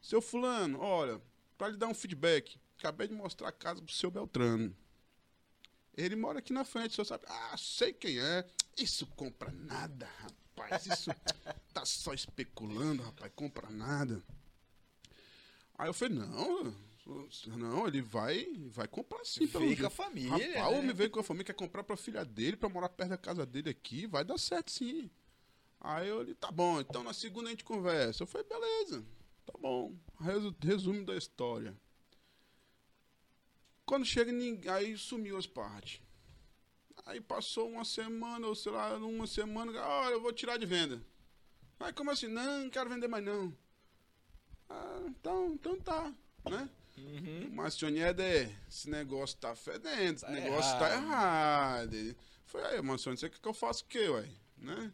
[0.00, 1.20] Seu fulano, olha,
[1.58, 4.74] pra lhe dar um feedback, acabei de mostrar a casa pro seu Beltrano.
[5.96, 7.24] Ele mora aqui na frente, o senhor sabe?
[7.28, 8.46] Ah, sei quem é.
[8.76, 10.86] Isso compra nada, rapaz.
[10.86, 11.10] Isso
[11.72, 13.32] tá só especulando, rapaz.
[13.34, 14.22] Compra nada.
[15.78, 16.74] Aí eu falei, não,
[17.56, 19.46] não, ele vai, vai comprar sim.
[19.46, 20.64] pelo Veio com a família, Rapaz, né?
[20.64, 23.18] o homem veio com a família, quer comprar pra filha dele, pra morar perto da
[23.18, 24.06] casa dele aqui.
[24.06, 25.10] Vai dar certo sim.
[25.80, 28.22] Aí eu, ele, tá bom, então na segunda a gente conversa.
[28.22, 29.04] Eu falei, beleza,
[29.44, 29.94] tá bom.
[30.18, 31.76] Resu- Resumo da história.
[33.86, 36.00] Quando chega, ninguém, aí sumiu as partes.
[37.06, 41.00] Aí passou uma semana, ou sei lá, uma semana, olha, eu vou tirar de venda.
[41.78, 42.26] Aí como assim?
[42.26, 43.56] Não, não quero vender mais não.
[44.68, 46.12] Ah, então, então tá,
[46.50, 46.68] né?
[46.98, 47.50] Uhum.
[47.52, 51.94] Marcione Éder, esse negócio tá fedendo, esse Tá negócio tá errado.
[51.94, 52.16] errado.
[52.46, 54.28] Foi aí, Marcione, você quer que eu faça o quê, ué?
[54.56, 54.92] Né?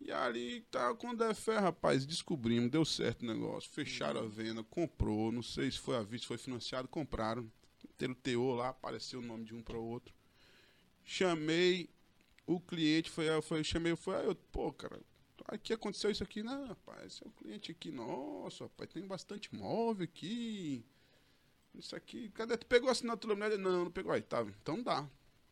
[0.00, 3.70] E ali, tá, quando é fé, rapaz, descobrimos, deu certo o negócio.
[3.70, 7.50] Fecharam a venda, comprou, não sei se foi à vista, foi financiado, compraram.
[7.98, 10.14] Teve o TO lá, apareceu o nome de um para o outro.
[11.04, 11.88] Chamei
[12.46, 15.00] o cliente, foi, foi chamei, foi, aí eu, pô, cara,
[15.46, 19.54] aqui aconteceu isso aqui, não, rapaz, esse é o cliente aqui, nossa, rapaz, tem bastante
[19.54, 20.84] móvel aqui.
[21.74, 22.56] Isso aqui, cadê?
[22.56, 23.58] Tu pegou a assinatura mulher?
[23.58, 24.12] Não, não pegou.
[24.12, 25.08] Aí, tá, então dá.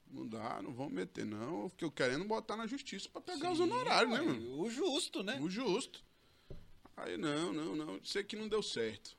[0.07, 1.69] Não dá, não vamos meter, não.
[1.71, 4.61] Porque eu querendo botar na justiça pra pegar os Sim, honorários, né, mano?
[4.61, 5.39] O justo, né?
[5.41, 6.05] O justo.
[6.97, 8.05] Aí, não, não, não.
[8.05, 9.17] Sei que não deu certo.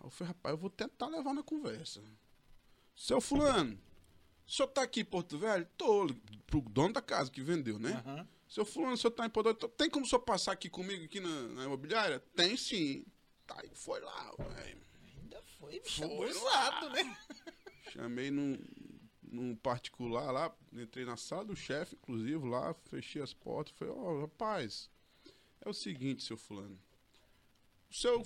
[0.00, 2.02] Aí eu falei, rapaz, eu vou tentar levar na conversa.
[2.96, 3.78] Seu fulano,
[4.46, 5.68] o senhor tá aqui em Porto Velho?
[5.76, 6.06] Tô,
[6.46, 8.02] pro dono da casa que vendeu, né?
[8.06, 8.26] Aham.
[8.48, 9.68] Seu fulano, o senhor tá em Porto Velho?
[9.68, 12.20] Tem como o senhor passar aqui comigo, aqui na, na imobiliária?
[12.34, 13.04] Tem sim.
[13.46, 14.80] Tá, e foi lá, velho.
[15.22, 17.16] Ainda foi, Foi usado, né?
[17.92, 18.58] Chamei num,
[19.22, 24.22] num particular lá, entrei na sala do chefe, inclusive, lá, fechei as portas, falei, ó,
[24.22, 24.90] rapaz,
[25.60, 26.80] é o seguinte, seu fulano.
[27.90, 28.22] O seu,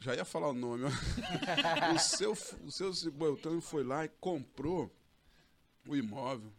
[0.00, 0.88] já ia falar o nome, ó.
[1.94, 2.32] o seu,
[2.64, 4.90] o seu se- Beltrano foi lá e comprou
[5.86, 6.52] o imóvel.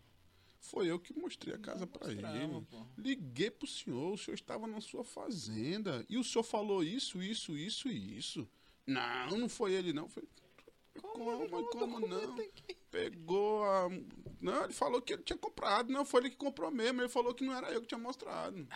[0.62, 2.22] Foi eu que mostrei a casa para ele.
[2.70, 2.86] pô.
[2.98, 6.06] Liguei pro senhor, o senhor estava na sua fazenda.
[6.10, 8.48] E o senhor falou isso, isso, isso e isso.
[8.86, 10.08] Não, não foi ele, não.
[10.10, 10.24] Foi,
[11.02, 12.36] como, mas como não?
[12.92, 13.90] Pegou a.
[14.42, 15.92] Não, ele falou que ele tinha comprado.
[15.92, 17.02] Não, foi ele que comprou mesmo.
[17.02, 18.68] Ele falou que não era eu que tinha mostrado.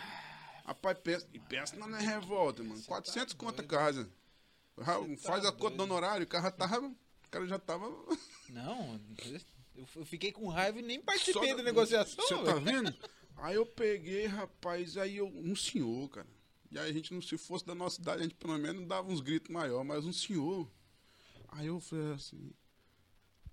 [0.64, 2.82] Rapaz, pensa, e pensa na minha revolta, mano.
[2.82, 4.08] 400 conto a casa.
[4.78, 5.80] Já Faz tá a conta do doido.
[5.82, 7.86] honorário, o cara, tava, o cara já tava.
[8.48, 9.00] Não,
[9.76, 12.24] eu fiquei com raiva e nem participei Só da negociação.
[12.26, 12.94] Você tá vendo?
[13.36, 15.26] Aí eu peguei, rapaz, aí eu.
[15.26, 16.26] Um senhor, cara.
[16.70, 19.10] E aí a gente, não se fosse da nossa idade, a gente pelo menos dava
[19.10, 20.70] uns gritos maior, mas um senhor.
[21.48, 22.52] Aí eu falei assim.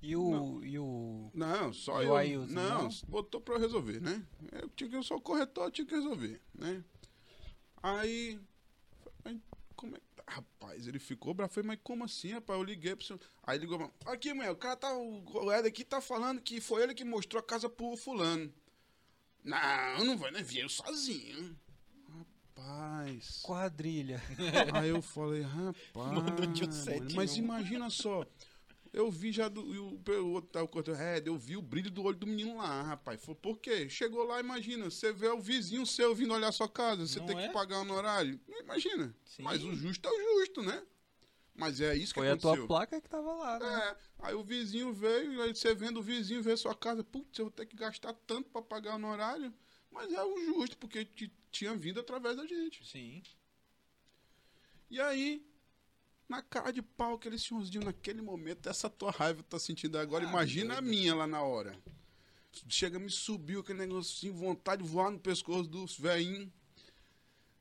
[0.02, 0.64] E o.
[0.64, 1.32] E o.
[1.34, 2.16] Não, só eu.
[2.16, 2.90] Ailton, não, não?
[3.08, 4.26] botou pra eu resolver, né?
[4.52, 6.84] Eu, tinha que, eu sou o corretor, eu tinha que resolver, né?
[7.82, 8.40] Aí.
[9.24, 9.38] mas
[9.76, 10.24] como é que tá?
[10.28, 11.54] Rapaz, ele ficou bravo.
[11.54, 12.60] Falei, mas como assim, rapaz?
[12.60, 13.20] Eu liguei pro senhor.
[13.44, 13.92] Aí ligou.
[14.06, 14.94] Aqui, mulher, o cara tá.
[14.94, 18.54] O Ed aqui tá falando que foi ele que mostrou a casa pro fulano.
[19.44, 20.42] Não, não vai, né?
[20.44, 21.58] Vieram sozinho.
[22.56, 23.42] Rapaz.
[23.42, 24.22] Quadrilha.
[24.74, 25.84] Aí eu falei, rapaz.
[26.14, 28.26] Mandou de um mano, sete mas imagina só.
[28.94, 29.62] Eu vi já do.
[29.62, 32.58] O, o outro tá, o corretor, é, eu vi o brilho do olho do menino
[32.58, 33.22] lá, rapaz.
[33.22, 33.88] Falei, por quê?
[33.90, 37.40] Chegou lá, imagina, você vê o vizinho seu vindo olhar sua casa, você Não tem
[37.40, 37.48] é?
[37.48, 38.40] que pagar no horário.
[38.60, 39.16] Imagina.
[39.24, 39.44] Sim.
[39.44, 40.84] Mas o justo é o justo, né?
[41.56, 42.68] Mas é isso que Foi a tua aconteceu.
[42.68, 43.90] placa que tava lá, né?
[43.90, 43.98] É,
[44.28, 47.52] aí o vizinho veio, aí você vendo o vizinho ver sua casa, putz, eu vou
[47.52, 49.54] ter que gastar tanto pra pagar no horário.
[49.90, 51.06] Mas é o justo, porque
[51.52, 52.86] tinha vindo através da gente.
[52.86, 53.22] Sim.
[54.90, 55.46] E aí,
[56.32, 60.30] na cara de pau, aquele senhorzinho naquele momento, essa tua raiva tá sentindo agora, Ah,
[60.30, 61.78] imagina a minha lá na hora.
[62.70, 66.52] Chega, me subiu aquele negócio assim, vontade de voar no pescoço do velhinho.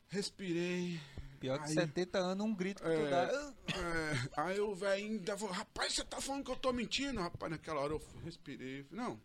[0.08, 1.00] Respirei.
[1.38, 3.10] Pior que Aí- 70 anos, um grito que tu É.
[3.10, 3.54] dá.
[3.68, 7.20] É, aí o velhinho ainda falou, rapaz, você tá falando que eu tô mentindo?
[7.20, 8.84] Rapaz, naquela hora eu respirei.
[8.84, 9.20] Falei, não.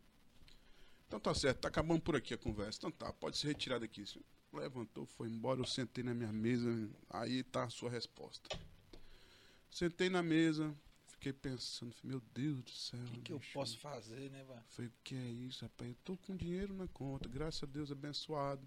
[1.08, 2.78] Então tá certo, tá acabando por aqui a conversa.
[2.80, 4.04] Então tá, pode se retirar daqui.
[4.54, 6.90] Levantou, foi embora, eu sentei na minha mesa.
[7.10, 8.58] Aí tá a sua resposta.
[9.76, 10.74] Sentei na mesa,
[11.06, 12.98] fiquei pensando, meu Deus do céu.
[12.98, 14.64] O que, que eu posso fazer, né, Vá?
[14.70, 15.90] Falei, o que é isso, rapaz?
[15.90, 18.66] Eu tô com dinheiro na conta, graças a Deus abençoado.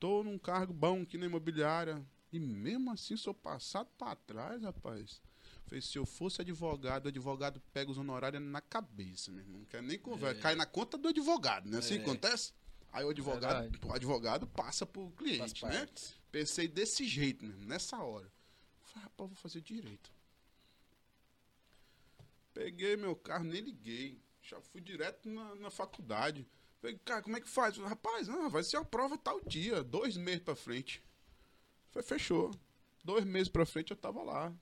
[0.00, 2.02] Tô num cargo bom aqui na imobiliária.
[2.32, 5.20] E mesmo assim sou passado pra trás, rapaz.
[5.66, 9.58] Falei, se eu fosse advogado, o advogado pega os honorários na cabeça, meu irmão.
[9.58, 10.38] Não quer nem conversa.
[10.38, 10.42] É.
[10.42, 11.76] Cai na conta do advogado, né?
[11.76, 12.00] Assim É.
[12.00, 12.54] acontece?
[12.90, 15.86] Aí o advogado, o advogado passa pro cliente, né?
[16.32, 18.32] Pensei desse jeito mesmo, nessa hora.
[18.86, 20.16] Falei, rapaz, vou fazer direito.
[22.58, 24.20] Peguei meu carro, nem liguei.
[24.42, 26.44] Já fui direto na, na faculdade.
[26.80, 27.76] Falei, cara, como é que faz?
[27.76, 31.00] Falei, Rapaz, não, vai ser a prova tal dia, dois meses pra frente.
[31.92, 32.50] Falei, fechou.
[33.04, 34.52] Dois meses pra frente eu tava lá.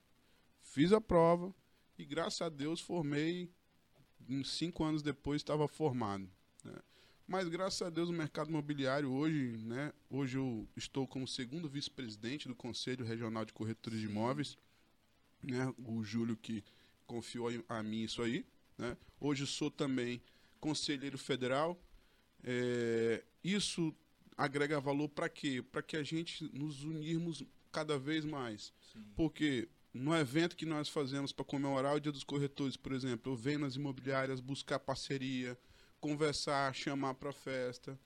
[0.60, 1.54] Fiz a prova
[1.96, 3.50] e graças a Deus formei.
[4.28, 6.30] Uns cinco anos depois estava formado.
[6.62, 6.74] né?
[7.26, 9.90] Mas graças a Deus o mercado imobiliário hoje, né?
[10.10, 14.58] Hoje eu estou como segundo vice-presidente do Conselho Regional de Corretores de Imóveis,
[15.42, 15.72] né?
[15.78, 16.62] O Júlio que
[17.06, 18.44] confiou a mim isso aí,
[18.76, 18.96] né?
[19.20, 20.20] Hoje sou também
[20.60, 21.80] conselheiro federal.
[22.42, 23.94] É, isso
[24.36, 25.62] agrega valor para quê?
[25.62, 27.42] Para que a gente nos unirmos
[27.72, 28.72] cada vez mais.
[28.92, 29.04] Sim.
[29.14, 33.36] Porque no evento que nós fazemos para comemorar o Dia dos Corretores, por exemplo, eu
[33.36, 35.58] venho nas imobiliárias buscar parceria,
[36.00, 37.98] conversar, chamar para festa.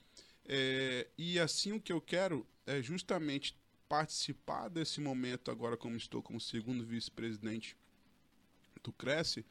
[0.44, 3.56] É, e assim o que eu quero é justamente
[3.88, 7.76] participar desse momento agora, como estou como segundo vice-presidente
[8.82, 9.44] do Cresce,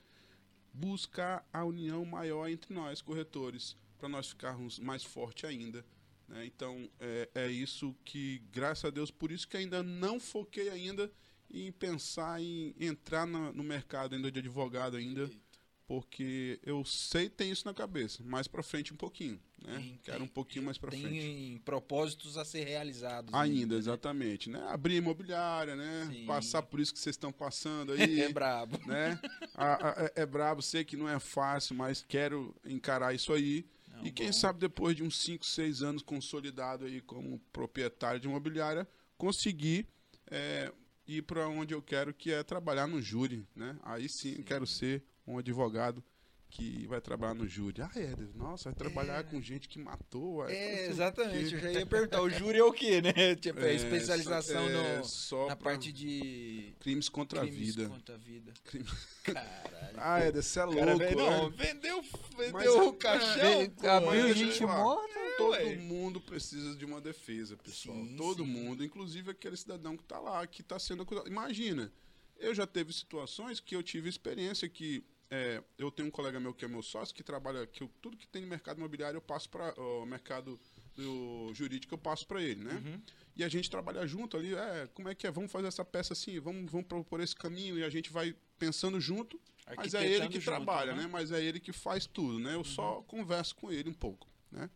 [0.74, 5.86] buscar a união maior entre nós, corretores, para nós ficarmos mais forte ainda.
[6.28, 6.46] né?
[6.46, 11.12] Então, é, é isso que, graças a Deus, por isso que ainda não foquei ainda
[11.50, 15.30] em pensar em entrar na- no mercado ainda de advogado ainda,
[15.90, 19.74] porque eu sei tem isso na cabeça, mais para frente um pouquinho, né?
[19.80, 21.62] Tem- Quero tem- um pouquinho mais para Tem frente.
[21.66, 23.34] propósitos a ser realizados.
[23.34, 23.80] Ainda, né?
[23.80, 24.64] exatamente, né?
[24.68, 26.08] Abrir imobiliária, né?
[26.12, 26.28] Sim.
[26.28, 28.00] Passar por isso que vocês estão passando aí.
[28.22, 28.78] É brabo.
[28.86, 29.20] né?
[29.56, 33.66] A- a- é, é brabo, sei que não é fácil, mas quero encarar isso aí.
[33.88, 34.34] Não, e quem bom.
[34.34, 38.88] sabe depois de uns 5, 6 anos consolidado aí como proprietário de imobiliária,
[39.18, 39.88] conseguir
[40.30, 40.72] é,
[41.08, 43.76] ir para onde eu quero, que é trabalhar no júri, né?
[43.82, 46.04] Aí sim, eu quero ser um advogado
[46.52, 47.80] que vai trabalhar no júri.
[47.80, 50.50] Ah, é, nossa, vai trabalhar com gente que matou.
[50.50, 51.54] É, o exatamente.
[51.54, 52.24] Eu já ia perguntar.
[52.24, 53.14] O júri é o quê, né?
[53.40, 57.62] Tipo, é, É, especialização só- é, no, só na parte de crimes contra crimes a
[57.64, 57.90] vida.
[57.90, 58.52] contra a vida.
[59.24, 59.94] Caralho.
[59.98, 61.12] Ah, é, você é louco, Cara, né?
[61.16, 62.02] não, vendeu,
[62.36, 63.62] vendeu Mas o é- caixão.
[63.84, 65.20] é, Abriu é, gente morta.
[65.38, 65.76] Todo ué.
[65.76, 67.96] mundo precisa de uma defesa, pessoal.
[67.96, 68.50] Sim, Todo sim.
[68.50, 71.28] mundo, inclusive aquele cidadão que está lá, que está sendo acusado.
[71.30, 71.92] Imagina,
[72.40, 76.54] eu já teve situações que eu tive experiência que é, eu tenho um colega meu
[76.54, 79.22] que é meu sócio que trabalha que eu- tudo que tem no mercado imobiliário eu
[79.22, 80.60] passo para o mercado
[80.96, 82.74] do jurídico eu passo para ele, né?
[82.74, 83.02] Uhum.
[83.36, 85.32] E a gente trabalha junto ali, é, como é que é?
[85.32, 89.00] Vamos fazer essa peça assim, vamos, vamos propor esse caminho e a gente vai pensando
[89.00, 89.40] junto
[89.78, 91.04] mas é ele que junto, trabalha, né?
[91.04, 91.08] né?
[91.08, 92.56] Mas é ele que faz tudo, né?
[92.56, 94.70] Eu só converso com ele um pouco, né?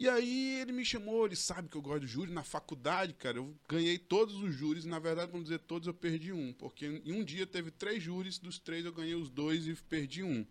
[0.00, 2.32] E aí ele me chamou, ele sabe que eu gosto de júri.
[2.32, 4.86] Na faculdade, cara, eu ganhei todos os júris.
[4.86, 6.54] Na verdade, vamos dizer todos, eu perdi um.
[6.54, 10.22] Porque em um dia teve três júris, dos três eu ganhei os dois e perdi
[10.22, 10.46] um.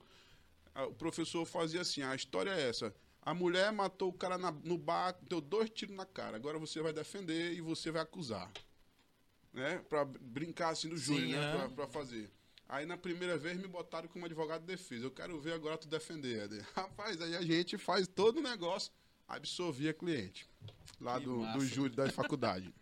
[0.75, 2.93] Ah, O professor fazia assim, a história é essa.
[3.23, 6.37] A mulher matou o cara na- no bar, deu dois tiros na cara.
[6.37, 8.51] Agora você vai defender e você vai acusar.
[9.51, 9.79] Né?
[9.89, 11.39] Pra brincar assim do júri, Sim, né?
[11.39, 11.57] aham.
[11.57, 12.29] Pra, pra fazer.
[12.67, 15.05] Aí na primeira vez me botaram como advogado de defesa.
[15.07, 16.47] Eu quero ver agora tu defender.
[16.75, 18.91] Rapaz, aí a gente faz todo o negócio,
[19.29, 20.47] absorvia cliente.
[20.99, 21.57] Lá Que do, massa.
[21.57, 22.73] do júri da faculdade.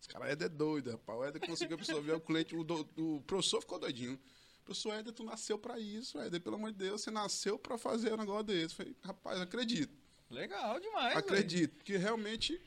[0.00, 1.18] Os caras, Éder é doido, rapaz.
[1.18, 2.54] O Éder conseguiu absorver o cliente.
[2.54, 4.18] O, do- o professor ficou doidinho.
[4.64, 6.40] Professor Éder, tu nasceu pra isso, Éder.
[6.40, 8.74] Pelo amor de Deus, você nasceu pra fazer um negócio desse.
[8.74, 9.92] Eu Falei, rapaz, acredito.
[10.30, 11.16] Legal demais.
[11.16, 11.82] acredito.
[11.84, 12.60] Que realmente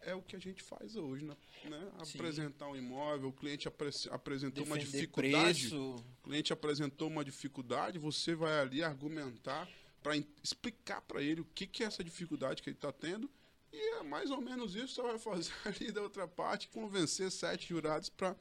[0.00, 1.36] é o que a gente faz hoje, né?
[1.64, 1.90] né?
[2.04, 2.18] Sim.
[2.18, 4.74] Apresentar um imóvel, o cliente apre- apresentou velho.
[4.74, 5.60] uma Defender dificuldade.
[5.68, 5.94] preço.
[5.96, 9.68] O cliente apresentou uma dificuldade, você vai ali argumentar
[10.04, 13.28] para explicar para ele o que, que é essa dificuldade que ele está tendo.
[13.72, 17.30] E é mais ou menos isso que você vai fazer ali da outra parte, convencer
[17.32, 18.36] sete jurados para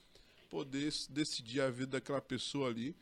[0.49, 2.93] poder decidir a vida daquela pessoa ali.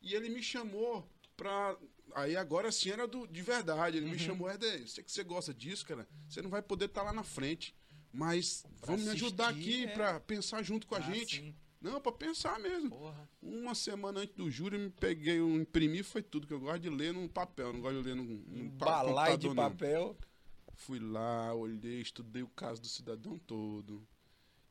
[0.00, 1.06] E ele me chamou
[1.36, 1.76] pra.
[2.14, 3.98] Aí agora sim era do, de verdade.
[3.98, 4.12] Ele Uhum.
[4.12, 6.08] me chamou, eu sei que você gosta disso, cara.
[6.28, 7.74] Você não vai poder estar lá na frente.
[8.12, 9.94] Mas Pra vamos me ajudar assistir, aqui é.
[9.94, 11.36] pra pensar junto com a Ah, gente.
[11.36, 11.54] sim.
[11.90, 12.90] Não, pra pensar mesmo.
[12.90, 13.28] Porra.
[13.42, 16.80] Uma semana antes do júri, eu me peguei, eu imprimi, foi tudo, que eu gosto
[16.80, 19.54] de ler no papel, não gosto de ler no, no Um pa- balai de computador,
[19.54, 19.70] não.
[19.70, 20.16] papel.
[20.74, 24.06] Fui lá, olhei, estudei o caso do cidadão todo.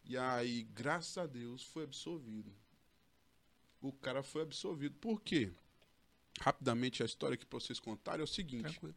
[0.04, 2.52] E aí, graças a Deus, foi absolvido.
[3.82, 4.96] O cara foi absolvido.
[5.00, 5.52] Por quê?
[6.40, 8.64] Rapidamente, a história aqui pra vocês contarem é o seguinte.
[8.64, 8.96] Tranquilo.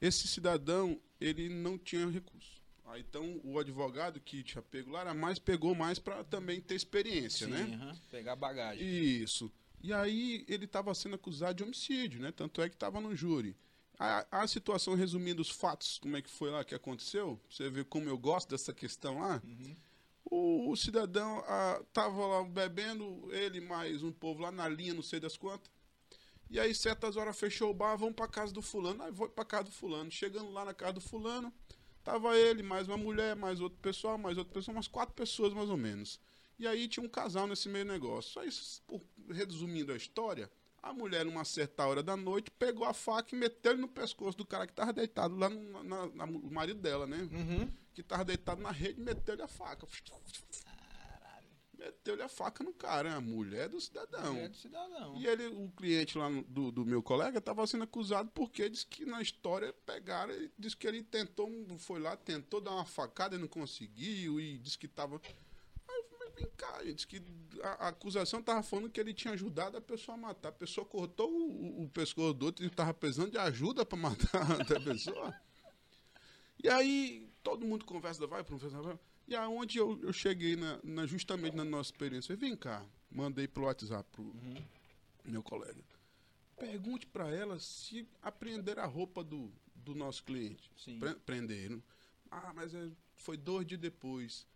[0.00, 2.59] Esse cidadão, ele não tinha recurso.
[2.90, 6.74] Aí, então, o advogado que tinha pego lá, era mais, pegou mais para também ter
[6.74, 7.78] experiência, Sim, né?
[7.80, 7.96] aham.
[8.10, 8.84] Pegar bagagem.
[8.84, 9.50] Isso.
[9.82, 12.32] E aí ele estava sendo acusado de homicídio, né?
[12.32, 13.56] Tanto é que estava no júri.
[13.98, 17.84] A, a situação, resumindo os fatos, como é que foi lá que aconteceu, você vê
[17.84, 19.40] como eu gosto dessa questão lá.
[19.44, 19.76] Uhum.
[20.24, 25.02] O, o cidadão ah, tava lá bebendo, ele mais um povo lá na linha, não
[25.02, 25.70] sei das quantas.
[26.50, 29.02] E aí, certas horas, fechou o bar, vamos pra casa do fulano.
[29.04, 30.10] Aí, vou pra casa do fulano.
[30.10, 31.52] Chegando lá na casa do fulano,
[32.04, 35.68] tava ele, mais uma mulher, mais outro pessoal, mais outra pessoa, umas quatro pessoas mais
[35.70, 36.20] ou menos.
[36.58, 38.32] E aí tinha um casal nesse meio negócio.
[38.32, 39.00] Só isso, por-
[39.30, 40.50] resumindo a história,
[40.82, 44.36] a mulher, numa certa hora da noite, pegou a faca e meteu ele no pescoço
[44.36, 47.28] do cara que tava deitado lá no na, na- no marido dela, né?
[47.32, 47.70] Uhum.
[47.94, 49.86] Que tava deitado na rede, meteu-lhe a faca.
[51.80, 54.36] Meteu-lhe a faca no cara, a mulher do cidadão.
[54.36, 55.16] É do cidadão.
[55.16, 59.06] E ele, o cliente lá do, do meu colega estava sendo acusado porque disse que
[59.06, 61.48] na história pegaram e disse que ele tentou,
[61.78, 65.18] foi lá, tentou dar uma facada e não conseguiu e disse que estava.
[65.86, 67.22] Mas mas vem cá, gente, que
[67.62, 70.50] a, a acusação estava falando que ele tinha ajudado a pessoa a matar.
[70.50, 73.96] A pessoa cortou o, o- o pescoço do outro e estava precisando de ajuda para
[73.98, 75.34] matar a pessoa.
[76.62, 78.98] E aí todo mundo conversa, vai, professor, vai.
[79.30, 82.84] E aonde eu, eu cheguei na, na- justamente na nossa experiência, eu falei, vem cá,
[83.10, 84.62] mandei pelo WhatsApp pro Uhum.
[85.24, 85.84] meu colega.
[86.58, 90.68] Pergunte para ela se apreenderam a roupa do, do nosso cliente.
[90.76, 90.98] Sim.
[90.98, 91.80] Pre- Prenderam.
[92.30, 94.46] Ah, mas é- foi dois dias depois.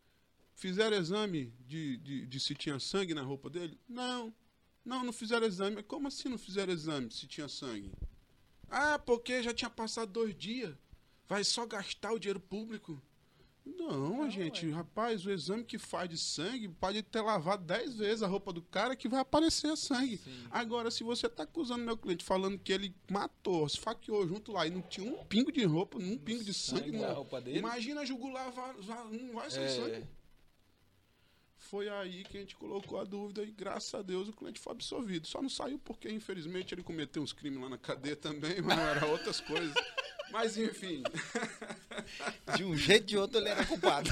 [0.57, 3.79] Fizeram exame de, de, de se tinha sangue na roupa dele?
[3.89, 4.35] Não.
[4.85, 5.83] Não, não fizeram exame.
[5.85, 7.93] Como assim não fizeram exame se tinha sangue?
[8.69, 10.77] Ah, porque já tinha passado dois dias.
[11.29, 13.01] Vai só gastar o dinheiro público.
[13.65, 14.73] Não, Não, gente, ué.
[14.73, 18.61] rapaz, o exame que faz de sangue pode ter lavado dez vezes a roupa do
[18.63, 20.19] cara que vai aparecer sangue.
[20.19, 20.47] Sim.
[20.51, 24.71] Agora, se você tá acusando meu cliente falando que ele matou, esfaqueou junto lá e
[24.71, 27.15] não tinha um pingo de roupa, um pingo de sangue, na não.
[27.15, 27.59] roupa dele.
[27.59, 28.53] Imagina a jugular,
[29.11, 29.69] não vai ser É.
[29.69, 30.07] sangue.
[31.57, 34.73] Foi aí que a gente colocou a dúvida e, graças a Deus, o cliente foi
[34.75, 35.27] absolvido.
[35.27, 39.07] Só não saiu porque, infelizmente, ele cometeu uns crimes lá na cadeia também, mas era
[39.07, 39.73] outras coisas.
[40.35, 41.01] Mas, enfim.
[42.57, 44.11] De um jeito ou de outro ele era culpado.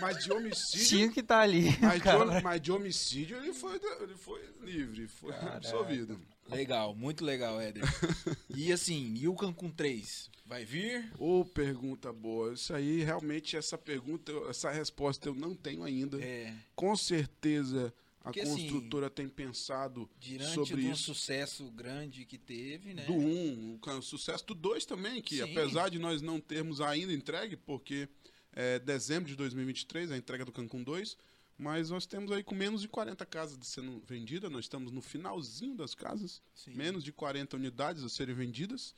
[0.00, 0.86] Mas de homicídio.
[0.88, 1.66] Tinha que estar ali.
[1.80, 5.58] Mas de, mas de homicídio ele foi, ele foi livre, foi Caraca.
[5.58, 6.20] absolvido.
[6.50, 7.84] legal, muito legal, Éder.
[8.50, 9.36] E assim, e o
[9.76, 10.28] 3?
[10.44, 11.08] Vai vir?
[11.16, 12.54] Ô, pergunta boa.
[12.54, 16.20] Isso aí, realmente, essa pergunta, essa resposta eu não tenho ainda.
[16.20, 16.52] É.
[16.74, 21.02] Com certeza a Porque, assim, construtora tem pensado Diante sobre um isso.
[21.02, 23.04] sucesso grande que teve, né?
[23.04, 25.42] Do 1, um, o sucesso do 2 também, que Sim.
[25.42, 28.08] apesar de nós não termos ainda entregue, porque
[28.52, 31.16] é dezembro de 2023 a entrega do Cancún 2,
[31.58, 35.74] mas nós temos aí com menos de 40 casas sendo vendidas, nós estamos no finalzinho
[35.74, 36.74] das casas, Sim.
[36.74, 38.94] menos de 40 unidades a serem vendidas,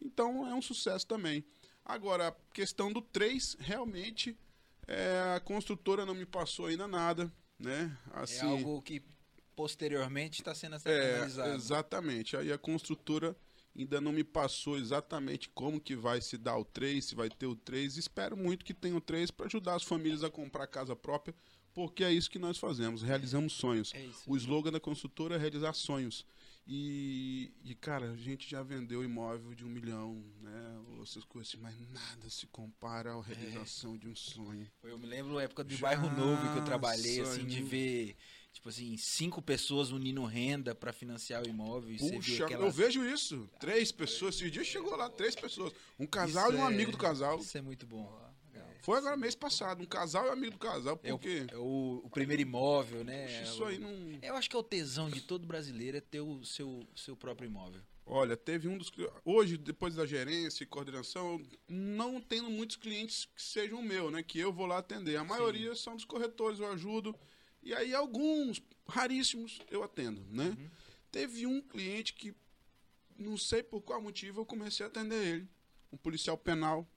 [0.00, 1.44] então é um sucesso também.
[1.84, 4.36] Agora, a questão do 3, realmente,
[4.88, 7.96] é, a construtora não me passou ainda nada, né?
[8.14, 9.02] É Assim, algo que
[9.54, 11.54] posteriormente está sendo é, analisado.
[11.54, 12.36] exatamente.
[12.36, 13.36] Aí a construtora
[13.76, 17.46] ainda não me passou exatamente como que vai se dar o 3, se vai ter
[17.46, 17.96] o 3.
[17.96, 21.34] Espero muito que tenha o 3 para ajudar as famílias a comprar casa própria,
[21.72, 23.92] porque é isso que nós fazemos, realizamos sonhos.
[23.94, 24.08] É.
[24.26, 26.24] O slogan da construtora é realizar sonhos.
[26.68, 30.80] E, e, cara, a gente já vendeu imóvel de um milhão, né?
[31.00, 34.68] Essas coisas assim, mas nada se compara à realização de um sonho.
[34.82, 37.66] Eu me lembro da época do Já, bairro novo que eu trabalhei, assim, de sonho.
[37.66, 38.16] ver,
[38.52, 41.92] tipo assim, cinco pessoas unindo renda para financiar o imóvel.
[41.92, 42.64] E Puxa, aquela...
[42.66, 43.48] eu vejo isso.
[43.60, 44.34] Três pessoas.
[44.34, 45.72] Esse dia chegou lá, três pessoas.
[45.96, 47.38] Um casal Isso e um é- amigo do casal.
[47.38, 48.25] Isso é muito bom.
[48.86, 49.82] Foi agora mês passado.
[49.82, 51.00] Um casal e um amigo do casal.
[51.02, 53.26] É o, Porque é o, o primeiro imóvel, né?
[53.26, 53.90] Puxa, isso O- aí não.
[54.22, 57.48] Eu acho que é o tesão de todo brasileiro é ter o seu, seu próprio
[57.48, 57.82] imóvel.
[58.06, 58.92] Olha, teve um dos.
[59.24, 64.22] Hoje, depois da gerência e coordenação, não tenho muitos clientes que sejam o meu, né?
[64.22, 65.16] Que eu vou lá atender.
[65.16, 67.12] A maioria são dos corretores, eu ajudo.
[67.64, 70.54] E aí, alguns, raríssimos, eu atendo, né?
[70.56, 70.70] Uhum.
[71.10, 72.32] Teve um cliente que,
[73.18, 75.48] não sei por qual motivo, eu comecei a atender ele.
[75.92, 76.88] Um policial penal.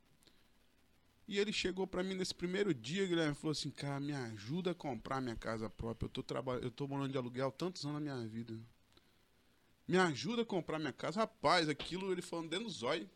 [1.29, 4.73] E ele chegou pra mim nesse primeiro dia, Guilherme, falou assim: Cara, me ajuda a
[4.73, 6.07] comprar minha casa própria.
[6.07, 6.55] Eu tô, traba...
[6.55, 8.59] eu tô morando de aluguel tantos anos na minha vida.
[9.87, 11.19] Me ajuda a comprar minha casa.
[11.19, 13.07] Rapaz, aquilo ele falando dentro do zóio.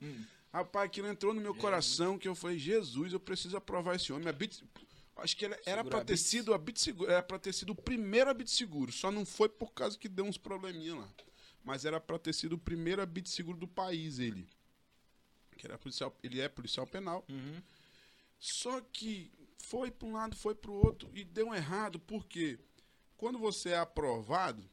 [0.00, 0.24] Hum.
[0.54, 4.28] Rapaz, aquilo entrou no meu coração que eu falei, Jesus, eu preciso aprovar esse homem.
[4.28, 4.62] A Bit...
[5.16, 7.52] Acho que era Segurar pra a ter Bit- sido a Bit Seguro, era pra ter
[7.52, 8.92] sido o primeiro a Bit Seguro.
[8.92, 11.08] Só não foi por causa que deu uns probleminha lá.
[11.64, 14.46] Mas era pra ter sido o primeiro a Bit Seguro do país, ele.
[15.62, 17.24] Que era policial, ele é policial penal.
[17.28, 17.62] Uhum.
[18.40, 22.58] Só que foi para um lado, foi para o outro e deu errado, porque
[23.16, 24.68] quando você é aprovado,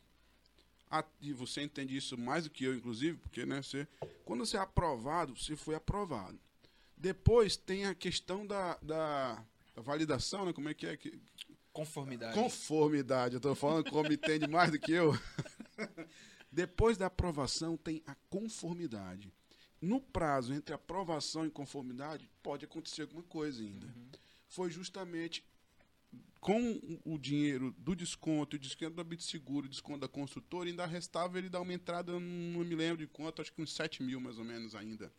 [0.90, 3.88] a- e você entende isso mais do que eu, inclusive, porque né, você,
[4.26, 6.40] quando você é aprovado, você foi aprovado.
[6.98, 9.46] Depois tem a questão da, da,
[9.76, 10.54] da validação, né?
[10.54, 10.98] Como é que é?
[10.98, 11.22] Que,
[11.72, 12.34] Conformidade.
[12.34, 15.14] Conformidade, eu tô falando como entende mais do que eu.
[16.52, 19.32] Depois da aprovação tem a conformidade.
[19.82, 23.88] No prazo entre aprovação e conformidade, pode acontecer alguma coisa ainda.
[24.48, 25.44] Foi justamente
[26.42, 31.38] com o dinheiro do desconto, o desconto da Bitseguro, o desconto da construtora, ainda restava
[31.38, 32.20] ele dar uma entrada, não
[32.64, 35.12] me lembro de quanto, acho que uns 7 mil mais ou menos ainda.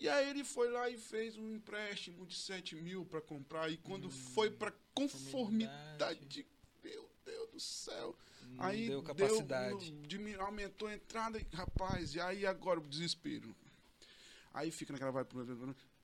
[0.00, 3.70] E aí ele foi lá e fez um empréstimo de 7 mil para comprar.
[3.70, 6.46] E quando foi para conformidade,
[6.82, 8.16] meu Deus do céu.
[8.52, 9.92] Não aí deu capacidade.
[9.92, 13.54] no- dimi- aumentou a entrada, e, rapaz, e aí agora o desespero.
[14.52, 15.24] Aí fica naquela vai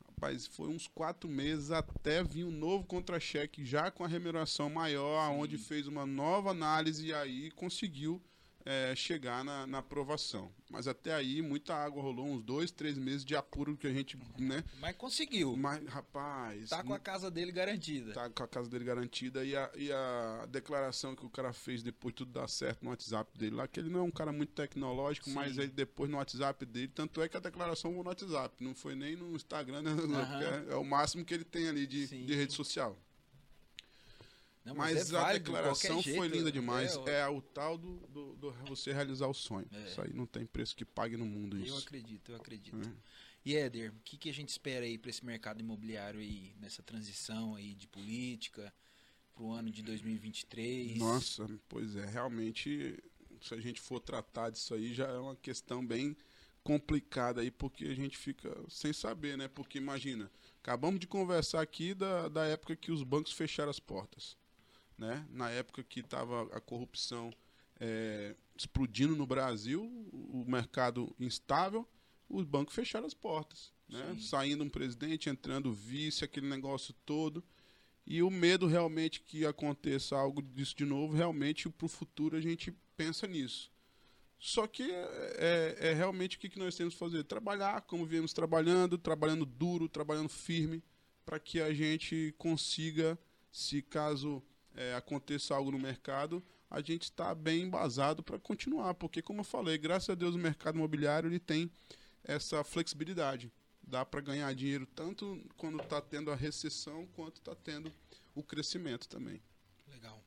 [0.06, 5.30] Rapaz, foi uns quatro meses até vir um novo contra-cheque já com a remuneração maior,
[5.30, 8.22] onde fez uma nova análise e aí conseguiu
[8.66, 10.52] é, chegar na, na aprovação.
[10.68, 14.18] Mas até aí muita água rolou, uns dois, três meses de apuro que a gente,
[14.36, 14.64] né?
[14.80, 15.56] Mas conseguiu.
[15.56, 18.12] Mas, rapaz, Tá com a casa dele garantida.
[18.12, 21.82] tá com a casa dele garantida e a, e a declaração que o cara fez
[21.84, 24.32] depois de tudo dar certo no WhatsApp dele lá, que ele não é um cara
[24.32, 25.34] muito tecnológico, Sim.
[25.34, 28.74] mas aí depois no WhatsApp dele, tanto é que a declaração foi no WhatsApp, não
[28.74, 29.90] foi nem no Instagram, né?
[29.92, 30.42] Aham.
[30.42, 32.26] é, é o máximo que ele tem ali de, Sim.
[32.26, 32.98] de rede social.
[34.66, 36.96] Não, Mas, é a de declaração foi jeito, linda demais.
[37.06, 39.68] É, É, o tal do, do, do você realizar o sonho.
[39.72, 39.84] É.
[39.84, 41.78] Isso aí não tem preço que pague no mundo eu isso.
[41.78, 42.76] acredito, eu acredito.
[42.76, 42.92] É.
[43.44, 46.82] E Éder, o que, que a gente espera aí para esse mercado imobiliário aí, nessa
[46.82, 48.74] transição aí de política
[49.32, 50.98] para o ano de 2023?
[50.98, 52.98] Nossa, pois é, realmente,
[53.40, 56.16] se a gente for tratar disso aí, já é uma questão bem
[56.64, 59.46] complicada aí, porque a gente fica sem saber, né?
[59.46, 60.28] Porque imagina,
[60.60, 64.36] acabamos de conversar aqui da, da época que os bancos fecharam as portas,
[64.98, 65.26] né?
[65.30, 67.32] Na época que estava a corrupção
[67.78, 69.82] é, explodindo no Brasil,
[70.12, 71.86] o mercado instável,
[72.28, 74.16] os bancos fecharam as portas, né?
[74.20, 77.44] Saindo um presidente, entrando vice, aquele negócio todo.
[78.06, 82.40] E o medo realmente que aconteça algo disso de novo, realmente para o futuro a
[82.40, 83.70] gente pensa nisso.
[84.38, 87.24] Só que é, é- é realmente o que nós temos que fazer?
[87.24, 90.82] Trabalhar como viemos trabalhando, trabalhando duro, trabalhando firme,
[91.24, 93.18] para que a gente consiga,
[93.50, 94.42] se caso
[94.76, 98.94] é, aconteça algo no mercado, a gente está bem embasado para continuar.
[98.94, 101.70] Porque, como eu falei, graças a Deus o mercado imobiliário ele tem
[102.22, 103.50] essa flexibilidade.
[103.82, 107.92] Dá para ganhar dinheiro tanto quando está tendo a recessão, quanto está tendo
[108.34, 109.40] o crescimento também.
[109.88, 110.20] Legal.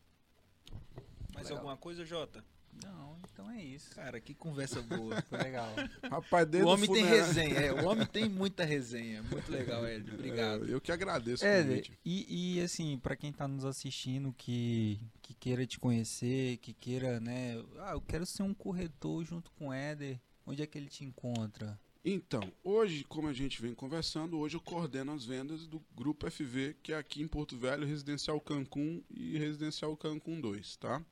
[1.33, 1.57] Mais Legal.
[1.57, 2.43] alguma coisa, Jota?
[2.83, 3.89] Não, então é isso.
[3.91, 5.21] Cara, que conversa boa.
[5.23, 5.73] Foi legal.
[6.09, 9.21] Rapaz, o homem tem resenha, é, o homem tem muita resenha.
[9.23, 10.13] Muito legal, Éder.
[10.13, 10.69] Obrigado.
[10.69, 11.97] É, eu que agradeço o É, convite.
[12.05, 17.19] e, e assim, pra quem tá nos assistindo que, que queira te conhecer, que queira,
[17.19, 17.61] né?
[17.79, 20.19] Ah, eu quero ser um corretor junto com o Éder.
[20.45, 21.79] Onde é que ele te encontra?
[22.03, 26.77] Então, hoje, como a gente vem conversando, hoje eu coordeno as vendas do Grupo FV,
[26.81, 31.03] que é aqui em Porto Velho, Residencial Cancún e Residencial Cancún 2, tá?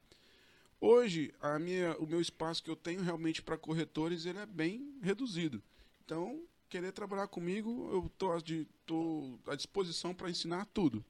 [0.80, 4.96] Hoje, a minha, o meu espaço que eu tenho realmente para corretores, ele é bem
[5.02, 5.62] reduzido.
[6.06, 11.04] Então, querer trabalhar comigo, eu di- tô à disposição para ensinar tudo.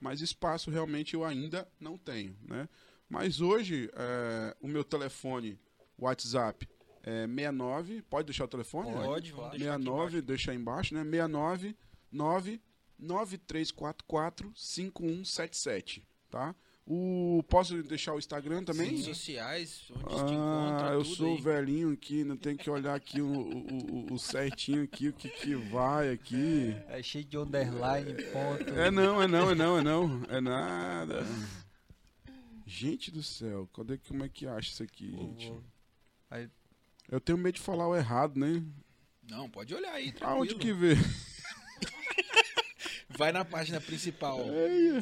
[0.00, 2.68] Mas espaço realmente eu ainda não tenho, né?
[3.08, 5.58] Mas hoje, é, o meu telefone,
[5.98, 6.68] WhatsApp,
[7.02, 8.90] é 69, pode deixar o telefone?
[8.92, 9.04] né?
[9.04, 11.02] Pode, deixar aqui 69, deixa aí embaixo, né?
[11.02, 11.76] 69
[12.12, 12.60] 9
[12.98, 16.54] 9344 5177, tá?
[16.90, 18.88] O posso deixar o Instagram também?
[18.88, 21.42] Redes sociais, onde te encontra, Ah, eu tudo sou aí.
[21.42, 25.28] velhinho aqui, não tem que olhar aqui o, o, o- o certinho aqui, o que
[25.28, 26.74] que vai aqui.
[26.88, 28.70] É cheio de underline, ponto.
[28.70, 31.26] É não, é não, é não, é não, é nada.
[32.66, 35.52] Gente do céu, cadê, como é que acha isso aqui, gente?
[36.30, 36.48] Aí-
[37.10, 38.62] Eu tenho medo de falar o errado, né?
[39.28, 40.40] Não, pode olhar aí, tranquilo.
[40.40, 40.94] Aonde que vê?
[43.10, 44.40] Vai na página principal.
[44.40, 45.00] É,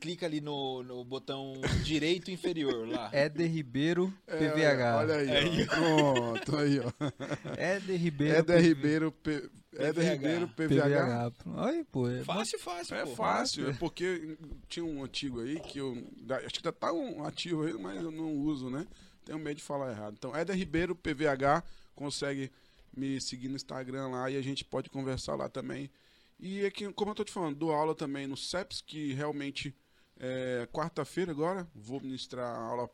[0.00, 1.54] Clica ali no, no botão
[1.84, 3.10] direito inferior lá.
[3.12, 4.96] Éder Ribeiro, É, PVH.
[4.98, 5.74] Olha aí, ó.
[5.74, 6.92] pronto, aí, ó.
[7.56, 8.36] Éder Ribeiro.
[8.38, 9.48] Éder Ribeiro, P...
[9.74, 10.12] Éder PVH.
[10.12, 11.32] Ribeiro, PVH.
[11.34, 11.66] PVH.
[11.66, 12.08] Aí, pô.
[12.08, 13.14] É Fácil, fácil, É pô.
[13.14, 14.36] fácil, é porque
[14.68, 15.92] tinha um antigo aí que eu.
[16.44, 18.86] Acho que ainda tá um ativo aí, mas eu não uso, né?
[19.24, 20.14] Tenho medo de falar errado.
[20.18, 21.62] Então, Éder Ribeiro, PVH,
[21.94, 22.50] consegue
[22.94, 25.90] me seguir no Instagram lá e a gente pode conversar lá também.
[26.44, 29.72] E aqui, como eu tô te falando, dou aula também no CEPS, que realmente
[30.18, 32.90] é quarta-feira agora, vou ministrar aula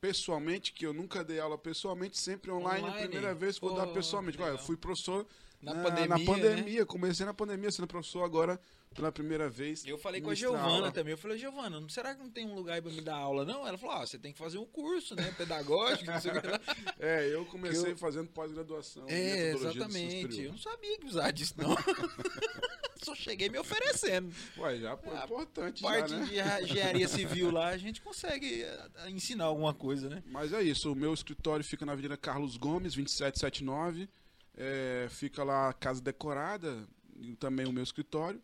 [0.00, 2.96] pessoalmente, que eu nunca dei aula pessoalmente, sempre online, Online?
[2.96, 4.42] a primeira vez que vou dar pessoalmente.
[4.42, 5.24] Olha, eu fui professor
[5.60, 6.24] Na na, pandemia, na né?
[6.24, 8.60] pandemia, comecei na pandemia sendo professor agora
[8.94, 9.84] pela primeira vez.
[9.84, 11.10] Eu falei com a Giovana também.
[11.12, 13.66] Eu falei, Giovana, será que não tem um lugar pra me dar aula, não?
[13.66, 15.34] Ela falou, ah, você tem que fazer um curso, né?
[15.36, 16.60] Pedagógico, não sei o que lá.
[17.00, 19.04] É, eu comecei Eu- fazendo pós-graduação.
[19.08, 20.42] É, exatamente.
[20.42, 21.76] Eu não sabia que precisava disso, não.
[23.02, 24.32] Só cheguei me oferecendo.
[24.58, 26.24] Ué, já foi Ah, importante Parte já, né?
[26.26, 30.22] de engen- engenharia civil lá, a gente consegue eh, ensinar alguma coisa, né?
[30.26, 34.08] Mas é isso, o meu escritório fica na Avenida Carlos Gomes, 2779.
[34.60, 36.84] É, fica lá a casa decorada,
[37.20, 38.42] e também o meu escritório.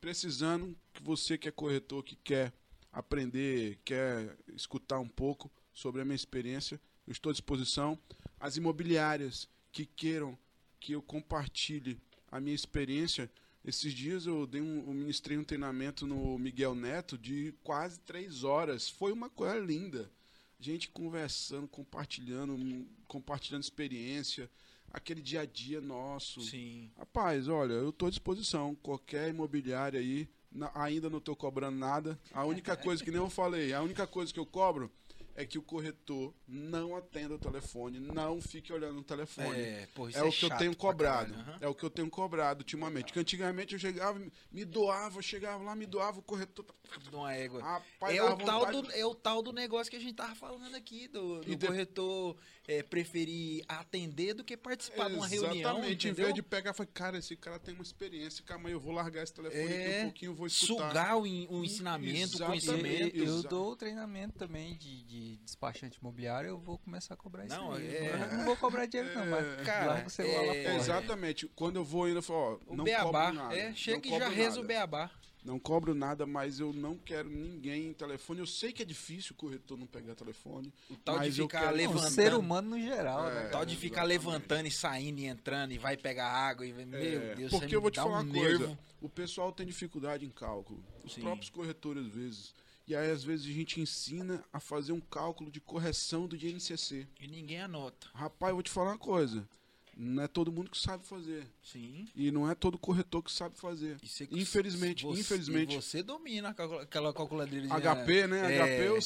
[0.00, 2.52] Precisando que você que é corretor, que quer
[2.92, 7.98] aprender, quer escutar um pouco sobre a minha experiência, eu estou à disposição.
[8.38, 10.38] As imobiliárias que queiram
[10.78, 12.00] que eu compartilhe
[12.30, 13.30] a minha experiência,
[13.64, 18.44] esses dias eu dei um, eu ministrei um treinamento no Miguel Neto de quase três
[18.44, 18.88] horas.
[18.88, 20.10] Foi uma coisa linda.
[20.58, 24.48] Gente conversando, compartilhando, compartilhando experiência,
[24.92, 26.40] aquele dia a dia nosso.
[26.42, 26.90] Sim.
[26.98, 28.74] Rapaz, olha, eu estou à disposição.
[28.82, 32.18] Qualquer imobiliária aí, na- ainda não estou cobrando nada.
[32.32, 34.90] A única coisa que nem eu falei, a única coisa que eu cobro
[35.34, 39.58] é que o corretor não atenda o telefone, não fique olhando o telefone.
[39.60, 41.32] É, pô, isso É, é o que eu tenho cobrado.
[41.32, 41.58] caralho, aham.
[41.60, 43.04] É o que eu tenho cobrado ultimamente.
[43.06, 46.66] Porque antigamente eu chegava, me doava, eu chegava lá, me doava, o corretor.
[47.02, 47.62] De uma égua.
[47.62, 50.34] Rapaz, É o, tal vontade- do, é o tal do negócio que a gente tava
[50.34, 52.36] falando aqui, do, do de- corretor
[52.68, 55.54] é, preferir atender do que participar de uma reunião.
[55.54, 58.80] Exatamente, em vez de pegar, foi, cara, esse cara tem uma experiência, calma aí, eu
[58.80, 60.88] vou largar esse telefone aqui É, um pouquinho, eu vou escutar.
[60.88, 62.66] sugar o, o ensinamento, o Exatamente.
[62.66, 63.16] conhecimento.
[63.16, 67.54] Eu, eu dou treinamento também de, de despachante imobiliário, eu vou começar a cobrar isso
[67.56, 67.86] Não, aí.
[67.86, 70.74] é- Eu não vou cobrar dinheiro não, mas Cara, larga o celular lá é- fora.
[70.76, 71.46] Exatamente.
[71.54, 73.26] Quando eu vou ainda, eu falo, ó, O não beabá.
[73.26, 73.56] cobro nada.
[73.56, 75.10] é, chega e já reza o beabá.
[75.44, 78.38] Não cobro nada, mas eu não quero ninguém em telefone.
[78.38, 80.72] Eu sei que é difícil o corretor não pegar telefone.
[80.88, 82.10] O tal Mas de ficar quero- Não, o levantando.
[82.12, 83.48] ser humano no geral, É, né?
[83.48, 84.18] O tal de ficar exatamente.
[84.24, 87.74] levantando e saindo e entrando e vai pegar água e meu É, Deus, porque você
[87.74, 88.58] eu vou te falar um uma coisa.
[88.60, 88.78] nervo.
[89.00, 90.80] O pessoal tem dificuldade em cálculo.
[91.04, 91.22] Os Sim.
[91.22, 92.54] próprios corretores, às vezes.
[92.86, 97.06] E aí, às vezes, a gente ensina a fazer um cálculo de correção do INCC.
[97.20, 98.08] E ninguém anota.
[98.12, 99.48] Rapaz, eu vou te falar uma coisa.
[99.96, 101.46] Não é todo mundo que sabe fazer.
[101.62, 102.08] Sim.
[102.16, 103.98] E não é todo corretor que sabe fazer.
[104.02, 105.74] Você- Infelizmente, você- infelizmente.
[105.76, 108.54] Você domina aquela calculadora de HP, né?
[108.56, 108.98] É, HP, eu,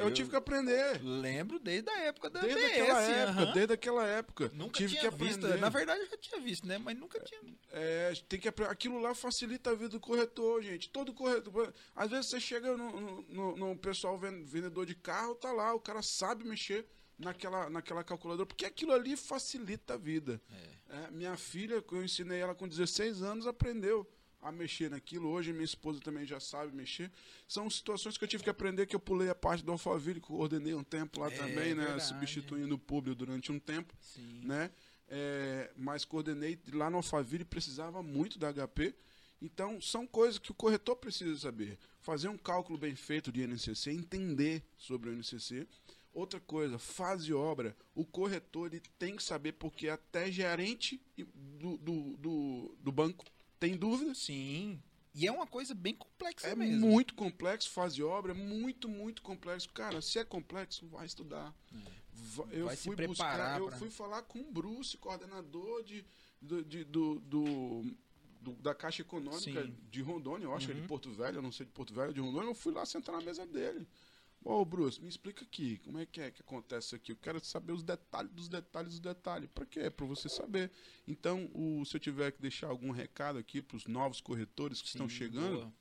[0.00, 1.00] eu eu- tive que aprender.
[1.02, 2.72] Lembro desde a época da Desde ABS.
[2.80, 4.50] aquela época, desde aquela época.
[4.54, 5.38] Nunca tive tinha que visto.
[5.44, 5.60] aprender.
[5.60, 6.78] Na verdade, eu já tinha visto, né?
[6.78, 7.40] Mas nunca tinha.
[7.72, 10.88] É, tem que aquilo lá facilita a vida do corretor, gente.
[10.88, 11.72] Todo corretor.
[11.94, 15.74] Às vezes você chega no, no- no- no pessoal ven- vendedor de carro, tá lá,
[15.74, 16.86] o cara sabe mexer
[17.20, 20.40] naquela, naquela calculadora, porque aquilo ali facilita a vida.
[20.88, 24.10] É, minha filha, eu ensinei ela com 16 anos, aprendeu
[24.42, 25.28] a mexer naquilo.
[25.28, 27.12] Hoje minha esposa também já sabe mexer.
[27.46, 30.30] São situações que eu tive que aprender, que eu pulei a parte do Alphaville, que
[30.32, 31.84] eu coordenei um tempo lá É, também, né?
[31.84, 32.04] verdade.
[32.06, 34.40] Substituindo o público durante um tempo Sim.
[34.44, 34.70] né?
[35.12, 38.94] É, mas coordenei lá no Alphaville precisava muito da HP.
[39.42, 41.78] Então, são coisas que o corretor precisa saber.
[42.00, 45.66] Fazer um cálculo bem feito de INCC, entender sobre o INCC.
[46.12, 52.16] Outra coisa, fase obra, o corretor ele tem que saber, porque até gerente do, do,
[52.16, 53.24] do, do banco
[53.60, 54.18] tem dúvidas.
[54.18, 54.82] Sim.
[55.14, 56.86] E é uma coisa bem complexa É mesmo.
[56.88, 59.68] muito complexo, fase obra, é muito, muito complexo.
[59.70, 61.54] Cara, se é complexo, vai estudar.
[62.12, 62.66] Va- Eu É.
[62.66, 66.04] Vai se fui preparar buscar, eu pra- fui falar com o Bruce, coordenador de,
[66.40, 67.96] do, de- do, do-
[68.40, 69.76] do- da Caixa Econômica Sim.
[69.90, 70.86] de Rondônia, eu acho que é de Uhum.
[70.88, 73.20] Porto Velho, eu não sei de Porto Velho, de Rondônia, eu fui lá sentar na
[73.20, 73.86] mesa dele.
[74.42, 77.12] Ô, Bruce, me explica aqui, como é que é que acontece isso aqui?
[77.12, 79.50] Eu quero saber os detalhes dos detalhes dos detalhes.
[79.54, 79.90] Para quê?
[79.90, 80.70] Para você saber.
[81.06, 84.88] Então, o- se eu tiver que deixar algum recado aqui para os novos corretores que
[84.88, 85.72] estão Sim, chegando, boa.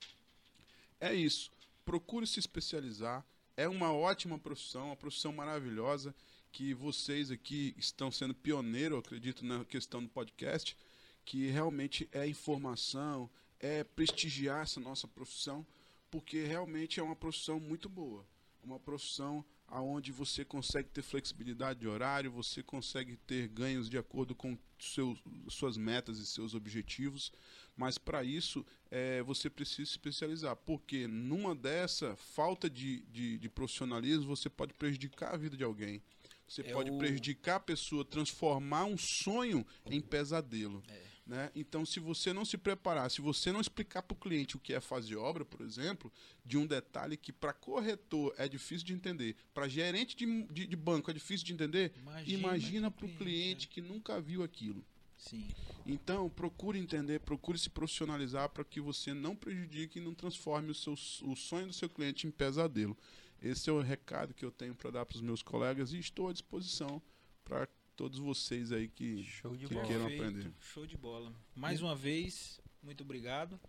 [0.99, 1.49] é isso.
[1.85, 3.25] Procure se especializar.
[3.55, 6.13] É uma ótima profissão, uma profissão maravilhosa
[6.51, 10.75] que vocês aqui estão sendo pioneiro, acredito, na questão do podcast,
[11.23, 13.29] que realmente é informação,
[13.59, 15.65] é prestigiar essa nossa profissão,
[16.11, 18.25] porque realmente é uma profissão muito boa.
[18.63, 24.33] Uma profissão aonde você consegue ter flexibilidade de horário, você consegue ter ganhos de acordo
[24.35, 27.31] com seus, suas metas e seus objetivos,
[27.77, 33.49] mas para isso é, você precisa se especializar, porque numa dessa falta de, de, de
[33.49, 36.01] profissionalismo você pode prejudicar a vida de alguém.
[36.47, 40.83] Você É pode o- prejudicar a pessoa, transformar um sonho em pesadelo.
[40.87, 41.03] É.
[41.29, 41.51] Né?
[41.55, 44.73] Então, se você não se preparar, se você não explicar para o cliente o que
[44.73, 46.11] é fazer obra, por exemplo,
[46.43, 50.75] de um detalhe que para corretor é difícil de entender, para gerente de, de, de,
[50.75, 51.93] banco é difícil de entender,
[52.25, 54.83] imagina, para o cliente que nunca viu aquilo.
[55.15, 55.47] Sim.
[55.85, 60.73] Então, procure entender, procure se profissionalizar para que você não prejudique e não transforme o,
[60.73, 62.97] seu, o sonho do seu cliente em pesadelo.
[63.39, 66.27] Esse é o recado que eu tenho para dar para os meus colegas e estou
[66.27, 66.99] à disposição
[67.45, 67.67] para
[67.99, 70.49] todos vocês aí que, que queiram aprender.
[70.61, 71.33] Show de bola.
[71.53, 73.59] Mais uma vez, muito obrigado.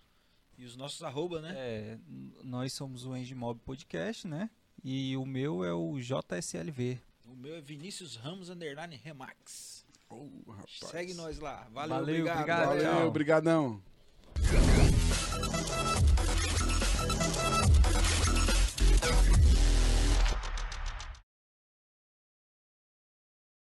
[0.56, 1.52] E os nossos arroba, né?
[1.56, 1.98] É,
[2.44, 4.48] nós somos o Engimob Podcast, né?
[4.84, 7.00] E o meu é o JSLV.
[7.24, 9.84] O meu é Vinícius Ramos Underline Remax.
[10.08, 10.28] Oh,
[10.68, 11.68] Segue nós lá.
[11.72, 12.38] Valeu, Valeu obrigado.
[12.38, 13.82] obrigado Valeu, obrigadão.